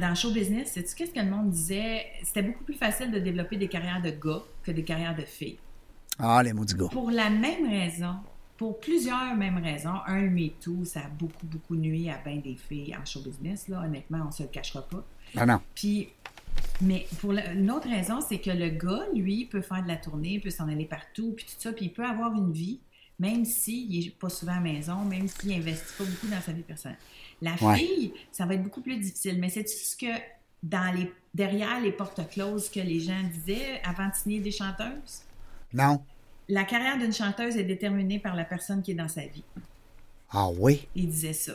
Dans 0.00 0.08
le 0.10 0.14
show 0.14 0.32
business, 0.32 0.72
sais-tu 0.72 0.94
qu'est-ce 0.94 1.12
que 1.12 1.20
le 1.20 1.30
monde 1.30 1.50
disait? 1.50 2.06
C'était 2.22 2.42
beaucoup 2.42 2.64
plus 2.64 2.74
facile 2.74 3.10
de 3.10 3.18
développer 3.18 3.56
des 3.56 3.68
carrières 3.68 4.02
de 4.02 4.10
gars 4.10 4.42
que 4.64 4.72
des 4.72 4.84
carrières 4.84 5.16
de 5.16 5.22
filles. 5.22 5.58
Ah, 6.18 6.42
les 6.42 6.52
maudits 6.52 6.74
gars. 6.74 6.88
Pour 6.90 7.10
la 7.10 7.30
même 7.30 7.68
raison, 7.68 8.16
pour 8.56 8.78
plusieurs 8.80 9.34
mêmes 9.34 9.58
raisons. 9.58 9.96
Un, 10.06 10.22
MeToo, 10.22 10.84
ça 10.84 11.00
a 11.00 11.08
beaucoup, 11.08 11.46
beaucoup 11.46 11.76
nuit 11.76 12.10
à 12.10 12.18
bien 12.24 12.36
des 12.36 12.56
filles 12.56 12.96
en 13.00 13.04
show 13.04 13.20
business. 13.20 13.68
Là. 13.68 13.82
Honnêtement, 13.84 14.20
on 14.22 14.26
ne 14.26 14.32
se 14.32 14.42
le 14.42 14.48
cachera 14.48 14.82
pas. 14.82 15.04
Ah 15.36 15.46
non. 15.46 15.60
Puis, 15.74 16.10
mais 16.82 17.06
pour 17.20 17.32
une 17.32 17.70
autre 17.70 17.88
raison, 17.88 18.20
c'est 18.20 18.38
que 18.38 18.50
le 18.50 18.68
gars, 18.68 19.06
lui, 19.14 19.46
peut 19.46 19.62
faire 19.62 19.82
de 19.82 19.88
la 19.88 19.96
tournée, 19.96 20.40
peut 20.40 20.50
s'en 20.50 20.68
aller 20.68 20.84
partout, 20.84 21.32
puis 21.36 21.46
tout 21.46 21.54
ça, 21.58 21.72
puis 21.72 21.86
il 21.86 21.92
peut 21.92 22.04
avoir 22.04 22.34
une 22.34 22.52
vie, 22.52 22.80
même 23.18 23.44
s'il 23.44 24.04
n'est 24.04 24.10
pas 24.10 24.28
souvent 24.28 24.52
à 24.52 24.56
la 24.56 24.62
maison, 24.62 25.04
même 25.04 25.28
s'il 25.28 25.50
n'investit 25.50 25.94
pas 25.96 26.04
beaucoup 26.04 26.26
dans 26.26 26.40
sa 26.40 26.52
vie 26.52 26.62
personnelle. 26.62 26.98
La 27.40 27.56
fille, 27.56 28.12
ça 28.30 28.46
va 28.46 28.54
être 28.54 28.62
beaucoup 28.62 28.80
plus 28.80 28.96
difficile. 28.96 29.38
Mais 29.38 29.48
c'est 29.48 29.68
ce 29.68 29.96
que 29.96 30.12
dans 30.62 30.94
les, 30.94 31.12
derrière 31.34 31.80
les 31.80 31.92
portes 31.92 32.28
closes 32.30 32.68
que 32.68 32.80
les 32.80 33.00
gens 33.00 33.22
disaient 33.32 33.80
avant 33.84 34.08
de 34.08 34.14
signer 34.14 34.40
des 34.40 34.52
chanteuses? 34.52 35.22
Non. 35.72 36.02
La 36.48 36.64
carrière 36.64 36.98
d'une 36.98 37.12
chanteuse 37.12 37.56
est 37.56 37.64
déterminée 37.64 38.18
par 38.18 38.36
la 38.36 38.44
personne 38.44 38.82
qui 38.82 38.92
est 38.92 38.96
dans 38.96 39.08
sa 39.08 39.26
vie. 39.26 39.44
Ah 40.30 40.48
oui? 40.58 40.88
Il 40.94 41.08
disait 41.08 41.32
ça. 41.32 41.52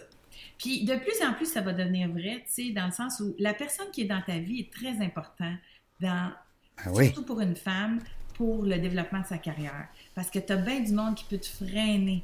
Puis 0.58 0.86
de 0.86 0.96
plus 0.96 1.26
en 1.26 1.34
plus, 1.34 1.46
ça 1.46 1.62
va 1.62 1.74
devenir 1.74 2.10
vrai, 2.10 2.44
tu 2.46 2.68
sais, 2.68 2.70
dans 2.72 2.86
le 2.86 2.92
sens 2.92 3.20
où 3.20 3.36
la 3.40 3.54
personne 3.54 3.88
qui 3.92 4.02
est 4.02 4.06
dans 4.06 4.22
ta 4.22 4.40
vie 4.40 4.60
est 4.62 4.74
très 4.74 5.04
importante, 5.04 5.58
dans, 6.00 6.32
ah 6.78 6.92
oui. 6.92 7.06
surtout 7.06 7.26
pour 7.26 7.42
une 7.42 7.56
femme, 7.56 8.00
pour 8.34 8.64
le 8.64 8.78
développement 8.78 9.22
de 9.22 9.26
sa 9.26 9.38
carrière. 9.38 9.88
Parce 10.16 10.30
que 10.30 10.40
tu 10.40 10.54
as 10.54 10.58
bien 10.58 10.80
du 10.80 10.94
monde 10.94 11.16
qui 11.16 11.26
peut 11.26 11.38
te 11.38 11.48
freiner 11.48 12.24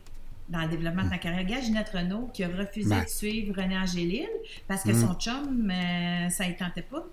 dans 0.50 0.62
le 0.62 0.68
développement 0.68 1.04
de 1.04 1.10
ta 1.10 1.18
carrière. 1.18 1.46
Gage 1.46 1.66
Ginette 1.66 1.90
Renault 1.90 2.30
qui 2.34 2.44
a 2.44 2.48
refusé 2.48 2.94
de 2.94 3.08
suivre 3.08 3.56
René 3.60 3.78
Angélil 3.78 4.30
parce 4.68 4.84
que 4.84 4.92
mm. 4.92 5.02
son 5.02 5.14
chum, 5.16 5.72
euh, 5.72 6.30
ça 6.30 6.48
ne 6.48 6.54
tentait 6.54 6.84
pas. 6.84 7.06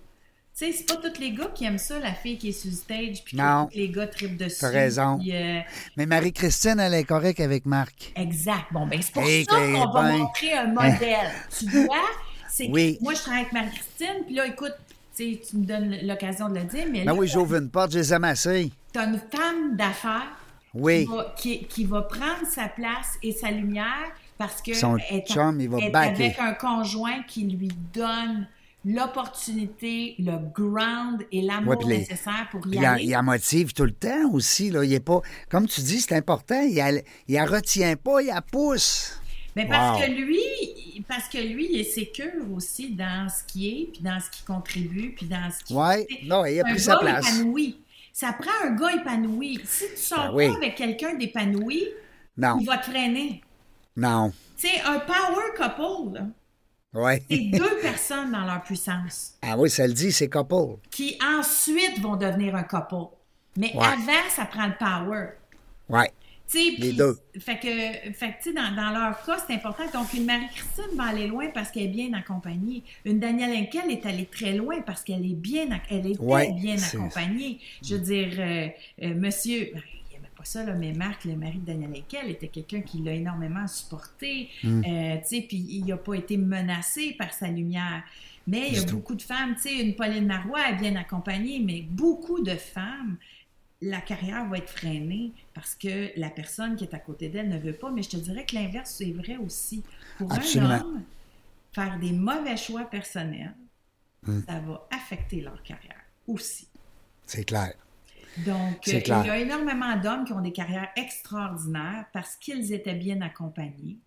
Tu 0.61 0.67
sais, 0.67 0.73
c'est 0.73 0.87
pas 0.87 0.97
tous 0.97 1.19
les 1.19 1.33
gars 1.33 1.51
qui 1.55 1.65
aiment 1.65 1.79
ça, 1.79 1.99
la 1.99 2.13
fille 2.13 2.37
qui 2.37 2.51
est 2.51 2.53
sur 2.53 2.71
le 2.71 2.77
stage, 2.77 3.25
puis 3.25 3.35
que 3.35 3.65
tous 3.71 3.77
les 3.79 3.89
gars 3.89 4.07
tripent 4.07 4.37
dessus. 4.37 4.59
T'as 4.61 4.69
raison. 4.69 5.19
Euh, 5.27 5.61
Mais 5.97 6.05
Marie-Christine, 6.05 6.79
elle 6.79 6.93
est 6.93 7.05
correcte 7.05 7.41
avec 7.41 7.65
Marc. 7.65 8.13
Exact. 8.15 8.67
Bon, 8.71 8.87
ben 8.87 9.01
c'est 9.01 9.13
pour 9.13 9.25
ça 9.25 9.57
qu'on 9.57 9.91
va 9.91 10.13
montrer 10.13 10.53
un 10.53 10.67
modèle. 10.67 11.31
tu 11.59 11.67
vois? 11.67 12.05
C'est 12.47 12.69
oui. 12.69 12.99
moi, 13.01 13.15
je 13.15 13.21
travaille 13.21 13.41
avec 13.41 13.53
Marie-Christine, 13.55 14.25
puis 14.27 14.35
là, 14.35 14.47
écoute, 14.47 14.75
tu 15.17 15.39
me 15.55 15.65
donnes 15.65 15.97
l'occasion 16.03 16.51
de 16.51 16.59
le 16.59 16.65
dire, 16.65 16.87
mais 16.93 17.05
ben 17.05 17.15
oui, 17.15 17.27
j'ouvre 17.27 17.57
une 17.57 17.71
porte, 17.71 17.93
je 17.93 18.01
les. 18.01 18.71
T'as 18.93 19.07
une 19.07 19.19
femme 19.19 19.77
d'affaires 19.77 20.29
oui. 20.75 21.09
qui, 21.39 21.65
qui, 21.65 21.85
va 21.87 22.03
prendre 22.03 22.47
sa 22.47 22.69
place 22.69 23.19
et 23.23 23.33
sa 23.33 23.51
lumière 23.51 24.13
parce 24.37 24.61
que 24.61 24.75
Son 24.75 24.99
chum, 25.27 25.59
il 25.59 25.71
va 25.71 25.79
est 25.79 25.95
avec 25.95 26.39
un 26.39 26.53
conjoint 26.53 27.23
qui 27.27 27.45
lui 27.45 27.71
donne 27.95 28.47
l'opportunité, 28.85 30.15
le 30.19 30.39
ground 30.53 31.25
et 31.31 31.43
l'amour 31.43 31.87
nécessaire 31.87 32.49
pour 32.51 32.67
y 32.67 32.85
aller. 32.85 33.05
Il, 33.05 33.11
la 33.11 33.23
motive 33.23 33.73
tout 33.73 33.85
le 33.85 33.93
temps 33.93 34.31
aussi. 34.33 34.71
Là. 34.71 34.85
Il 34.85 34.93
est 34.93 35.01
pas, 35.01 35.21
comme 35.51 35.67
tu 35.67 35.81
dis, 35.83 36.01
c'est 36.01 36.15
important. 36.15 36.61
Il 36.63 36.75
ne 36.75 37.35
la 37.35 37.45
retient 37.45 37.97
pas, 37.97 38.23
il 38.23 38.29
la 38.29 38.43
pousse. 38.43 39.21
Mais 39.57 39.67
parce 39.67 40.01
que 40.01 40.11
lui, 40.11 41.05
parce 41.09 41.29
que 41.29 41.39
lui, 41.39 41.69
il 41.73 41.81
est 41.81 41.85
sécure 41.85 42.51
aussi 42.55 42.95
dans 42.95 43.29
ce 43.29 43.45
qui 43.53 43.69
est, 43.69 43.93
puis 43.93 44.03
dans 44.03 44.19
ce 44.21 44.31
qui 44.31 44.45
contribue, 44.45 45.13
puis 45.15 45.27
dans 45.27 45.51
ce 45.51 45.65
qui. 45.65 45.75
Oui, 45.75 46.27
non, 46.27 46.45
il 46.45 46.61
a 46.61 46.65
pris 46.65 46.79
sa 46.79 46.97
place. 46.97 47.27
Épanoui. 47.27 47.81
Ça 48.13 48.33
prend 48.33 48.69
un 48.69 48.71
gars 48.73 48.95
épanoui. 48.95 49.61
Si 49.65 49.85
tu 49.91 49.97
sors 49.97 50.35
ben 50.35 50.53
pas 50.53 50.59
avec 50.59 50.77
quelqu'un 50.77 51.15
d'épanoui, 51.15 51.89
il 52.37 52.67
va 52.67 52.79
te 52.79 52.91
freiner. 52.91 53.43
Non. 53.97 54.33
Tu 54.57 54.69
sais, 54.69 54.81
un 54.83 55.01
power 55.01 55.51
couple, 55.57 56.15
là, 56.15 56.27
Ouais. 56.93 57.23
C'est 57.31 57.39
deux 57.53 57.79
personnes 57.81 58.33
dans 58.33 58.45
leur 58.45 58.63
puissance 58.63 59.35
Ah 59.43 59.57
oui, 59.57 59.71
ça 59.71 59.87
le 59.87 59.93
dit, 59.93 60.11
c'est 60.11 60.29
couple. 60.29 60.79
qui 60.91 61.17
ensuite 61.25 62.01
vont 62.01 62.17
devenir 62.17 62.55
un 62.57 62.65
couple. 62.65 63.15
Mais 63.57 63.73
Ouais. 63.75 63.85
avant, 63.87 64.29
ça 64.29 64.45
prend 64.47 64.67
le 64.67 64.75
power. 64.79 65.27
Ouais. 65.89 66.11
Tu 66.49 66.59
sais, 66.59 66.71
Les 66.79 66.93
deux. 66.93 67.17
Fait 67.39 67.61
que, 67.61 68.13
fait 68.13 68.35
que, 68.43 68.53
dans, 68.53 68.75
dans 68.75 68.91
leur 68.91 69.23
cas, 69.25 69.39
c'est 69.47 69.55
important. 69.55 69.85
Donc, 69.95 70.13
une 70.15 70.25
Marie-Christine 70.27 70.97
va 70.97 71.05
aller 71.05 71.29
loin 71.29 71.47
parce 71.55 71.71
qu'elle 71.71 71.85
est 71.85 71.89
bien 71.89 72.13
accompagnée. 72.13 72.83
Une 73.05 73.21
Danielle 73.21 73.57
Henkel 73.57 73.89
est 73.89 74.05
allée 74.05 74.27
très 74.27 74.55
loin 74.55 74.81
parce 74.83 75.05
qu'elle 75.05 75.25
est 75.25 75.35
bien, 75.37 75.69
elle 75.91 76.07
était 76.09 76.19
Ouais, 76.21 76.51
bien 76.55 76.75
accompagnée. 76.83 77.61
Je 77.85 77.95
veux 77.95 78.01
dire, 78.01 78.33
euh, 78.37 78.67
euh, 79.05 79.15
monsieur, 79.15 79.71
ben, 79.75 79.81
pas 80.41 80.45
ça, 80.45 80.65
là, 80.65 80.75
mais 80.75 80.93
Marc, 80.93 81.25
le 81.25 81.37
mari 81.37 81.59
de 81.59 81.67
Danielle 81.67 81.93
Henkel, 81.97 82.31
était 82.31 82.49
quelqu'un 82.49 82.81
qui 82.81 83.03
l'a 83.03 83.13
énormément 83.13 83.67
supporté. 83.67 84.49
Mm. 84.63 84.83
euh, 84.85 85.17
tu 85.19 85.29
sais, 85.29 85.45
puis 85.47 85.59
il 85.59 85.85
n'a 85.85 85.97
pas 85.97 86.15
été 86.15 86.37
menacé 86.37 87.15
par 87.19 87.33
sa 87.33 87.49
lumière. 87.49 88.03
Mais 88.47 88.69
il 88.69 88.75
y 88.75 88.79
a 88.79 88.85
tout. 88.85 88.97
beaucoup 88.97 89.15
de 89.15 89.23
femmes, 89.23 89.55
tu 89.57 89.63
sais, 89.63 89.81
une 89.81 89.95
Pauline 89.95 90.27
Marois 90.27 90.71
est 90.71 90.77
bien 90.77 90.97
accompagnée, 90.97 91.61
mais 91.61 91.83
beaucoup 91.83 92.43
de 92.43 92.55
femmes 92.55 93.17
la 93.83 94.03
carrière 94.03 94.47
va 94.47 94.59
être 94.59 94.69
freinée 94.69 95.33
parce 95.55 95.75
que 95.75 96.11
la 96.21 96.29
personne 96.29 96.77
qui 96.77 96.85
est 96.85 96.93
à 96.93 96.99
côté 96.99 97.31
d'elle 97.31 97.49
ne 97.49 97.57
veut 97.57 97.73
pas. 97.73 97.91
Mais 97.91 98.03
je 98.03 98.11
te 98.11 98.17
dirais 98.19 98.45
que 98.45 98.55
l'inverse, 98.55 98.97
c'est 98.99 99.11
vrai 99.11 99.39
aussi. 99.39 99.83
Pour 100.19 100.31
Absolument. 100.31 100.71
un 100.71 100.81
homme, 100.81 101.03
faire 101.73 101.99
des 101.99 102.13
mauvais 102.13 102.59
choix 102.59 102.85
personnels, 102.85 103.55
Hmm. 104.23 104.41
ça 104.47 104.61
va 104.61 104.87
affecter 104.91 105.41
leur 105.41 105.63
carrière 105.63 106.01
aussi. 106.27 106.69
C'est 107.27 107.45
clair. 107.45 107.73
Donc, 108.39 108.89
euh, 108.89 109.01
il 109.05 109.09
y 109.09 109.13
a 109.13 109.39
énormément 109.39 109.97
d'hommes 109.97 110.25
qui 110.25 110.33
ont 110.33 110.41
des 110.41 110.53
carrières 110.53 110.89
extraordinaires 110.97 112.07
parce 112.13 112.37
qu'ils 112.37 112.73
étaient 112.73 112.95
bien 112.95 113.21
accompagnés. 113.23 113.99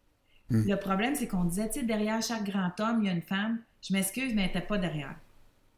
Hmm. 0.49 0.63
Le 0.67 0.76
problème, 0.76 1.15
c'est 1.15 1.28
qu'on 1.28 1.43
disait, 1.43 1.69
tu 1.69 1.80
sais, 1.82 1.86
derrière 1.86 2.21
chaque 2.21 2.43
grand 2.43 2.71
homme, 2.80 2.99
il 3.01 3.07
y 3.07 3.09
a 3.09 3.13
une 3.13 3.21
femme. 3.21 3.59
Je 3.82 3.93
m'excuse, 3.93 4.34
mais 4.34 4.43
elle 4.43 4.47
n'était 4.47 4.61
pas 4.61 4.78
derrière. 4.78 5.15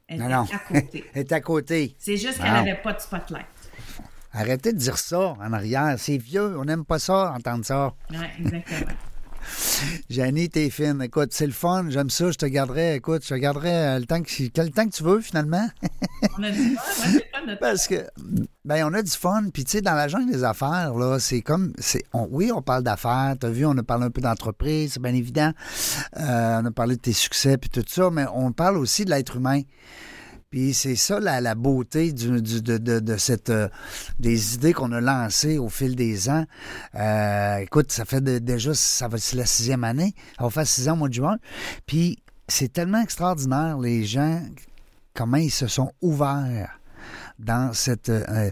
Elle 0.08 0.20
Non, 0.20 0.26
était 0.26 0.36
non. 0.36 0.46
à 0.54 0.60
côté. 0.60 1.06
Elle 1.16 1.22
est 1.22 1.32
à 1.32 1.42
côté. 1.42 1.96
C'est 1.98 2.18
juste 2.18 2.38
qu'elle 2.38 2.52
n'avait 2.54 2.76
pas 2.76 2.94
de 2.94 3.00
spotlight. 3.00 3.46
Arrêtez 4.34 4.74
de 4.74 4.78
dire 4.78 4.98
ça 5.00 5.36
en 5.40 5.54
arrière. 5.54 5.96
C'est 5.98 6.18
vieux. 6.18 6.58
On 6.60 6.66
n'aime 6.66 6.86
pas 6.86 7.00
ça, 7.00 7.32
entendre 7.36 7.66
ça. 7.66 7.94
Oui, 8.12 8.18
exactement. 8.40 8.92
Janie, 10.10 10.50
t'es 10.50 10.70
fine. 10.70 11.02
Écoute, 11.02 11.30
c'est 11.32 11.46
le 11.48 11.52
fun. 11.54 11.86
J'aime 11.90 12.10
ça. 12.10 12.32
Je 12.32 12.38
te 12.38 12.46
garderai. 12.46 12.96
Écoute, 12.96 13.24
je 13.24 13.30
te 13.30 13.34
garderai 13.36 13.74
euh, 13.74 14.00
le 14.00 14.06
temps 14.06 14.22
que, 14.22 14.48
quel 14.54 14.72
temps 14.72 14.86
que 14.88 14.96
tu 14.96 15.04
veux, 15.04 15.20
finalement. 15.22 15.68
On 16.38 16.44
a 16.44 16.50
ouais, 16.50 16.56
c'est 16.94 17.32
pas 17.32 17.42
notre 17.46 17.60
Parce 17.60 17.88
que, 17.88 18.06
ben, 18.64 18.86
on 18.90 18.94
a 18.94 19.02
du 19.02 19.12
fun. 19.12 19.46
Puis, 19.54 19.64
tu 19.66 19.72
sais, 19.72 19.82
dans 19.82 19.94
la 19.94 20.08
jungle 20.08 20.32
des 20.32 20.44
affaires, 20.44 20.94
là, 20.96 21.20
c'est 21.20 21.42
comme. 21.42 21.74
c'est 21.80 22.04
on- 22.14 22.28
Oui, 22.32 22.52
on 22.54 22.62
parle 22.62 22.84
d'affaires. 22.84 23.36
Tu 23.40 23.46
as 23.48 23.50
vu, 23.50 23.66
on 23.66 23.78
a 23.78 23.84
parlé 23.84 24.06
un 24.06 24.12
peu 24.12 24.22
d'entreprise, 24.22 24.94
c'est 24.94 25.02
bien 25.02 25.14
évident. 25.14 25.52
Euh, 26.18 26.62
on 26.62 26.66
a 26.66 26.72
parlé 26.72 26.96
de 26.96 27.02
tes 27.02 27.14
succès, 27.14 27.58
puis 27.58 27.70
tout 27.70 27.84
ça. 27.88 28.10
Mais 28.12 28.26
on 28.34 28.52
parle 28.52 28.78
aussi 28.78 29.06
de 29.06 29.10
l'être 29.12 29.36
humain. 29.38 29.62
Puis 30.56 30.74
c'est 30.74 30.96
ça 30.96 31.20
la, 31.20 31.54
beauté 31.54 32.14
de, 32.14 33.18
cette 33.18 33.50
euh, 33.50 33.68
des 34.22 34.56
idées 34.56 34.72
qu'on 34.72 34.94
a 34.94 35.02
lancées 35.02 35.58
au 35.58 35.68
fil 35.68 35.98
des 35.98 36.30
ans. 36.30 36.46
Euh, 36.96 37.58
écoute, 37.58 37.92
ça 37.92 38.06
fait 38.06 38.24
déjà 38.24 38.74
ça 38.74 39.10
va 39.10 39.18
la 39.34 39.46
sixième 39.46 39.84
année. 39.84 40.16
Ça 40.38 40.46
va 40.46 40.50
faire 40.50 40.66
six 40.66 40.88
ans 40.88 40.94
au 40.94 40.96
mois 40.96 41.10
de 41.10 41.14
juin. 41.14 41.36
Puis 41.86 42.20
c'est 42.48 42.72
tellement 42.72 43.02
extraordinaire 43.02 43.78
les 43.80 44.06
gens 44.06 44.42
comment 45.14 45.36
ils 45.36 45.52
se 45.52 45.68
sont 45.68 45.92
ouverts 46.02 46.80
dans 47.40 47.74
cette. 47.74 48.10
euh, 48.10 48.50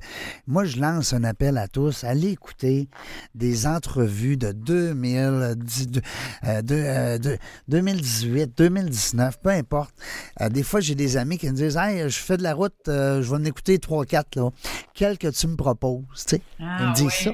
moi, 0.48 0.66
je 0.66 0.78
lance 0.78 1.14
un 1.14 1.24
appel 1.24 1.58
à 1.58 1.68
tous. 1.68 2.04
Allez 2.04 2.30
écouter 2.32 2.90
des 3.36 3.66
entrevues 3.68 4.38
de 4.38 4.52
2010, 4.52 5.88
de- 5.88 6.02
euh, 6.46 6.62
de- 6.62 6.76
euh, 6.76 7.18
de- 7.18 7.38
2018, 7.68 8.58
2019, 8.58 9.40
peu 9.40 9.50
importe. 9.50 9.94
Euh, 10.42 10.50
des 10.50 10.64
fois, 10.64 10.80
j'ai 10.80 10.96
des 10.96 11.18
amis 11.18 11.38
qui 11.38 11.48
me 11.50 11.56
disent 11.56 11.78
Hey, 11.78 12.10
je 12.10 12.18
fais 12.20 12.38
de 12.38 12.44
la 12.44 12.54
route, 12.54 12.74
euh, 12.88 13.22
je 13.22 13.30
vais 13.30 13.36
en 13.38 13.46
écouter 13.46 13.78
3-4, 13.80 14.36
là. 14.36 14.50
Quel 14.94 15.18
que 15.18 15.28
tu 15.28 15.48
me 15.48 15.56
proposes, 15.56 16.04
tu 16.28 16.36
sais. 16.36 16.42
Ah, 16.60 16.78
ils 16.82 16.88
me 16.90 16.94
disent 16.96 17.06
ouais. 17.06 17.12
ça. 17.24 17.32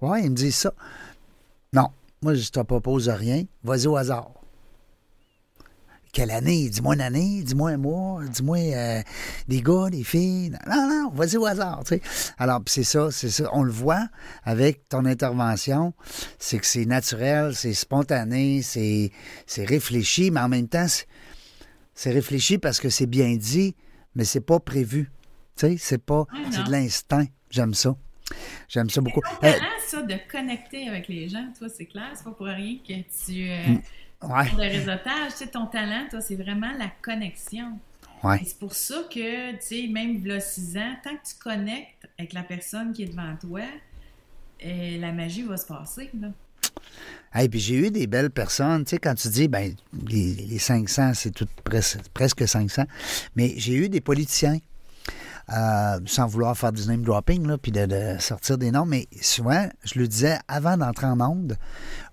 Oui, 0.00 0.20
ils 0.24 0.30
me 0.30 0.36
disent 0.36 0.56
ça. 0.56 0.72
Non, 1.72 1.88
moi, 2.22 2.34
je 2.34 2.48
te 2.50 2.60
propose 2.60 3.08
rien. 3.08 3.44
Vas-y 3.64 3.86
au 3.86 3.96
hasard. 3.96 4.30
Quelle 6.12 6.30
année? 6.30 6.68
Dis-moi 6.68 6.94
une 6.94 7.00
année, 7.00 7.42
dis-moi 7.42 7.70
un 7.70 7.76
mois, 7.78 8.20
dis-moi 8.28 8.58
euh, 8.58 9.02
des 9.48 9.62
gars, 9.62 9.88
des 9.90 10.04
filles. 10.04 10.50
Non, 10.68 10.86
non, 10.86 11.10
vas-y 11.14 11.38
au 11.38 11.46
hasard. 11.46 11.82
Tu 11.84 11.94
sais. 11.94 12.02
Alors, 12.36 12.60
c'est 12.66 12.84
ça, 12.84 13.10
c'est 13.10 13.30
ça. 13.30 13.48
On 13.54 13.62
le 13.62 13.72
voit 13.72 14.08
avec 14.44 14.86
ton 14.90 15.06
intervention. 15.06 15.94
C'est 16.38 16.58
que 16.58 16.66
c'est 16.66 16.84
naturel, 16.84 17.54
c'est 17.54 17.72
spontané, 17.72 18.60
c'est, 18.60 19.10
c'est 19.46 19.64
réfléchi, 19.64 20.30
mais 20.30 20.40
en 20.40 20.50
même 20.50 20.68
temps, 20.68 20.86
c'est, 20.86 21.06
c'est 21.94 22.10
réfléchi 22.12 22.58
parce 22.58 22.78
que 22.78 22.90
c'est 22.90 23.06
bien 23.06 23.34
dit, 23.36 23.74
mais 24.14 24.24
c'est 24.24 24.42
pas 24.42 24.60
prévu. 24.60 25.10
Tu 25.56 25.66
sais, 25.66 25.76
c'est 25.78 26.04
pas. 26.04 26.20
Ouais, 26.32 26.44
c'est 26.50 26.64
de 26.64 26.70
l'instinct. 26.70 27.24
J'aime 27.48 27.72
ça. 27.72 27.96
J'aime 28.68 28.90
ça 28.90 29.00
beaucoup. 29.00 29.20
Ton 29.22 29.46
Euh, 29.48 29.52
talent, 29.52 29.64
ça, 29.86 30.02
de 30.02 30.14
connecter 30.30 30.88
avec 30.88 31.08
les 31.08 31.28
gens, 31.30 31.46
toi, 31.58 31.68
c'est 31.74 31.86
clair. 31.86 32.10
C'est 32.14 32.24
pas 32.24 32.30
pour 32.32 32.46
rien 32.46 32.76
que 32.86 32.92
tu. 32.92 33.48
Euh, 33.50 33.66
Mm. 33.76 33.80
Ouais, 34.22 34.48
pour 34.48 34.58
le 34.58 34.68
réseautage, 34.68 35.32
tu 35.32 35.38
sais, 35.38 35.46
ton 35.48 35.66
talent, 35.66 36.06
toi, 36.10 36.20
c'est 36.20 36.36
vraiment 36.36 36.72
la 36.78 36.90
connexion. 37.02 37.78
ouais. 38.22 38.40
C'est 38.44 38.58
pour 38.58 38.74
ça 38.74 39.02
que, 39.10 39.52
tu 39.52 39.58
sais, 39.60 39.86
même 39.88 40.24
là, 40.24 40.40
6 40.40 40.76
ans, 40.76 40.94
tant 41.02 41.10
que 41.16 41.26
tu 41.28 41.34
connectes 41.42 42.08
avec 42.18 42.32
la 42.32 42.42
personne 42.42 42.92
qui 42.92 43.02
est 43.04 43.06
devant 43.06 43.36
toi, 43.40 43.62
euh, 44.64 44.98
la 45.00 45.12
magie 45.12 45.42
va 45.42 45.56
se 45.56 45.66
passer, 45.66 46.10
là. 46.20 46.28
Hey, 47.34 47.48
puis 47.48 47.58
j'ai 47.60 47.74
eu 47.86 47.90
des 47.90 48.06
belles 48.06 48.30
personnes, 48.30 48.84
tu 48.84 48.90
sais, 48.90 48.98
quand 48.98 49.14
tu 49.14 49.28
dis, 49.28 49.48
ben, 49.48 49.74
les, 50.06 50.34
les 50.34 50.58
500, 50.58 51.14
c'est 51.14 51.30
tout 51.30 51.48
presque, 51.64 51.98
presque 52.12 52.46
500, 52.46 52.84
mais 53.34 53.54
j'ai 53.56 53.74
eu 53.74 53.88
des 53.88 54.00
politiciens, 54.00 54.58
euh, 55.50 56.00
sans 56.06 56.26
vouloir 56.26 56.56
faire 56.56 56.72
du 56.72 56.86
name 56.86 57.02
dropping, 57.02 57.46
là, 57.46 57.58
puis 57.58 57.72
de, 57.72 58.16
sortir 58.18 58.58
des 58.58 58.70
noms, 58.70 58.86
mais 58.86 59.06
souvent, 59.20 59.68
je 59.84 59.98
le 59.98 60.06
disais, 60.06 60.38
avant 60.48 60.76
d'entrer 60.76 61.06
en 61.06 61.16
monde, 61.16 61.56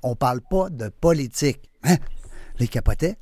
on 0.04 0.16
parle 0.16 0.42
pas 0.42 0.70
de 0.70 0.90
politique. 0.90 1.70
Hein? 1.84 1.98
Les 2.60 2.68
dis, 2.68 3.16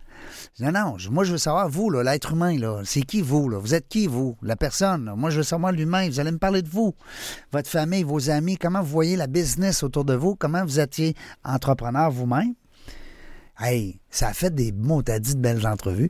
Non, 0.59 0.71
non, 0.71 0.97
moi 1.11 1.23
je 1.23 1.33
veux 1.33 1.37
savoir, 1.37 1.69
vous, 1.69 1.91
l'être 1.91 2.33
humain, 2.33 2.57
c'est 2.83 3.03
qui 3.03 3.21
vous, 3.21 3.49
là? 3.49 3.59
Vous 3.59 3.75
êtes 3.75 3.87
qui, 3.87 4.07
vous? 4.07 4.35
La 4.41 4.55
personne? 4.55 5.13
Moi, 5.15 5.29
je 5.29 5.37
veux 5.37 5.43
savoir 5.43 5.71
l'humain. 5.71 6.09
Vous 6.09 6.19
allez 6.19 6.31
me 6.31 6.39
parler 6.39 6.63
de 6.63 6.69
vous, 6.69 6.95
votre 7.51 7.69
famille, 7.69 8.03
vos 8.03 8.31
amis, 8.31 8.57
comment 8.57 8.81
vous 8.81 8.89
voyez 8.89 9.15
la 9.15 9.27
business 9.27 9.83
autour 9.83 10.05
de 10.05 10.15
vous, 10.15 10.35
comment 10.35 10.63
vous 10.63 10.79
étiez 10.79 11.15
entrepreneur 11.43 12.09
vous-même? 12.09 12.55
Hey, 13.59 13.99
ça 14.11 14.27
a 14.27 14.33
fait 14.33 14.53
des 14.53 14.71
mots, 14.71 15.01
t'as 15.01 15.17
dit 15.17 15.35
de 15.35 15.39
belles 15.39 15.65
entrevues. 15.65 16.09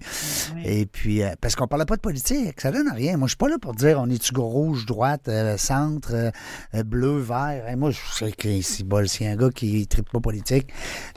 Et 0.65 0.85
puis, 0.85 1.23
euh, 1.23 1.33
parce 1.39 1.55
qu'on 1.55 1.67
parlait 1.67 1.85
pas 1.85 1.95
de 1.95 2.01
politique, 2.01 2.59
ça 2.59 2.71
donne 2.71 2.89
rien. 2.89 3.15
Moi, 3.15 3.27
je 3.27 3.31
suis 3.31 3.37
pas 3.37 3.47
là 3.47 3.57
pour 3.57 3.73
dire 3.73 3.99
on 4.01 4.09
est-tu 4.09 4.33
rouge, 4.37 4.85
droite, 4.85 5.29
euh, 5.29 5.55
centre, 5.57 6.13
euh, 6.13 6.83
bleu, 6.83 7.19
vert. 7.19 7.63
Moi, 7.77 7.91
je 7.91 7.99
sais 8.13 8.31
que 8.33 8.61
si 8.61 8.83
bol, 8.83 9.05
a 9.05 9.23
un 9.25 9.35
gars 9.35 9.49
qui 9.49 9.79
ne 9.79 9.85
tripe 9.85 10.09
pas 10.11 10.19
politique, 10.19 10.67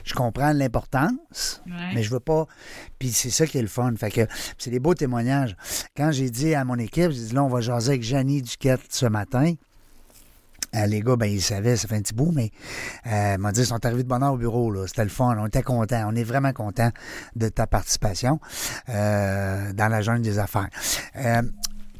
je 0.05 0.13
comprends 0.13 0.53
l'importance, 0.53 1.61
mais 1.93 2.01
je 2.01 2.09
veux 2.11 2.19
pas. 2.19 2.47
Puis 2.97 3.09
c'est 3.09 3.29
ça 3.29 3.45
qui 3.45 3.57
est 3.57 3.61
le 3.61 3.67
fun. 3.67 3.93
Fait 3.97 4.11
que 4.11 4.21
c'est 4.57 4.71
des 4.71 4.79
beaux 4.79 4.95
témoignages. 4.95 5.55
Quand 5.97 6.11
j'ai 6.11 6.29
dit 6.29 6.55
à 6.55 6.63
mon 6.63 6.77
équipe, 6.77 7.11
j'ai 7.11 7.25
dit 7.25 7.33
là, 7.33 7.43
on 7.43 7.49
va 7.49 7.59
jaser 7.59 7.89
avec 7.89 8.03
Janie 8.03 8.41
Duquette 8.41 8.81
ce 8.89 9.05
matin. 9.05 9.53
Euh, 10.75 10.85
les 10.85 11.01
gars, 11.01 11.15
ben, 11.15 11.25
ils 11.25 11.41
savaient, 11.41 11.75
ça 11.75 11.87
fait 11.87 11.95
un 11.95 12.01
petit 12.01 12.13
bout, 12.13 12.31
mais 12.31 12.51
euh, 13.07 13.35
ils 13.35 13.41
m'ont 13.41 13.51
dit, 13.51 13.61
ils 13.61 13.65
sont 13.65 13.85
arrivés 13.85 14.03
de 14.03 14.07
bonne 14.07 14.23
heure 14.23 14.33
au 14.33 14.37
bureau. 14.37 14.71
là. 14.71 14.87
C'était 14.87 15.03
le 15.03 15.09
fun. 15.09 15.35
On 15.37 15.47
était 15.47 15.63
contents. 15.63 16.07
On 16.09 16.15
est 16.15 16.23
vraiment 16.23 16.53
contents 16.53 16.91
de 17.35 17.49
ta 17.49 17.67
participation 17.67 18.39
euh, 18.89 19.73
dans 19.73 19.87
la 19.87 20.01
jungle 20.01 20.21
des 20.21 20.39
affaires. 20.39 20.69
Euh, 21.17 21.41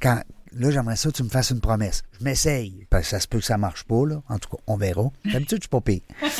quand, 0.02 0.22
là, 0.54 0.72
j'aimerais 0.72 0.96
ça 0.96 1.10
que 1.10 1.16
tu 1.16 1.24
me 1.24 1.30
fasses 1.30 1.50
une 1.52 1.60
promesse. 1.62 2.04
Je 2.20 2.24
m'essaye, 2.24 2.86
parce 2.90 3.04
que 3.04 3.10
ça 3.10 3.20
se 3.20 3.28
peut 3.28 3.40
que 3.40 3.46
ça 3.46 3.58
marche 3.58 3.84
pas. 3.84 4.06
Là. 4.08 4.22
En 4.30 4.40
tout 4.40 4.50
cas, 4.50 4.64
on 4.68 4.78
verra. 4.78 5.10
D'habitude, 5.26 5.58
je 5.58 5.64
suis 5.64 5.70
pas 5.70 5.82
pire. 5.82 6.02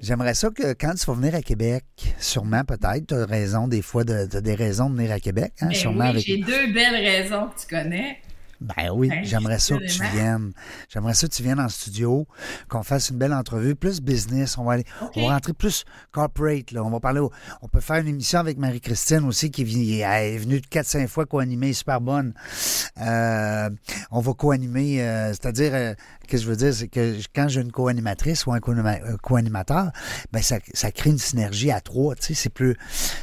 J'aimerais 0.00 0.34
ça 0.34 0.50
que 0.50 0.72
quand 0.72 0.94
tu 0.94 1.06
vas 1.06 1.12
venir 1.14 1.34
à 1.34 1.42
Québec, 1.42 1.84
sûrement 2.18 2.64
peut-être, 2.64 3.06
tu 3.06 3.14
as 3.14 3.26
raison 3.26 3.68
des 3.68 3.82
fois, 3.82 4.02
de, 4.02 4.26
t'as 4.26 4.40
des 4.40 4.54
raisons 4.54 4.90
de 4.90 4.96
venir 4.96 5.12
à 5.12 5.20
Québec, 5.20 5.52
hein, 5.60 5.68
Ben 5.68 5.74
sûrement 5.74 6.04
oui, 6.04 6.10
avec 6.10 6.26
j'ai 6.26 6.38
deux 6.38 6.72
belles 6.72 6.96
raisons 6.96 7.46
que 7.48 7.60
tu 7.60 7.66
connais. 7.68 8.18
Ben 8.60 8.90
oui, 8.92 9.08
Ben, 9.08 9.24
j'aimerais 9.24 9.58
ça 9.58 9.76
que 9.76 9.86
tu 9.86 10.02
viennes. 10.16 10.52
J'aimerais 10.88 11.14
ça 11.14 11.28
que 11.28 11.32
tu 11.32 11.42
viennes 11.42 11.60
en 11.60 11.68
studio, 11.68 12.26
qu'on 12.68 12.82
fasse 12.82 13.10
une 13.10 13.18
belle 13.18 13.32
entrevue, 13.32 13.74
plus 13.74 14.00
business. 14.00 14.58
On 14.58 14.64
va 14.64 14.74
aller, 14.74 14.84
on 15.16 15.28
va 15.28 15.34
rentrer 15.34 15.52
plus 15.52 15.84
corporate. 16.10 16.72
Là. 16.72 16.82
On 16.82 16.90
va 16.90 17.00
parler. 17.00 17.20
on 17.20 17.68
peut 17.68 17.80
faire 17.80 17.96
une 17.96 18.08
émission 18.08 18.40
avec 18.40 18.58
Marie-Christine 18.58 19.24
aussi, 19.24 19.50
qui 19.50 19.62
est 19.62 20.38
venue 20.38 20.56
4-5 20.58 21.06
fois 21.06 21.26
co-animer, 21.26 21.72
super 21.72 22.00
bonne. 22.00 22.34
Euh, 23.00 23.70
on 24.10 24.20
va 24.20 24.32
co-animer, 24.34 25.02
euh, 25.02 25.28
c'est-à-dire 25.28 25.70
euh, 25.74 25.94
que 26.28 26.36
je 26.36 26.46
veux 26.46 26.56
dire, 26.56 26.72
c'est 26.72 26.88
que 26.88 27.16
quand 27.34 27.48
j'ai 27.48 27.60
une 27.60 27.72
co-animatrice 27.72 28.46
ou 28.46 28.52
un 28.52 28.60
co-animateur, 28.60 29.90
ben 30.32 30.42
ça, 30.42 30.58
ça, 30.74 30.92
crée 30.92 31.10
une 31.10 31.18
synergie 31.18 31.70
à 31.70 31.80
trois. 31.80 32.14
Tu 32.14 32.26
sais, 32.26 32.34
c'est 32.34 32.50
plus, 32.50 32.76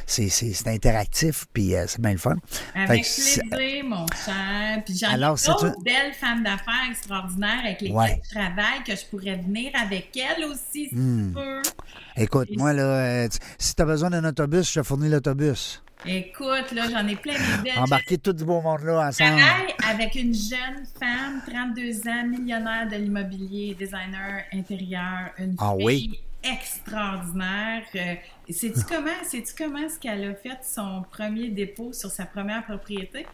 c'est, 0.06 0.28
c'est, 0.28 0.68
interactif, 0.68 1.46
puis 1.52 1.74
euh, 1.74 1.86
c'est 1.86 2.00
bien 2.00 2.12
le 2.12 2.18
fun. 2.18 2.36
Avec 2.74 3.02
plaisir, 3.02 3.42
mon 3.84 4.06
cher. 4.24 4.82
Puis 4.84 4.98
j'en 4.98 5.14
ai 5.14 5.18
d'autres 5.18 5.82
belles 5.82 6.12
femmes 6.12 6.42
d'affaires 6.42 6.90
extraordinaires 6.90 7.60
avec 7.64 7.80
lesquelles 7.80 8.20
je 8.24 8.30
travaille, 8.30 8.82
que 8.84 8.96
je 8.96 9.04
pourrais 9.06 9.36
venir 9.36 9.70
avec 9.80 10.10
elles 10.16 10.44
aussi, 10.44 10.88
si 10.88 10.88
tu 10.90 10.96
hmm. 10.96 11.32
peux. 11.32 11.62
Écoute, 12.16 12.48
moi, 12.56 12.72
là, 12.72 12.82
euh, 12.82 13.28
si 13.58 13.74
tu 13.74 13.82
as 13.82 13.84
besoin 13.86 14.10
d'un 14.10 14.24
autobus, 14.24 14.68
je 14.72 14.80
te 14.80 14.86
fournis 14.86 15.08
l'autobus. 15.08 15.82
Écoute, 16.04 16.72
là, 16.72 16.88
j'en 16.90 17.06
ai 17.08 17.16
plein 17.16 17.34
de 17.34 17.80
Embarquer 17.80 18.18
tout 18.18 18.32
du 18.32 18.44
beau 18.44 18.60
monde-là 18.60 19.08
ensemble. 19.08 19.40
Pareil, 19.40 19.74
avec 19.88 20.14
une 20.14 20.34
jeune 20.34 20.84
femme, 20.98 21.42
32 21.46 22.08
ans, 22.08 22.26
millionnaire 22.26 22.88
de 22.88 22.96
l'immobilier, 22.96 23.74
designer 23.74 24.44
intérieur, 24.52 25.30
une 25.38 25.56
ah, 25.58 25.74
fille 25.78 26.20
extraordinaire. 26.42 27.82
Euh, 27.94 28.14
sais-tu 28.50 28.82
comment, 28.88 29.24
sais-tu 29.24 29.54
comment 29.56 29.88
ce 29.88 29.98
qu'elle 29.98 30.30
a 30.30 30.34
fait 30.34 30.58
son 30.62 31.04
premier 31.10 31.48
dépôt 31.48 31.92
sur 31.92 32.10
sa 32.10 32.26
première 32.26 32.64
propriété? 32.64 33.26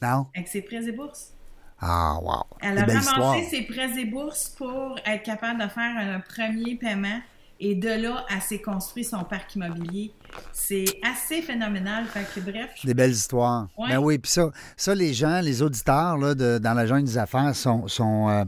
Non. 0.00 0.26
Avec 0.34 0.48
ses 0.48 0.62
prêts 0.62 0.86
et 0.86 0.92
bourses. 0.92 1.32
Ah, 1.80 2.18
wow. 2.22 2.44
Elle 2.60 2.78
a 2.78 2.84
ramassé 2.84 3.48
ses 3.50 3.62
prêts 3.62 3.98
et 3.98 4.04
bourses 4.04 4.50
pour 4.50 4.96
être 5.04 5.22
capable 5.24 5.62
de 5.62 5.68
faire 5.68 5.96
un 5.96 6.20
premier 6.20 6.76
paiement 6.76 7.20
et 7.58 7.74
de 7.74 7.88
là, 7.88 8.26
elle 8.28 8.40
s'est 8.40 8.60
construit 8.60 9.04
son 9.04 9.24
parc 9.24 9.54
immobilier. 9.54 10.12
C'est 10.52 10.84
assez 11.02 11.42
phénoménal. 11.42 12.04
Fait 12.06 12.24
que, 12.34 12.40
bref. 12.40 12.70
Des 12.84 12.94
belles 12.94 13.12
histoires. 13.12 13.68
Ben 13.78 13.98
oui, 13.98 14.18
puis 14.18 14.30
ça, 14.30 14.50
ça, 14.76 14.94
les 14.94 15.12
gens, 15.12 15.40
les 15.40 15.60
auditeurs 15.60 16.16
là, 16.16 16.34
de, 16.34 16.58
dans 16.58 16.74
la 16.74 16.86
jungle 16.86 17.04
des 17.04 17.18
affaires 17.18 17.54
sont, 17.54 17.88
sont, 17.88 18.28
euh, 18.28 18.44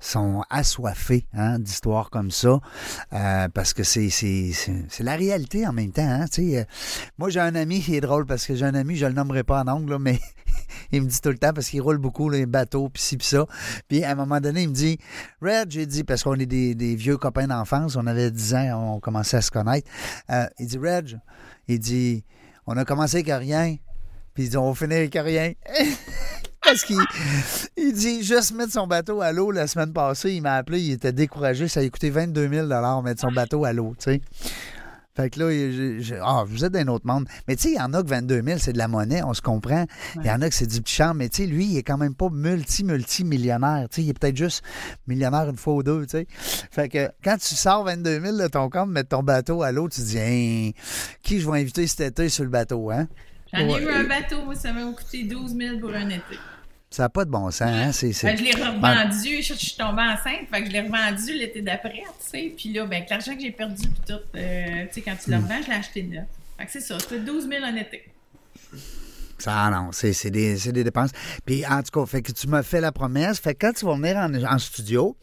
sont 0.00 0.42
assoiffés 0.50 1.26
hein, 1.34 1.58
d'histoires 1.58 2.10
comme 2.10 2.30
ça. 2.30 2.58
Euh, 3.12 3.48
parce 3.48 3.74
que 3.74 3.82
c'est, 3.82 4.10
c'est, 4.10 4.52
la 5.00 5.14
réalité 5.16 5.66
en 5.66 5.72
même 5.72 5.92
temps. 5.92 6.02
Hein, 6.02 6.24
euh, 6.38 6.64
moi, 7.18 7.30
j'ai 7.30 7.40
un 7.40 7.54
ami 7.54 7.80
qui 7.80 7.94
est 7.94 8.00
drôle 8.00 8.26
parce 8.26 8.46
que 8.46 8.54
j'ai 8.54 8.64
un 8.64 8.74
ami, 8.74 8.96
je 8.96 9.04
ne 9.04 9.10
le 9.10 9.16
nommerai 9.16 9.44
pas 9.44 9.62
en 9.62 9.68
ongle, 9.68 9.98
mais 9.98 10.18
il 10.92 11.02
me 11.02 11.06
dit 11.06 11.20
tout 11.20 11.30
le 11.30 11.38
temps 11.38 11.52
parce 11.52 11.68
qu'il 11.68 11.82
roule 11.82 11.98
beaucoup 11.98 12.28
les 12.30 12.46
bateaux, 12.46 12.88
puis 12.88 13.02
ci, 13.02 13.16
puis 13.16 13.26
ça. 13.26 13.46
Puis 13.88 14.04
à 14.04 14.12
un 14.12 14.14
moment 14.14 14.40
donné, 14.40 14.62
il 14.62 14.68
me 14.70 14.74
dit 14.74 14.98
Red, 15.42 15.70
j'ai 15.70 15.86
dit, 15.86 16.02
parce 16.02 16.22
qu'on 16.22 16.34
est 16.34 16.46
des, 16.46 16.96
vieux 16.96 17.16
copains 17.16 17.46
d'enfance, 17.46 17.96
on 17.96 18.06
avait 18.06 18.30
10 18.30 18.54
ans, 18.54 18.94
on 18.94 19.00
commençait 19.00 19.36
à 19.36 19.42
se 19.42 19.50
connaître. 19.50 19.88
Il 20.58 20.66
dit 20.66 20.78
Reg, 20.78 21.18
il 21.68 21.78
dit 21.78 22.24
On 22.66 22.76
a 22.76 22.84
commencé 22.84 23.18
avec 23.18 23.28
rien, 23.28 23.76
puis 24.34 24.44
il 24.44 24.50
dit 24.50 24.56
On 24.56 24.72
va 24.72 24.74
finir 24.74 24.96
avec 24.98 25.14
rien. 25.14 25.52
Parce 26.62 26.82
qu'il 26.82 27.00
il 27.76 27.92
dit 27.94 28.22
juste 28.22 28.52
mettre 28.52 28.72
son 28.72 28.86
bateau 28.86 29.20
à 29.20 29.32
l'eau 29.32 29.50
la 29.50 29.66
semaine 29.66 29.92
passée, 29.92 30.32
il 30.32 30.42
m'a 30.42 30.54
appelé, 30.56 30.80
il 30.80 30.92
était 30.92 31.12
découragé, 31.12 31.68
ça 31.68 31.80
a 31.80 31.88
coûté 31.88 32.10
22 32.10 32.48
000 32.48 33.02
mettre 33.02 33.20
son 33.20 33.32
bateau 33.32 33.64
à 33.64 33.72
l'eau, 33.72 33.94
tu 33.98 34.12
sais. 34.12 34.20
Fait 35.18 35.30
que 35.30 35.40
là, 35.40 36.20
ah, 36.22 36.44
vous 36.46 36.64
êtes 36.64 36.72
d'un 36.72 36.86
autre 36.86 37.04
monde. 37.04 37.26
Mais 37.48 37.56
tu 37.56 37.62
sais, 37.62 37.70
il 37.70 37.74
y 37.74 37.80
en 37.80 37.92
a 37.92 38.04
que 38.04 38.08
22 38.08 38.40
000, 38.40 38.58
c'est 38.60 38.72
de 38.72 38.78
la 38.78 38.86
monnaie, 38.86 39.20
on 39.24 39.34
se 39.34 39.42
comprend. 39.42 39.84
Il 40.14 40.24
y 40.24 40.30
en 40.30 40.40
a 40.42 40.48
que 40.48 40.54
c'est 40.54 40.68
du 40.68 40.80
petit 40.80 40.94
charme. 40.94 41.18
Mais 41.18 41.28
tu 41.28 41.42
sais, 41.42 41.48
lui, 41.48 41.64
il 41.64 41.76
est 41.76 41.82
quand 41.82 41.98
même 41.98 42.14
pas 42.14 42.28
multi-multi-millionnaire. 42.30 43.88
Tu 43.90 43.96
sais, 43.96 44.02
il 44.04 44.10
est 44.10 44.16
peut-être 44.16 44.36
juste 44.36 44.62
millionnaire 45.08 45.48
une 45.48 45.56
fois 45.56 45.74
ou 45.74 45.82
deux, 45.82 46.06
tu 46.06 46.18
sais. 46.18 46.26
Fait 46.70 46.88
que 46.88 47.10
quand 47.24 47.36
tu 47.36 47.56
sors 47.56 47.82
22 47.82 48.20
000 48.20 48.36
de 48.36 48.46
ton 48.46 48.70
compte, 48.70 48.90
mettre 48.90 49.08
ton 49.08 49.24
bateau 49.24 49.64
à 49.64 49.72
l'eau, 49.72 49.88
tu 49.88 50.02
te 50.02 50.06
dis, 50.06 50.20
hein, 50.20 50.70
qui 51.24 51.40
je 51.40 51.50
vais 51.50 51.62
inviter 51.62 51.88
cet 51.88 52.12
été 52.12 52.28
sur 52.28 52.44
le 52.44 52.50
bateau, 52.50 52.92
hein? 52.92 53.08
J'en 53.52 53.60
ai 53.60 53.82
eu 53.82 53.88
un 53.88 54.04
bateau, 54.04 54.44
moi, 54.44 54.54
ça 54.54 54.72
m'a 54.72 54.84
coûté 54.92 55.24
12 55.24 55.56
000 55.56 55.80
pour 55.80 55.94
un 55.94 56.10
été. 56.10 56.38
Ça 56.90 57.02
n'a 57.02 57.08
pas 57.10 57.24
de 57.26 57.30
bon 57.30 57.50
sens, 57.50 57.62
hein? 57.62 57.92
C'est, 57.92 58.12
ben, 58.22 58.36
je 58.36 58.44
l'ai 58.44 58.52
revendu, 58.52 59.42
je, 59.42 59.52
suis 59.52 59.76
tombée 59.76 60.02
enceinte, 60.02 60.48
fait 60.50 60.62
que 60.62 60.66
je 60.68 60.72
l'ai 60.72 60.80
revendu 60.80 61.34
l'été 61.34 61.60
d'après, 61.60 61.90
tu 61.90 62.30
sais. 62.30 62.54
Puis 62.56 62.72
là, 62.72 62.86
ben, 62.86 62.96
avec 62.96 63.10
l'argent 63.10 63.34
que 63.34 63.42
j'ai 63.42 63.50
perdu, 63.50 63.86
puis 63.88 64.00
tout, 64.06 64.20
euh, 64.34 64.84
tu 64.86 64.94
sais, 64.94 65.00
quand 65.02 65.16
tu 65.22 65.30
le 65.30 65.36
hmm. 65.36 65.44
revends, 65.44 65.62
je 65.62 65.68
l'ai 65.68 65.76
acheté 65.76 66.02
neuf. 66.02 66.24
Fait 66.56 66.64
que 66.64 66.72
c'est 66.72 66.80
ça, 66.80 66.98
c'était 66.98 67.20
12 67.20 67.48
000 67.48 67.64
en 67.64 67.76
été. 67.76 68.04
Ça, 69.38 69.70
non, 69.70 69.90
c'est 69.92 70.30
des, 70.30 70.56
des, 70.56 70.84
dépenses. 70.84 71.10
Puis, 71.46 71.64
en 71.64 71.80
tout 71.82 72.00
cas, 72.00 72.06
fait 72.06 72.22
que 72.22 72.32
tu 72.32 72.48
m'as 72.48 72.64
fait 72.64 72.80
la 72.80 72.90
promesse. 72.90 73.38
Fait 73.38 73.54
que 73.54 73.66
quand 73.66 73.72
tu 73.72 73.86
vas 73.86 73.94
venir 73.94 74.16
en, 74.50 74.58
studio, 74.58 75.16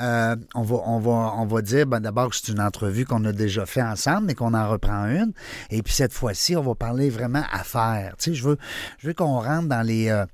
euh, 0.00 0.34
on, 0.56 0.62
va, 0.62 0.76
on, 0.84 0.98
va, 0.98 1.34
on 1.36 1.46
va 1.46 1.62
dire 1.62 1.86
ben, 1.86 2.00
d'abord 2.00 2.30
que 2.30 2.36
c'est 2.36 2.50
une 2.50 2.60
entrevue 2.60 3.04
qu'on 3.04 3.24
a 3.24 3.30
déjà 3.30 3.64
fait 3.64 3.82
ensemble, 3.82 4.26
mais 4.26 4.34
qu'on 4.34 4.54
en 4.54 4.68
reprend 4.68 5.04
une. 5.04 5.32
Et 5.70 5.82
puis, 5.82 5.94
cette 5.94 6.12
fois-ci, 6.12 6.56
on 6.56 6.62
va 6.62 6.74
parler 6.74 7.08
vraiment 7.08 7.44
affaires. 7.52 8.16
Tu 8.18 8.30
sais, 8.30 8.34
je 8.34 8.42
veux, 8.42 8.58
je 8.98 9.06
veux 9.06 9.14
qu'on 9.14 9.38
rentre 9.38 9.68
dans 9.68 9.82
les. 9.82 10.08
Euh, 10.08 10.26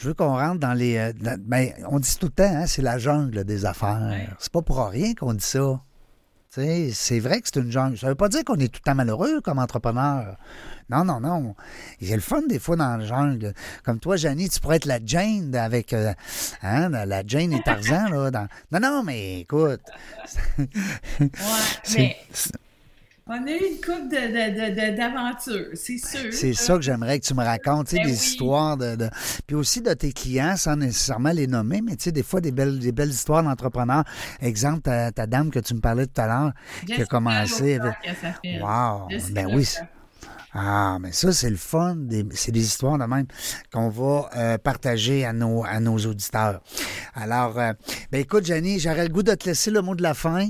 je 0.00 0.08
veux 0.08 0.14
qu'on 0.14 0.38
rentre 0.38 0.60
dans 0.60 0.72
les. 0.72 0.96
Euh, 0.96 1.12
ben, 1.40 1.72
on 1.90 1.98
dit 1.98 2.16
tout 2.18 2.26
le 2.26 2.32
temps, 2.32 2.44
hein, 2.44 2.66
c'est 2.66 2.80
la 2.80 2.98
jungle 2.98 3.44
des 3.44 3.66
affaires. 3.66 4.16
C'est 4.38 4.50
pas 4.50 4.62
pour 4.62 4.82
rien 4.88 5.14
qu'on 5.14 5.34
dit 5.34 5.44
ça. 5.44 5.82
C'est 6.48 7.20
vrai 7.20 7.40
que 7.40 7.48
c'est 7.52 7.60
une 7.60 7.70
jungle. 7.70 7.98
Ça 7.98 8.08
veut 8.08 8.14
pas 8.14 8.30
dire 8.30 8.42
qu'on 8.44 8.56
est 8.56 8.68
tout 8.68 8.80
le 8.82 8.90
temps 8.90 8.94
malheureux 8.94 9.42
comme 9.42 9.58
entrepreneur. 9.58 10.36
Non, 10.88 11.04
non, 11.04 11.20
non. 11.20 11.54
Il 12.00 12.08
y 12.08 12.12
a 12.14 12.16
le 12.16 12.22
fun 12.22 12.42
des 12.48 12.58
fois 12.58 12.76
dans 12.76 12.96
la 12.96 13.04
jungle. 13.04 13.52
Comme 13.84 14.00
toi, 14.00 14.16
Janie, 14.16 14.48
tu 14.48 14.58
pourrais 14.58 14.76
être 14.76 14.86
la 14.86 14.98
Jane 15.04 15.54
avec 15.54 15.92
euh, 15.92 16.14
hein, 16.62 16.88
la 16.88 17.22
Jane 17.24 17.52
et 17.52 17.62
Tarzan. 17.62 18.08
Là, 18.08 18.30
dans... 18.30 18.48
Non, 18.72 18.80
non, 18.80 19.02
mais 19.04 19.40
écoute. 19.40 19.82
ouais, 20.58 20.66
mais 21.96 22.16
on 23.30 23.46
a 23.46 23.50
eu 23.50 23.58
une 23.58 23.80
coupe 23.80 24.10
d'aventures, 24.10 25.68
c'est 25.74 25.98
sûr. 25.98 26.32
C'est 26.32 26.52
ça 26.52 26.74
que 26.74 26.82
j'aimerais 26.82 27.20
que 27.20 27.26
tu 27.26 27.34
me 27.34 27.44
racontes, 27.44 27.92
ben 27.92 28.04
des 28.04 28.12
histoires 28.12 28.76
de, 28.76 29.08
Puis 29.46 29.54
aussi 29.54 29.80
de 29.80 29.94
tes 29.94 30.12
clients, 30.12 30.56
sans 30.56 30.76
nécessairement 30.76 31.30
les 31.30 31.46
nommer, 31.46 31.80
mais 31.80 31.96
tu 31.96 32.04
sais, 32.04 32.12
des 32.12 32.24
fois, 32.24 32.40
des 32.40 32.50
belles, 32.50 32.78
des 32.78 32.92
belles 32.92 33.10
histoires 33.10 33.42
d'entrepreneurs. 33.42 34.04
Exemple, 34.40 34.82
ta, 34.82 35.26
dame 35.26 35.50
que 35.50 35.60
tu 35.60 35.74
me 35.74 35.80
parlais 35.80 36.06
tout 36.06 36.20
à 36.20 36.26
l'heure, 36.26 36.52
qui 36.86 37.00
a 37.00 37.06
commencé... 37.06 37.78
Avec... 37.78 37.94
Wow! 38.60 39.08
Ben 39.32 39.46
oui, 39.54 39.66
ah, 40.52 40.98
mais 41.00 41.12
ça, 41.12 41.32
c'est 41.32 41.50
le 41.50 41.56
fun. 41.56 41.96
C'est 42.32 42.50
des 42.50 42.64
histoires 42.64 42.98
de 42.98 43.04
même 43.04 43.26
qu'on 43.72 43.88
va 43.88 44.28
euh, 44.36 44.58
partager 44.58 45.24
à 45.24 45.32
nos, 45.32 45.64
à 45.64 45.78
nos 45.78 45.96
auditeurs. 45.98 46.60
Alors, 47.14 47.58
euh, 47.58 47.72
ben 48.10 48.20
écoute, 48.20 48.44
Jenny, 48.46 48.80
j'aurais 48.80 49.04
le 49.04 49.10
goût 49.10 49.22
de 49.22 49.34
te 49.34 49.48
laisser 49.48 49.70
le 49.70 49.80
mot 49.80 49.94
de 49.94 50.02
la 50.02 50.14
fin. 50.14 50.48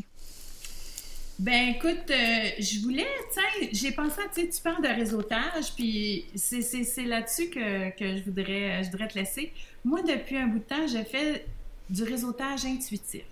Ben 1.40 1.70
écoute, 1.70 2.10
euh, 2.10 2.50
je 2.58 2.82
voulais, 2.82 3.08
sais, 3.30 3.70
j'ai 3.72 3.92
pensé, 3.92 4.20
tu 4.34 4.46
tu 4.46 4.60
parles 4.60 4.82
de 4.82 4.88
réseautage, 4.88 5.72
puis 5.74 6.26
c'est 6.34 7.04
là-dessus 7.06 7.48
que, 7.48 7.96
que, 7.96 8.18
je, 8.18 8.22
voudrais, 8.24 8.84
je 8.84 8.90
voudrais 8.90 9.08
te 9.08 9.18
laisser. 9.18 9.50
Moi, 9.82 10.02
depuis 10.02 10.36
un 10.36 10.48
bout 10.48 10.58
de 10.58 10.64
temps, 10.64 10.86
j'ai 10.86 11.02
fait 11.02 11.46
du 11.88 12.02
réseautage 12.02 12.66
intuitif. 12.66 13.24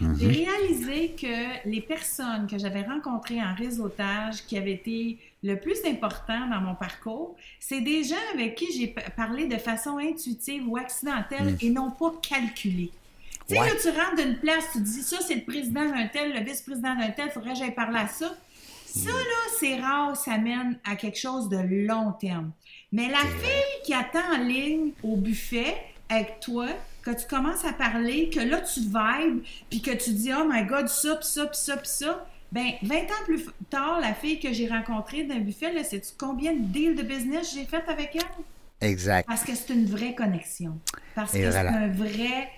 Mhm. 0.00 0.16
J'ai 0.18 0.26
réalisé 0.26 1.10
que 1.10 1.68
les 1.68 1.80
personnes 1.80 2.48
que 2.50 2.58
j'avais 2.58 2.82
rencontrées 2.82 3.40
en 3.40 3.54
réseautage 3.54 4.44
qui 4.46 4.58
avaient 4.58 4.72
été 4.72 5.18
le 5.44 5.54
plus 5.54 5.78
important 5.86 6.48
dans 6.48 6.60
mon 6.60 6.74
parcours, 6.74 7.36
c'est 7.60 7.82
des 7.82 8.02
gens 8.02 8.16
avec 8.34 8.56
qui 8.56 8.66
j'ai 8.76 8.92
parlé 9.16 9.46
de 9.46 9.58
façon 9.58 9.98
intuitive 9.98 10.68
ou 10.68 10.76
accidentelle 10.76 11.52
mhm. 11.52 11.58
et 11.60 11.70
non 11.70 11.92
pas 11.92 12.12
calculée. 12.20 12.90
Tu 13.48 13.54
sais, 13.54 13.60
là, 13.60 13.70
tu 13.80 13.88
rentres 13.88 14.16
d'une 14.16 14.38
place, 14.38 14.64
tu 14.72 14.80
dis 14.80 15.02
ça, 15.02 15.18
c'est 15.26 15.34
le 15.34 15.44
président 15.44 15.84
d'un 15.88 16.06
tel, 16.06 16.32
le 16.32 16.44
vice-président 16.44 16.94
d'un 16.94 17.10
tel, 17.10 17.26
il 17.26 17.32
faudrait 17.32 17.52
que 17.52 17.58
j'aille 17.58 17.74
parler 17.74 17.98
à 17.98 18.08
ça. 18.08 18.34
Ça, 18.86 19.10
là, 19.10 19.50
c'est 19.58 19.76
rare, 19.80 20.16
ça 20.16 20.38
mène 20.38 20.78
à 20.84 20.96
quelque 20.96 21.18
chose 21.18 21.48
de 21.48 21.58
long 21.58 22.12
terme. 22.12 22.52
Mais 22.92 23.08
la 23.08 23.18
fille 23.18 23.82
qui 23.84 23.92
attend 23.92 24.34
en 24.34 24.38
ligne 24.38 24.92
au 25.02 25.16
buffet 25.16 25.74
avec 26.08 26.40
toi, 26.40 26.68
que 27.02 27.10
tu 27.10 27.26
commences 27.28 27.64
à 27.64 27.72
parler, 27.72 28.30
que 28.30 28.40
là, 28.40 28.60
tu 28.60 28.80
vibes, 28.80 29.42
puis 29.68 29.82
que 29.82 29.90
tu 29.90 30.12
dis, 30.12 30.30
oh 30.32 30.48
my 30.48 30.64
God, 30.64 30.88
ça, 30.88 31.16
puis 31.16 31.26
ça, 31.26 31.46
puis 31.46 31.58
ça, 31.58 31.76
puis 31.76 31.88
ça, 31.88 32.26
ben 32.50 32.70
20 32.82 32.96
ans 32.96 33.24
plus 33.24 33.44
tard, 33.68 34.00
la 34.00 34.14
fille 34.14 34.38
que 34.38 34.52
j'ai 34.52 34.68
rencontrée 34.68 35.24
d'un 35.24 35.40
buffet, 35.40 35.72
là, 35.72 35.84
sais-tu 35.84 36.12
combien 36.16 36.54
de 36.54 36.60
deals 36.60 36.94
de 36.94 37.02
business 37.02 37.52
j'ai 37.52 37.64
fait 37.64 37.82
avec 37.88 38.14
elle? 38.14 38.88
Exact. 38.88 39.26
Parce 39.26 39.44
que 39.44 39.54
c'est 39.54 39.74
une 39.74 39.86
vraie 39.86 40.14
connexion. 40.14 40.78
Parce 41.14 41.32
que 41.32 41.50
c'est 41.50 41.56
un 41.56 41.88
vrai 41.88 42.48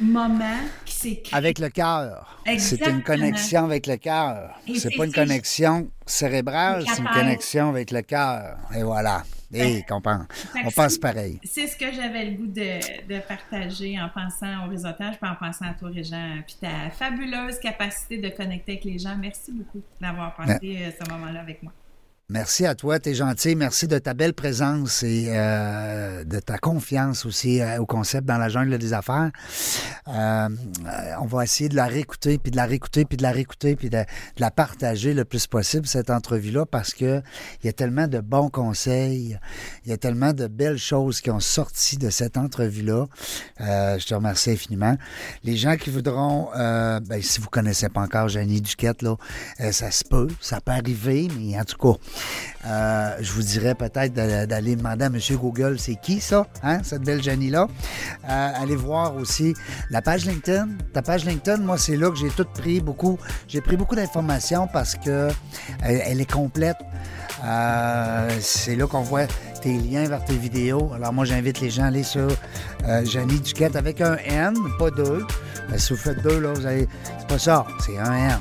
moment 0.00 0.58
qui 0.84 0.94
s'est 0.94 1.22
Avec 1.32 1.58
le 1.58 1.68
cœur. 1.68 2.38
C'est 2.58 2.86
une 2.86 3.02
connexion 3.02 3.64
avec 3.64 3.86
le 3.86 3.96
cœur. 3.96 4.58
C'est 4.74 4.96
pas 4.96 5.04
une 5.04 5.12
connexion 5.12 5.90
cérébrale, 6.04 6.84
c'est 6.86 7.02
une 7.02 7.08
connexion 7.08 7.70
avec 7.70 7.90
le 7.90 8.02
cœur. 8.02 8.56
Et 8.76 8.82
voilà. 8.82 9.22
Et 9.54 9.82
qu'on 9.88 10.00
pense. 10.00 10.26
On 10.64 10.70
pense 10.70 10.98
pareil. 10.98 11.38
C'est 11.44 11.68
ce 11.68 11.76
que 11.76 11.92
j'avais 11.92 12.24
le 12.26 12.36
goût 12.36 12.46
de, 12.46 13.20
partager 13.20 13.98
en 14.00 14.08
pensant 14.08 14.66
au 14.66 14.70
réseautage, 14.70 15.18
puis 15.20 15.30
en 15.30 15.36
pensant 15.36 15.66
à 15.66 15.74
toi, 15.74 15.88
Régent, 15.88 16.42
puis 16.44 16.56
ta 16.60 16.90
fabuleuse 16.90 17.58
capacité 17.60 18.18
de 18.18 18.28
connecter 18.28 18.72
avec 18.72 18.84
les 18.84 18.98
gens. 18.98 19.16
Merci 19.16 19.52
beaucoup 19.52 19.82
d'avoir 20.00 20.34
passé 20.34 20.78
euh, 20.80 20.90
ce 21.00 21.10
moment-là 21.10 21.40
avec 21.40 21.62
moi. 21.62 21.72
Merci 22.28 22.66
à 22.66 22.74
toi, 22.74 22.98
t'es 22.98 23.14
gentil. 23.14 23.54
Merci 23.54 23.86
de 23.86 24.00
ta 24.00 24.12
belle 24.12 24.34
présence 24.34 25.04
et 25.04 25.26
euh, 25.28 26.24
de 26.24 26.40
ta 26.40 26.58
confiance 26.58 27.24
aussi 27.24 27.60
euh, 27.60 27.80
au 27.80 27.86
concept 27.86 28.26
dans 28.26 28.36
la 28.36 28.48
jungle 28.48 28.78
des 28.78 28.92
affaires. 28.92 29.30
Euh, 30.08 30.48
on 31.20 31.26
va 31.26 31.44
essayer 31.44 31.68
de 31.68 31.76
la 31.76 31.86
réécouter, 31.86 32.38
puis 32.38 32.50
de 32.50 32.56
la 32.56 32.66
réécouter, 32.66 33.04
puis 33.04 33.16
de 33.16 33.22
la 33.22 33.30
réécouter, 33.30 33.76
puis 33.76 33.90
de, 33.90 34.02
la 34.38 34.50
partager 34.50 35.14
le 35.14 35.24
plus 35.24 35.46
possible, 35.46 35.86
cette 35.86 36.10
entrevue-là, 36.10 36.66
parce 36.66 36.94
que 36.94 37.22
il 37.62 37.66
y 37.66 37.68
a 37.68 37.72
tellement 37.72 38.08
de 38.08 38.18
bons 38.18 38.48
conseils, 38.48 39.38
il 39.84 39.90
y 39.90 39.94
a 39.94 39.96
tellement 39.96 40.32
de 40.32 40.48
belles 40.48 40.78
choses 40.78 41.20
qui 41.20 41.30
ont 41.30 41.38
sorti 41.38 41.96
de 41.96 42.10
cette 42.10 42.36
entrevue-là. 42.36 43.06
Euh, 43.60 44.00
je 44.00 44.06
te 44.06 44.14
remercie 44.16 44.50
infiniment. 44.50 44.96
Les 45.44 45.56
gens 45.56 45.76
qui 45.76 45.90
voudront, 45.90 46.48
euh, 46.56 46.98
ben, 46.98 47.22
si 47.22 47.40
vous 47.40 47.50
connaissez 47.50 47.88
pas 47.88 48.00
encore 48.00 48.28
Jenny 48.28 48.60
Duquette, 48.60 49.02
là, 49.02 49.14
ça 49.70 49.92
se 49.92 50.02
peut, 50.02 50.26
ça 50.40 50.60
peut 50.60 50.72
arriver, 50.72 51.28
mais 51.38 51.56
en 51.56 51.64
tout 51.64 51.78
cas, 51.78 51.98
euh, 52.66 53.16
je 53.20 53.32
vous 53.32 53.42
dirais 53.42 53.74
peut-être 53.74 54.12
d'aller 54.12 54.76
demander 54.76 55.04
à 55.04 55.08
M. 55.08 55.18
Google, 55.32 55.78
c'est 55.78 55.96
qui 55.96 56.20
ça, 56.20 56.46
hein, 56.62 56.80
cette 56.82 57.02
belle 57.02 57.22
Jenny-là? 57.22 57.68
Euh, 58.28 58.50
allez 58.54 58.76
voir 58.76 59.16
aussi 59.16 59.54
la 59.90 60.02
page 60.02 60.26
LinkedIn. 60.26 60.68
Ta 60.92 61.02
page 61.02 61.24
LinkedIn, 61.24 61.58
moi, 61.58 61.78
c'est 61.78 61.96
là 61.96 62.10
que 62.10 62.16
j'ai 62.16 62.30
tout 62.30 62.46
pris 62.54 62.80
beaucoup. 62.80 63.18
J'ai 63.48 63.60
pris 63.60 63.76
beaucoup 63.76 63.94
d'informations 63.94 64.68
parce 64.72 64.94
que 64.96 65.28
elle 65.82 66.20
est 66.20 66.30
complète. 66.30 66.76
Euh, 67.44 68.28
c'est 68.40 68.76
là 68.76 68.86
qu'on 68.86 69.02
voit 69.02 69.26
tes 69.60 69.76
liens 69.78 70.08
vers 70.08 70.24
tes 70.24 70.36
vidéos. 70.36 70.90
Alors 70.94 71.12
moi, 71.12 71.24
j'invite 71.24 71.60
les 71.60 71.70
gens 71.70 71.84
à 71.84 71.86
aller 71.86 72.02
sur 72.02 72.28
euh, 72.84 73.04
Jenny 73.04 73.40
Duquette 73.40 73.76
avec 73.76 74.00
un 74.00 74.16
N, 74.16 74.54
pas 74.78 74.90
deux. 74.90 75.24
Ben, 75.68 75.78
si 75.78 75.92
vous 75.92 75.98
faites 75.98 76.22
deux, 76.22 76.40
là, 76.40 76.52
vous 76.52 76.66
allez... 76.66 76.88
C'est 77.18 77.26
pas 77.28 77.38
ça, 77.38 77.66
c'est 77.84 77.98
un 77.98 78.14
N. 78.14 78.38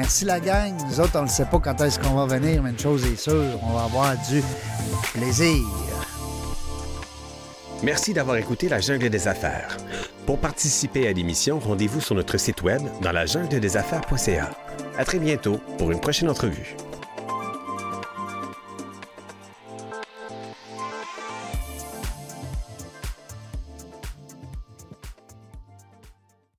Merci 0.00 0.24
la 0.24 0.40
gang. 0.40 0.72
Nous 0.88 0.98
autres, 0.98 1.18
on 1.18 1.24
ne 1.24 1.28
sait 1.28 1.44
pas 1.44 1.58
quand 1.58 1.78
est-ce 1.82 1.98
qu'on 1.98 2.14
va 2.14 2.24
venir, 2.24 2.62
mais 2.62 2.70
une 2.70 2.78
chose 2.78 3.04
est 3.04 3.20
sûre, 3.20 3.62
on 3.62 3.74
va 3.74 3.82
avoir 3.84 4.16
du 4.30 4.42
plaisir. 5.12 5.62
Merci 7.82 8.14
d'avoir 8.14 8.38
écouté 8.38 8.70
La 8.70 8.80
Jungle 8.80 9.10
des 9.10 9.28
Affaires. 9.28 9.76
Pour 10.24 10.38
participer 10.38 11.06
à 11.06 11.12
l'émission, 11.12 11.58
rendez-vous 11.58 12.00
sur 12.00 12.14
notre 12.14 12.38
site 12.38 12.62
web 12.62 12.80
dans 13.02 13.12
la 13.12 13.26
jungle 13.26 13.60
des 13.60 13.76
affaires.ca. 13.76 14.48
À 14.96 15.04
très 15.04 15.18
bientôt 15.18 15.60
pour 15.76 15.90
une 15.90 16.00
prochaine 16.00 16.30
entrevue. 16.30 16.76